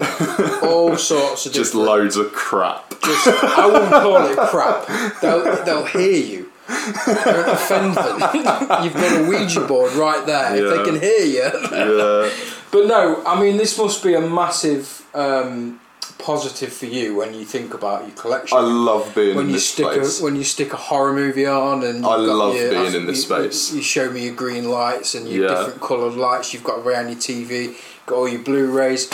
all 0.62 0.96
sorts 1.12 1.46
of 1.46 1.52
just 1.54 1.74
loads 1.76 2.16
of 2.16 2.32
crap 2.32 2.90
just 3.04 3.28
I 3.44 3.66
wouldn't 3.66 3.92
call 3.92 4.26
it 4.26 4.38
crap. 4.50 5.22
They'll 5.22 5.64
they'll 5.66 5.86
hear 5.86 6.12
you. 6.12 6.39
Don't 6.70 7.50
offend 7.50 7.96
them. 7.96 8.20
You've 8.84 8.94
got 8.94 9.22
a 9.22 9.28
Ouija 9.30 9.62
board 9.62 9.94
right 9.94 10.26
there. 10.26 10.56
If 10.56 10.78
they 10.78 10.84
can 10.84 11.00
hear 11.02 11.26
you. 11.26 11.52
yeah 11.72 12.30
But 12.72 12.86
no, 12.86 13.24
I 13.26 13.40
mean 13.42 13.58
this 13.58 13.78
must 13.78 14.04
be 14.04 14.14
a 14.14 14.22
massive 14.22 15.04
um, 15.16 15.80
positive 16.20 16.72
for 16.72 16.86
you 16.86 17.16
when 17.16 17.34
you 17.34 17.44
think 17.44 17.74
about 17.74 18.06
your 18.08 18.16
collection. 18.16 18.56
I 18.58 18.62
love 18.62 19.12
being 19.16 19.36
when 19.36 19.46
in 19.46 19.50
you 19.50 19.56
this 19.56 19.70
stick 19.70 19.92
space 19.92 20.20
a, 20.22 20.24
when 20.24 20.36
you 20.36 20.44
stick 20.44 20.72
a 20.74 20.78
horror 20.78 21.14
movie 21.14 21.48
on 21.48 21.84
and 21.84 22.06
I 22.06 22.16
love 22.16 22.56
your- 22.56 22.70
being 22.70 22.94
in 22.94 23.08
this 23.08 23.28
you- 23.28 23.36
space. 23.36 23.74
You 23.74 23.82
show 23.82 24.12
me 24.12 24.26
your 24.26 24.36
green 24.36 24.70
lights 24.70 25.16
and 25.16 25.28
your 25.28 25.44
Yeah. 25.50 25.58
different 25.58 25.82
coloured 25.82 26.14
lights 26.14 26.54
you've 26.54 26.64
got 26.64 26.80
around 26.86 27.08
your 27.08 27.18
TV, 27.18 27.76
got 28.06 28.16
all 28.18 28.28
your 28.30 28.42
Blu-rays. 28.42 29.10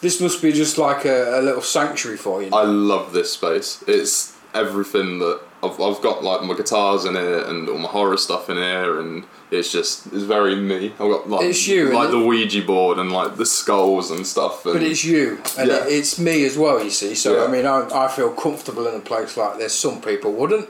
This 0.00 0.20
must 0.20 0.40
be 0.42 0.52
just 0.52 0.78
like 0.78 1.04
a, 1.04 1.38
a 1.38 1.42
little 1.42 1.62
sanctuary 1.62 2.16
for 2.18 2.42
you. 2.42 2.48
I 2.52 2.62
love 2.64 3.12
this 3.12 3.32
space. 3.32 3.82
It's 3.86 4.34
everything 4.54 5.18
that 5.18 5.40
I've, 5.64 5.80
I've 5.80 6.00
got 6.02 6.22
like 6.22 6.42
my 6.42 6.54
guitars 6.54 7.04
in 7.04 7.16
it 7.16 7.46
and 7.48 7.68
all 7.68 7.78
my 7.78 7.88
horror 7.88 8.16
stuff 8.16 8.48
in 8.50 8.56
here 8.56 9.00
and 9.00 9.24
it's 9.50 9.70
just 9.70 10.06
it's 10.06 10.24
very 10.24 10.56
me. 10.56 10.86
I've 10.92 10.98
got 10.98 11.28
like 11.30 11.44
It's 11.46 11.66
you, 11.68 11.92
like 11.92 12.10
the 12.10 12.18
Ouija 12.18 12.62
board 12.62 12.98
and 12.98 13.12
like 13.12 13.36
the 13.36 13.46
skulls 13.46 14.10
and 14.10 14.26
stuff. 14.26 14.64
And 14.66 14.74
But 14.74 14.82
it's 14.82 15.04
you, 15.04 15.40
and 15.58 15.68
Yeah. 15.68 15.84
it, 15.86 15.92
it's 15.92 16.18
me 16.18 16.44
as 16.44 16.56
well. 16.58 16.82
You 16.82 16.90
see, 16.90 17.14
so 17.14 17.36
Yeah. 17.36 17.44
I 17.44 17.48
mean, 17.48 17.64
I, 17.66 17.86
I 18.04 18.08
feel 18.08 18.30
comfortable 18.32 18.86
in 18.88 18.94
a 18.96 19.00
place 19.00 19.36
like 19.36 19.58
this. 19.58 19.72
Some 19.74 20.00
people 20.00 20.32
wouldn't, 20.32 20.68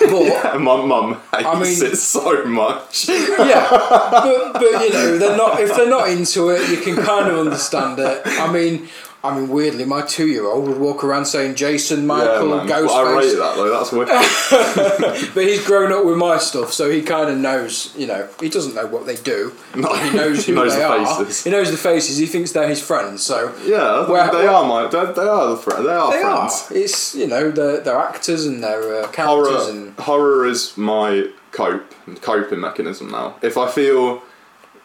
but 0.00 0.44
and 0.54 0.64
my 0.64 0.84
mum 0.84 1.20
hates 1.32 1.46
I 1.46 1.54
mean- 1.54 1.92
it 1.92 1.96
so 1.96 2.44
much. 2.46 3.08
yeah, 3.08 3.68
but 3.70 4.52
but 4.54 4.62
you 4.84 4.92
know, 4.92 5.18
they're 5.18 5.36
not 5.36 5.60
if 5.60 5.74
they're 5.76 5.88
not 5.88 6.08
into 6.08 6.48
it, 6.50 6.68
you 6.68 6.78
can 6.78 6.96
kind 7.04 7.30
of 7.30 7.38
understand 7.38 7.98
it. 8.00 8.22
I 8.26 8.50
mean, 8.52 8.88
I 9.22 9.38
mean, 9.38 9.50
weirdly, 9.50 9.84
my 9.84 10.00
two-year-old 10.00 10.66
would 10.66 10.78
walk 10.78 11.04
around 11.04 11.26
saying 11.26 11.54
Jason, 11.54 12.00
yeah, 12.00 12.06
Michael, 12.06 12.48
man. 12.56 12.66
Well, 12.66 12.90
I 12.90 13.12
rate 13.18 13.24
Ghostface, 13.26 13.38
that 13.38 13.56
though. 13.56 13.70
That's 13.70 13.92
wicked. 13.92 15.34
but 15.34 15.44
he's 15.44 15.66
grown 15.66 15.92
up 15.92 16.06
with 16.06 16.16
my 16.16 16.38
stuff, 16.38 16.72
so 16.72 16.90
he 16.90 17.02
kind 17.02 17.28
of 17.28 17.36
knows. 17.36 17.94
You 17.96 18.06
know, 18.06 18.28
he 18.40 18.48
doesn't 18.48 18.74
know 18.74 18.86
what 18.86 19.04
they 19.04 19.16
do. 19.16 19.52
No, 19.76 19.88
but 19.88 20.02
he 20.10 20.16
knows 20.16 20.46
he 20.46 20.52
who 20.52 20.58
knows 20.58 20.72
they 20.72 20.80
the 20.80 20.86
are. 20.88 21.04
faces. 21.24 21.44
He 21.44 21.50
knows 21.50 21.70
the 21.70 21.76
faces. 21.76 22.16
He 22.16 22.24
thinks 22.26 22.52
they're 22.52 22.66
his 22.68 22.80
friends. 22.82 23.22
So 23.22 23.54
yeah, 23.66 24.08
Well, 24.08 24.32
they 24.32 24.44
well- 24.46 24.64
are 24.64 24.68
my 24.68 24.88
they, 24.88 25.12
they 25.12 25.28
are 25.28 25.48
the 25.50 25.56
friend. 25.58 25.84
They 25.86 25.92
are 25.92 26.12
they 26.12 26.22
friends. 26.22 26.66
are. 26.70 26.74
It's 26.76 27.14
you 27.14 27.26
know 27.26 27.50
they're, 27.50 27.80
they're 27.80 27.98
actors 27.98 28.46
and 28.46 28.64
they're 28.64 29.02
uh, 29.04 29.08
characters 29.08 29.48
horror 29.48 29.70
and 29.70 29.98
horror 29.98 30.46
is 30.46 30.76
my 30.78 31.28
cope 31.52 31.82
coping 32.22 32.60
mechanism 32.60 33.10
now. 33.10 33.36
If 33.42 33.58
I 33.58 33.70
feel 33.70 34.22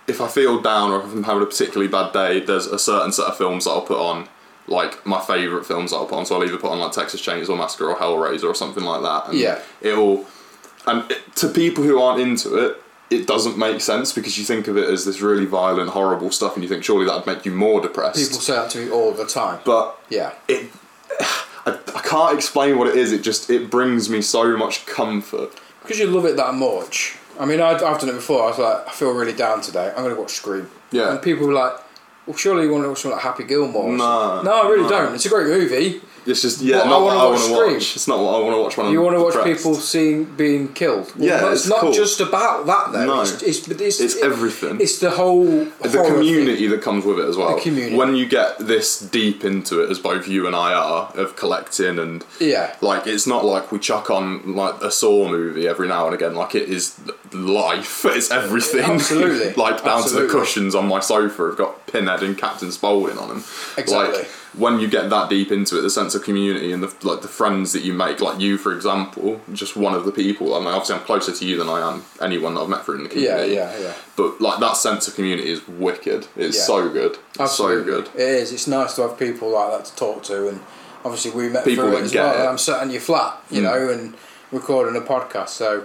if 0.07 0.21
I 0.21 0.27
feel 0.27 0.61
down 0.61 0.91
or 0.91 0.99
if 0.99 1.05
I'm 1.05 1.23
having 1.23 1.43
a 1.43 1.45
particularly 1.45 1.87
bad 1.87 2.13
day, 2.13 2.39
there's 2.39 2.67
a 2.67 2.77
certain 2.79 3.11
set 3.11 3.25
of 3.25 3.37
films 3.37 3.65
that 3.65 3.71
I'll 3.71 3.81
put 3.81 3.97
on, 3.99 4.27
like 4.67 5.05
my 5.05 5.19
favourite 5.21 5.65
films 5.65 5.91
that 5.91 5.97
I'll 5.97 6.05
put 6.05 6.17
on. 6.17 6.25
So 6.25 6.35
I'll 6.35 6.43
either 6.43 6.57
put 6.57 6.71
on 6.71 6.79
like 6.79 6.91
Texas 6.91 7.21
Chainsaw 7.21 7.57
Massacre 7.57 7.89
or 7.89 7.95
Hellraiser 7.95 8.45
or 8.45 8.55
something 8.55 8.83
like 8.83 9.01
that. 9.01 9.29
And 9.29 9.37
Yeah. 9.39 9.59
It'll 9.81 10.25
and 10.87 11.09
it, 11.11 11.35
to 11.37 11.47
people 11.49 11.83
who 11.83 11.99
aren't 11.99 12.21
into 12.21 12.55
it. 12.57 12.81
It 13.11 13.27
doesn't 13.27 13.55
make 13.55 13.81
sense 13.81 14.11
because 14.13 14.35
you 14.39 14.43
think 14.45 14.67
of 14.67 14.77
it 14.77 14.89
as 14.89 15.05
this 15.05 15.21
really 15.21 15.45
violent, 15.45 15.91
horrible 15.91 16.31
stuff, 16.31 16.55
and 16.55 16.63
you 16.63 16.69
think 16.69 16.83
surely 16.83 17.05
that'd 17.05 17.27
make 17.27 17.45
you 17.45 17.51
more 17.51 17.79
depressed. 17.79 18.17
people 18.17 18.39
say 18.41 18.53
that 18.53 18.71
to 18.71 18.79
me 18.79 18.89
all 18.91 19.11
the 19.11 19.25
time. 19.27 19.59
but 19.63 19.99
Yeah. 20.09 20.33
it, 20.47 20.71
I, 21.67 21.79
I 21.95 22.01
can't 22.03 22.35
explain 22.35 22.77
what 22.79 22.87
it 22.87 22.95
is. 22.95 23.11
It 23.11 23.21
just 23.21 23.49
it 23.51 23.69
brings 23.69 24.09
me 24.09 24.21
so 24.23 24.57
much 24.57 24.87
comfort. 24.87 25.51
Because 25.83 25.99
you 25.99 26.07
love 26.07 26.25
it 26.25 26.35
that 26.37 26.55
much. 26.55 27.15
I 27.39 27.45
mean, 27.45 27.61
I've, 27.61 27.83
I've 27.83 27.99
done 27.99 28.09
it 28.09 28.13
before. 28.13 28.43
I 28.43 28.47
was 28.47 28.59
like, 28.59 28.87
I 28.87 28.91
feel 28.91 29.11
really 29.11 29.33
down 29.33 29.61
today. 29.61 29.89
I'm 29.95 30.03
going 30.03 30.15
to 30.15 30.19
watch 30.21 30.33
Scream. 30.33 30.69
Yeah. 30.91 31.11
And 31.11 31.21
people 31.21 31.47
were 31.47 31.53
like, 31.53 31.73
well, 32.25 32.35
surely 32.37 32.63
you 32.65 32.71
want 32.71 32.83
to 32.85 32.89
watch 32.89 32.99
something 33.01 33.15
like 33.17 33.23
Happy 33.23 33.43
Gilmore. 33.43 33.83
or 33.89 33.97
No. 33.97 34.41
No, 34.41 34.63
I 34.63 34.69
really 34.69 34.83
no. 34.83 34.89
don't. 34.89 35.15
It's 35.15 35.25
a 35.25 35.29
great 35.29 35.47
movie. 35.47 36.01
It's 36.27 36.41
just 36.41 36.61
yeah, 36.61 36.77
Well, 36.77 36.85
I 36.85 36.89
not 36.89 37.01
what 37.01 37.05
wanna 37.15 37.19
I 37.19 37.23
watch 37.29 37.39
want 37.39 37.41
to 37.49 37.55
Scream. 37.55 37.73
watch. 37.73 37.95
It's 37.95 38.07
not 38.07 38.19
what 38.19 38.35
I 38.35 38.39
want 38.39 38.55
to 38.55 38.61
watch 38.61 38.77
when 38.77 38.91
You 38.91 38.99
I'm 38.99 39.05
want 39.05 39.17
to 39.17 39.23
watch 39.23 39.33
depressed. 39.33 39.57
people 39.59 39.75
seeing 39.75 40.23
being 40.25 40.73
killed. 40.73 41.11
Well, 41.15 41.27
Yeah, 41.27 41.51
it's 41.51 41.61
it's 41.61 41.69
not 41.69 41.81
cool. 41.81 41.91
just 41.93 42.19
about 42.19 42.65
that 42.65 42.91
though. 42.93 43.05
No. 43.05 43.21
It's, 43.21 43.43
it's, 43.43 43.59
but 43.67 43.79
it's, 43.79 43.99
It's 43.99 44.15
everything. 44.17 44.79
It's 44.81 44.97
the 44.99 45.11
whole 45.11 45.45
the 45.65 45.89
horror 45.89 46.15
community 46.15 46.65
that 46.67 46.81
comes 46.81 47.05
with 47.05 47.19
it 47.19 47.25
as 47.29 47.37
well. 47.37 47.55
The 47.55 47.61
community. 47.61 47.95
When 47.95 48.15
you 48.15 48.25
get 48.25 48.57
this 48.59 48.99
deep 48.99 49.43
into 49.45 49.81
it, 49.83 49.89
as 49.91 49.99
both 49.99 50.27
you 50.27 50.47
and 50.47 50.55
I 50.55 50.73
are, 50.73 51.11
of 51.15 51.35
collecting 51.35 51.99
and 51.99 52.25
Yeah. 52.39 52.75
like 52.81 53.05
it's 53.05 53.27
not 53.27 53.45
like 53.45 53.71
we 53.71 53.77
chuck 53.79 54.09
on 54.09 54.55
like 54.55 54.81
a 54.81 54.89
Saw 54.91 55.29
movie 55.29 55.67
every 55.67 55.87
now 55.87 56.05
and 56.07 56.15
again. 56.15 56.33
Like 56.35 56.55
it 56.55 56.69
is 56.69 56.95
life. 57.33 58.03
It's 58.15 58.31
everything. 58.31 58.81
Absolutely. 58.81 59.53
like 59.61 59.77
down 59.83 59.97
to 59.99 60.03
Absolutely. 60.05 60.27
the 60.27 60.33
cushions 60.33 60.73
on 60.73 60.87
my 60.87 61.01
sofa 61.01 61.49
I've 61.51 61.57
got 61.57 61.85
Pinhead 61.87 62.23
and 62.23 62.37
Captain 62.37 62.71
Spaulding 62.71 63.17
on 63.17 63.27
them. 63.27 63.43
Exactly. 63.77 64.19
Like 64.19 64.27
when 64.57 64.79
you 64.79 64.87
get 64.87 65.09
that 65.09 65.29
deep 65.29 65.51
into 65.51 65.77
it, 65.77 65.81
the 65.81 65.89
sense 65.89 66.15
of 66.15 66.23
community 66.23 66.71
and 66.71 66.81
the 66.83 66.93
like 67.07 67.21
the 67.21 67.27
friends 67.27 67.73
that 67.73 67.83
you 67.83 67.93
make, 67.93 68.21
like 68.21 68.39
you 68.39 68.57
for 68.57 68.73
example, 68.73 69.41
just 69.53 69.75
one 69.75 69.93
of 69.93 70.05
the 70.05 70.11
people. 70.11 70.53
I 70.55 70.59
mean, 70.59 70.67
obviously 70.69 70.95
I'm 70.95 71.01
closer 71.03 71.31
to 71.33 71.45
you 71.45 71.57
than 71.57 71.69
I 71.69 71.81
am 71.91 72.03
anyone 72.21 72.53
that 72.55 72.61
I've 72.61 72.69
met 72.69 72.85
through 72.85 72.95
in 72.97 73.03
the 73.03 73.09
community. 73.09 73.53
yeah, 73.53 73.75
yeah. 73.77 73.79
Yeah. 73.79 73.93
But 74.15 74.39
like 74.39 74.59
that 74.59 74.77
sense 74.77 75.07
of 75.07 75.15
community 75.15 75.49
is 75.49 75.67
wicked. 75.67 76.27
It's 76.35 76.57
Yeah. 76.57 76.63
so 76.63 76.89
good. 76.89 77.17
It's 77.39 77.53
so 77.55 77.83
good. 77.83 78.07
It 78.15 78.21
is. 78.21 78.51
It's 78.51 78.67
nice 78.67 78.95
to 78.95 79.03
have 79.03 79.17
people 79.19 79.49
like 79.49 79.71
that 79.71 79.85
to 79.85 79.95
talk 79.95 80.23
to, 80.23 80.47
and 80.49 80.59
obviously 81.03 81.31
we 81.31 81.49
met 81.49 81.65
People 81.65 81.85
through 81.85 81.97
it 81.97 82.03
as 82.03 82.11
get 82.11 82.23
well. 82.23 82.45
it. 82.45 82.49
I'm 82.49 82.57
sat 82.57 82.81
in 82.83 82.91
your 82.91 83.01
flat, 83.01 83.37
you 83.51 83.61
Mm. 83.61 83.63
know, 83.63 83.89
and 83.93 84.13
recording 84.51 84.95
a 84.95 85.01
podcast. 85.05 85.49
So 85.49 85.83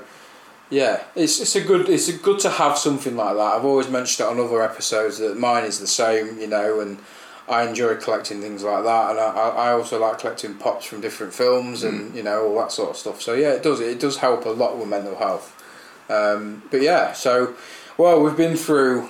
yeah, 0.71 1.01
it's 1.17 1.41
it's 1.41 1.57
a 1.57 1.61
good 1.61 1.89
it's 1.89 2.09
a 2.09 2.13
good 2.13 2.39
to 2.41 2.51
have 2.51 2.79
something 2.79 3.17
like 3.17 3.35
that. 3.35 3.55
I've 3.57 3.65
always 3.65 3.89
mentioned 3.89 4.27
it 4.29 4.31
on 4.31 4.39
other 4.39 4.63
episodes 4.63 5.19
that 5.19 5.37
mine 5.39 5.65
is 5.65 5.81
the 5.81 5.87
same, 5.89 6.39
you 6.39 6.47
know, 6.47 6.79
and 6.81 6.99
I 7.51 7.67
enjoy 7.69 7.97
collecting 7.97 8.41
things 8.41 8.63
like 8.63 8.85
that, 8.85 9.11
and 9.11 9.19
I, 9.21 9.49
I 9.67 9.73
also 9.73 9.99
like 10.01 10.19
collecting 10.21 10.55
pops 10.55 10.85
from 10.87 11.01
different 11.01 11.35
films 11.35 11.83
Mm. 11.83 11.89
and 11.89 12.15
you 12.15 12.23
know 12.23 12.47
all 12.47 12.59
that 12.61 12.73
sort 12.73 12.91
of 12.91 12.97
stuff. 12.97 13.21
So 13.21 13.35
yeah, 13.35 13.51
it 13.53 13.63
does 13.63 13.81
it 13.81 13.99
does 14.01 14.19
help 14.19 14.45
a 14.47 14.51
lot 14.51 14.79
with 14.79 14.89
mental 14.89 15.17
health. 15.17 15.57
Um, 16.09 16.63
but 16.71 16.83
yeah, 16.83 17.13
so 17.13 17.55
well 17.99 18.21
we've 18.23 18.37
been 18.37 18.57
through 18.57 19.09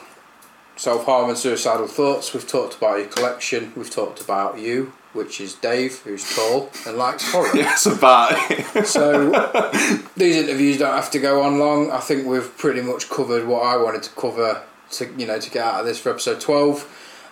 self 0.77 1.05
harm 1.05 1.29
and 1.29 1.39
suicidal 1.39 1.87
thoughts. 1.87 2.33
We've 2.35 2.47
talked 2.47 2.77
about 2.77 2.99
your 2.99 3.09
collection. 3.09 3.73
We've 3.77 3.91
talked 3.91 4.21
about 4.21 4.59
you, 4.59 4.93
which 5.13 5.41
is 5.41 5.55
Dave, 5.55 5.99
who's 6.01 6.25
tall 6.35 6.71
and 6.87 6.97
likes 6.97 7.31
horror. 7.31 7.51
Yes, 7.55 7.87
about 7.87 8.33
it. 8.51 8.87
So 8.87 9.31
these 10.17 10.37
interviews 10.37 10.79
don't 10.79 10.95
have 10.95 11.11
to 11.13 11.19
go 11.19 11.43
on 11.43 11.59
long. 11.59 11.91
I 11.91 11.99
think 12.01 12.27
we've 12.27 12.57
pretty 12.59 12.81
much 12.81 13.09
covered 13.11 13.47
what 13.47 13.63
I 13.63 13.77
wanted 13.77 14.03
to 14.05 14.11
cover 14.11 14.63
to 14.93 15.07
you 15.17 15.27
know 15.27 15.39
to 15.39 15.51
get 15.51 15.65
out 15.65 15.81
of 15.81 15.87
this 15.87 15.99
for 16.01 16.11
episode 16.11 16.41
twelve. 16.41 16.87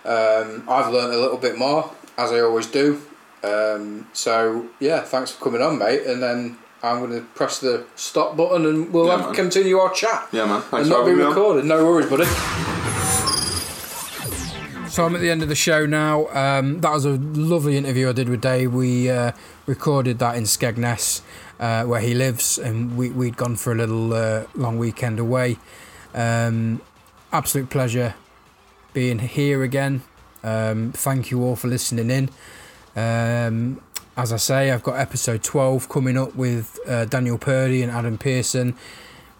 Um, 0.05 0.63
I've 0.67 0.91
learned 0.91 1.13
a 1.13 1.17
little 1.19 1.37
bit 1.37 1.57
more 1.57 1.91
as 2.17 2.31
I 2.31 2.39
always 2.41 2.67
do. 2.67 3.01
Um, 3.43 4.07
so 4.13 4.67
yeah, 4.79 5.01
thanks 5.01 5.31
for 5.31 5.43
coming 5.43 5.61
on, 5.61 5.77
mate. 5.77 6.03
And 6.05 6.21
then 6.21 6.57
I'm 6.83 6.99
going 6.99 7.11
to 7.19 7.25
press 7.35 7.59
the 7.59 7.85
stop 7.95 8.35
button 8.37 8.65
and 8.65 8.91
we'll 8.93 9.07
Yeah, 9.07 9.21
have 9.21 9.35
continue 9.35 9.77
our 9.77 9.91
chat. 9.93 10.27
Yeah, 10.31 10.45
man. 10.45 10.61
Thanks 10.61 10.87
and 10.87 10.89
not 10.89 11.05
be 11.05 11.11
having 11.11 11.17
me 11.17 11.23
on. 11.23 11.29
recorded. 11.29 11.65
No 11.65 11.85
worries, 11.85 12.09
buddy. 12.09 12.25
So 14.89 15.05
I'm 15.05 15.15
at 15.15 15.21
the 15.21 15.29
end 15.29 15.43
of 15.43 15.49
the 15.49 15.55
show 15.55 15.85
now. 15.85 16.27
Um, 16.29 16.81
that 16.81 16.91
was 16.91 17.05
a 17.05 17.11
lovely 17.11 17.77
interview 17.77 18.09
I 18.09 18.11
did 18.11 18.27
with 18.27 18.41
Dave. 18.41 18.73
We 18.73 19.09
uh, 19.09 19.31
recorded 19.67 20.17
that 20.19 20.35
in 20.35 20.43
Skegness, 20.43 21.21
uh, 21.59 21.83
where 21.85 22.01
he 22.01 22.13
lives, 22.15 22.57
and 22.57 22.97
we, 22.97 23.09
we'd 23.11 23.37
gone 23.37 23.55
for 23.55 23.71
a 23.71 23.75
little 23.75 24.11
uh, 24.13 24.45
long 24.55 24.77
weekend 24.79 25.19
away. 25.19 25.57
Um, 26.13 26.81
absolute 27.31 27.69
pleasure 27.69 28.15
being 28.93 29.19
here 29.19 29.63
again. 29.63 30.01
Um, 30.43 30.91
thank 30.91 31.31
you 31.31 31.43
all 31.43 31.55
for 31.55 31.67
listening 31.67 32.09
in. 32.09 32.29
Um, 32.95 33.81
as 34.17 34.33
I 34.33 34.37
say, 34.37 34.71
I've 34.71 34.83
got 34.83 34.99
episode 34.99 35.43
12 35.43 35.87
coming 35.89 36.17
up 36.17 36.35
with 36.35 36.79
uh, 36.87 37.05
Daniel 37.05 37.37
Purdy 37.37 37.81
and 37.81 37.91
Adam 37.91 38.17
Pearson 38.17 38.75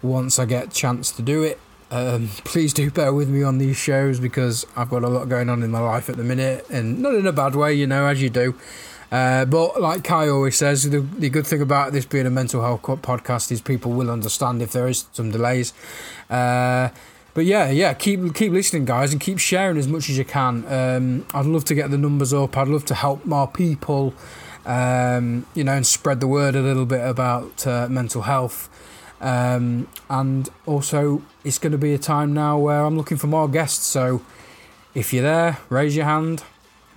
once 0.02 0.38
I 0.38 0.46
get 0.46 0.66
a 0.68 0.70
chance 0.70 1.10
to 1.12 1.22
do 1.22 1.42
it. 1.42 1.58
Um, 1.90 2.28
please 2.44 2.72
do 2.72 2.90
bear 2.90 3.12
with 3.12 3.28
me 3.28 3.42
on 3.42 3.58
these 3.58 3.76
shows 3.76 4.20
because 4.20 4.66
I've 4.76 4.90
got 4.90 5.02
a 5.02 5.08
lot 5.08 5.28
going 5.28 5.48
on 5.48 5.62
in 5.62 5.70
my 5.70 5.80
life 5.80 6.08
at 6.08 6.16
the 6.16 6.24
minute 6.24 6.66
and 6.70 7.00
not 7.00 7.14
in 7.14 7.26
a 7.26 7.32
bad 7.32 7.54
way, 7.54 7.74
you 7.74 7.86
know, 7.86 8.06
as 8.06 8.22
you 8.22 8.30
do. 8.30 8.54
Uh, 9.12 9.44
but 9.44 9.80
like 9.80 10.04
Kai 10.04 10.28
always 10.28 10.56
says, 10.56 10.88
the, 10.88 11.00
the 11.00 11.28
good 11.28 11.46
thing 11.46 11.60
about 11.60 11.92
this 11.92 12.04
being 12.06 12.26
a 12.26 12.30
mental 12.30 12.62
health 12.62 12.82
podcast 12.82 13.50
is 13.50 13.60
people 13.60 13.92
will 13.92 14.10
understand 14.10 14.62
if 14.62 14.72
there 14.72 14.86
is 14.86 15.06
some 15.12 15.32
delays. 15.32 15.72
Uh, 16.28 16.90
but 17.34 17.44
yeah, 17.44 17.70
yeah, 17.70 17.94
keep 17.94 18.34
keep 18.34 18.52
listening, 18.52 18.84
guys, 18.84 19.12
and 19.12 19.20
keep 19.20 19.38
sharing 19.38 19.76
as 19.76 19.86
much 19.86 20.10
as 20.10 20.18
you 20.18 20.24
can. 20.24 20.64
Um, 20.66 21.26
I'd 21.32 21.46
love 21.46 21.64
to 21.66 21.74
get 21.74 21.90
the 21.90 21.98
numbers 21.98 22.32
up. 22.34 22.56
I'd 22.56 22.68
love 22.68 22.84
to 22.86 22.94
help 22.94 23.24
more 23.24 23.46
people, 23.46 24.14
um, 24.66 25.46
you 25.54 25.64
know, 25.64 25.72
and 25.72 25.86
spread 25.86 26.20
the 26.20 26.26
word 26.26 26.56
a 26.56 26.60
little 26.60 26.86
bit 26.86 27.06
about 27.06 27.66
uh, 27.66 27.88
mental 27.88 28.22
health. 28.22 28.68
Um, 29.20 29.86
and 30.08 30.48
also, 30.66 31.22
it's 31.44 31.58
going 31.58 31.72
to 31.72 31.78
be 31.78 31.92
a 31.92 31.98
time 31.98 32.32
now 32.32 32.58
where 32.58 32.84
I'm 32.84 32.96
looking 32.96 33.18
for 33.18 33.26
more 33.26 33.48
guests. 33.48 33.84
So, 33.84 34.22
if 34.94 35.12
you're 35.12 35.22
there, 35.22 35.58
raise 35.68 35.94
your 35.94 36.06
hand, 36.06 36.42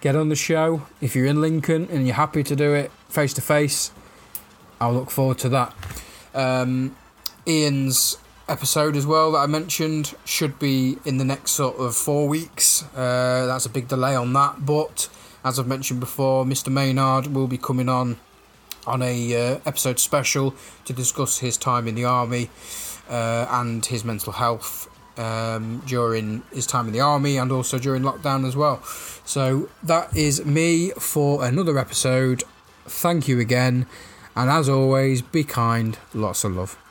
get 0.01 0.15
on 0.15 0.29
the 0.29 0.35
show. 0.35 0.83
If 1.01 1.15
you're 1.15 1.25
in 1.27 1.41
Lincoln 1.41 1.87
and 1.91 2.07
you're 2.07 2.15
happy 2.15 2.43
to 2.43 2.55
do 2.55 2.73
it 2.73 2.91
face 3.09 3.33
to 3.33 3.41
face, 3.41 3.91
I'll 4.79 4.93
look 4.93 5.11
forward 5.11 5.37
to 5.39 5.49
that. 5.49 5.75
Um, 6.33 6.95
Ian's 7.45 8.17
episode 8.47 8.95
as 8.95 9.05
well 9.05 9.31
that 9.31 9.39
I 9.39 9.45
mentioned 9.45 10.15
should 10.25 10.59
be 10.59 10.97
in 11.05 11.17
the 11.17 11.25
next 11.25 11.51
sort 11.51 11.77
of 11.77 11.95
four 11.95 12.27
weeks. 12.27 12.83
Uh, 12.95 13.45
that's 13.47 13.65
a 13.65 13.69
big 13.69 13.87
delay 13.87 14.15
on 14.15 14.33
that, 14.33 14.65
but 14.65 15.09
as 15.43 15.59
I've 15.59 15.67
mentioned 15.67 15.99
before, 15.99 16.45
Mr. 16.45 16.69
Maynard 16.69 17.27
will 17.27 17.47
be 17.47 17.57
coming 17.57 17.89
on 17.89 18.17
on 18.85 19.01
a 19.01 19.35
uh, 19.53 19.59
episode 19.65 19.97
special 19.97 20.53
to 20.83 20.91
discuss 20.91 21.39
his 21.39 21.55
time 21.55 21.87
in 21.87 21.95
the 21.95 22.03
army 22.03 22.49
uh, 23.09 23.45
and 23.49 23.85
his 23.85 24.03
mental 24.03 24.33
health 24.33 24.89
um, 25.17 25.81
during 25.85 26.43
his 26.51 26.65
time 26.65 26.87
in 26.87 26.93
the 26.93 26.99
army 26.99 27.37
and 27.37 27.51
also 27.51 27.79
during 27.79 28.03
lockdown 28.03 28.45
as 28.45 28.55
well. 28.55 28.83
So 29.25 29.69
that 29.83 30.15
is 30.15 30.45
me 30.45 30.89
for 30.91 31.45
another 31.45 31.77
episode. 31.77 32.43
Thank 32.85 33.27
you 33.29 33.39
again, 33.39 33.85
and 34.35 34.49
as 34.49 34.67
always, 34.67 35.21
be 35.21 35.43
kind. 35.45 35.97
Lots 36.13 36.43
of 36.43 36.55
love. 36.55 36.82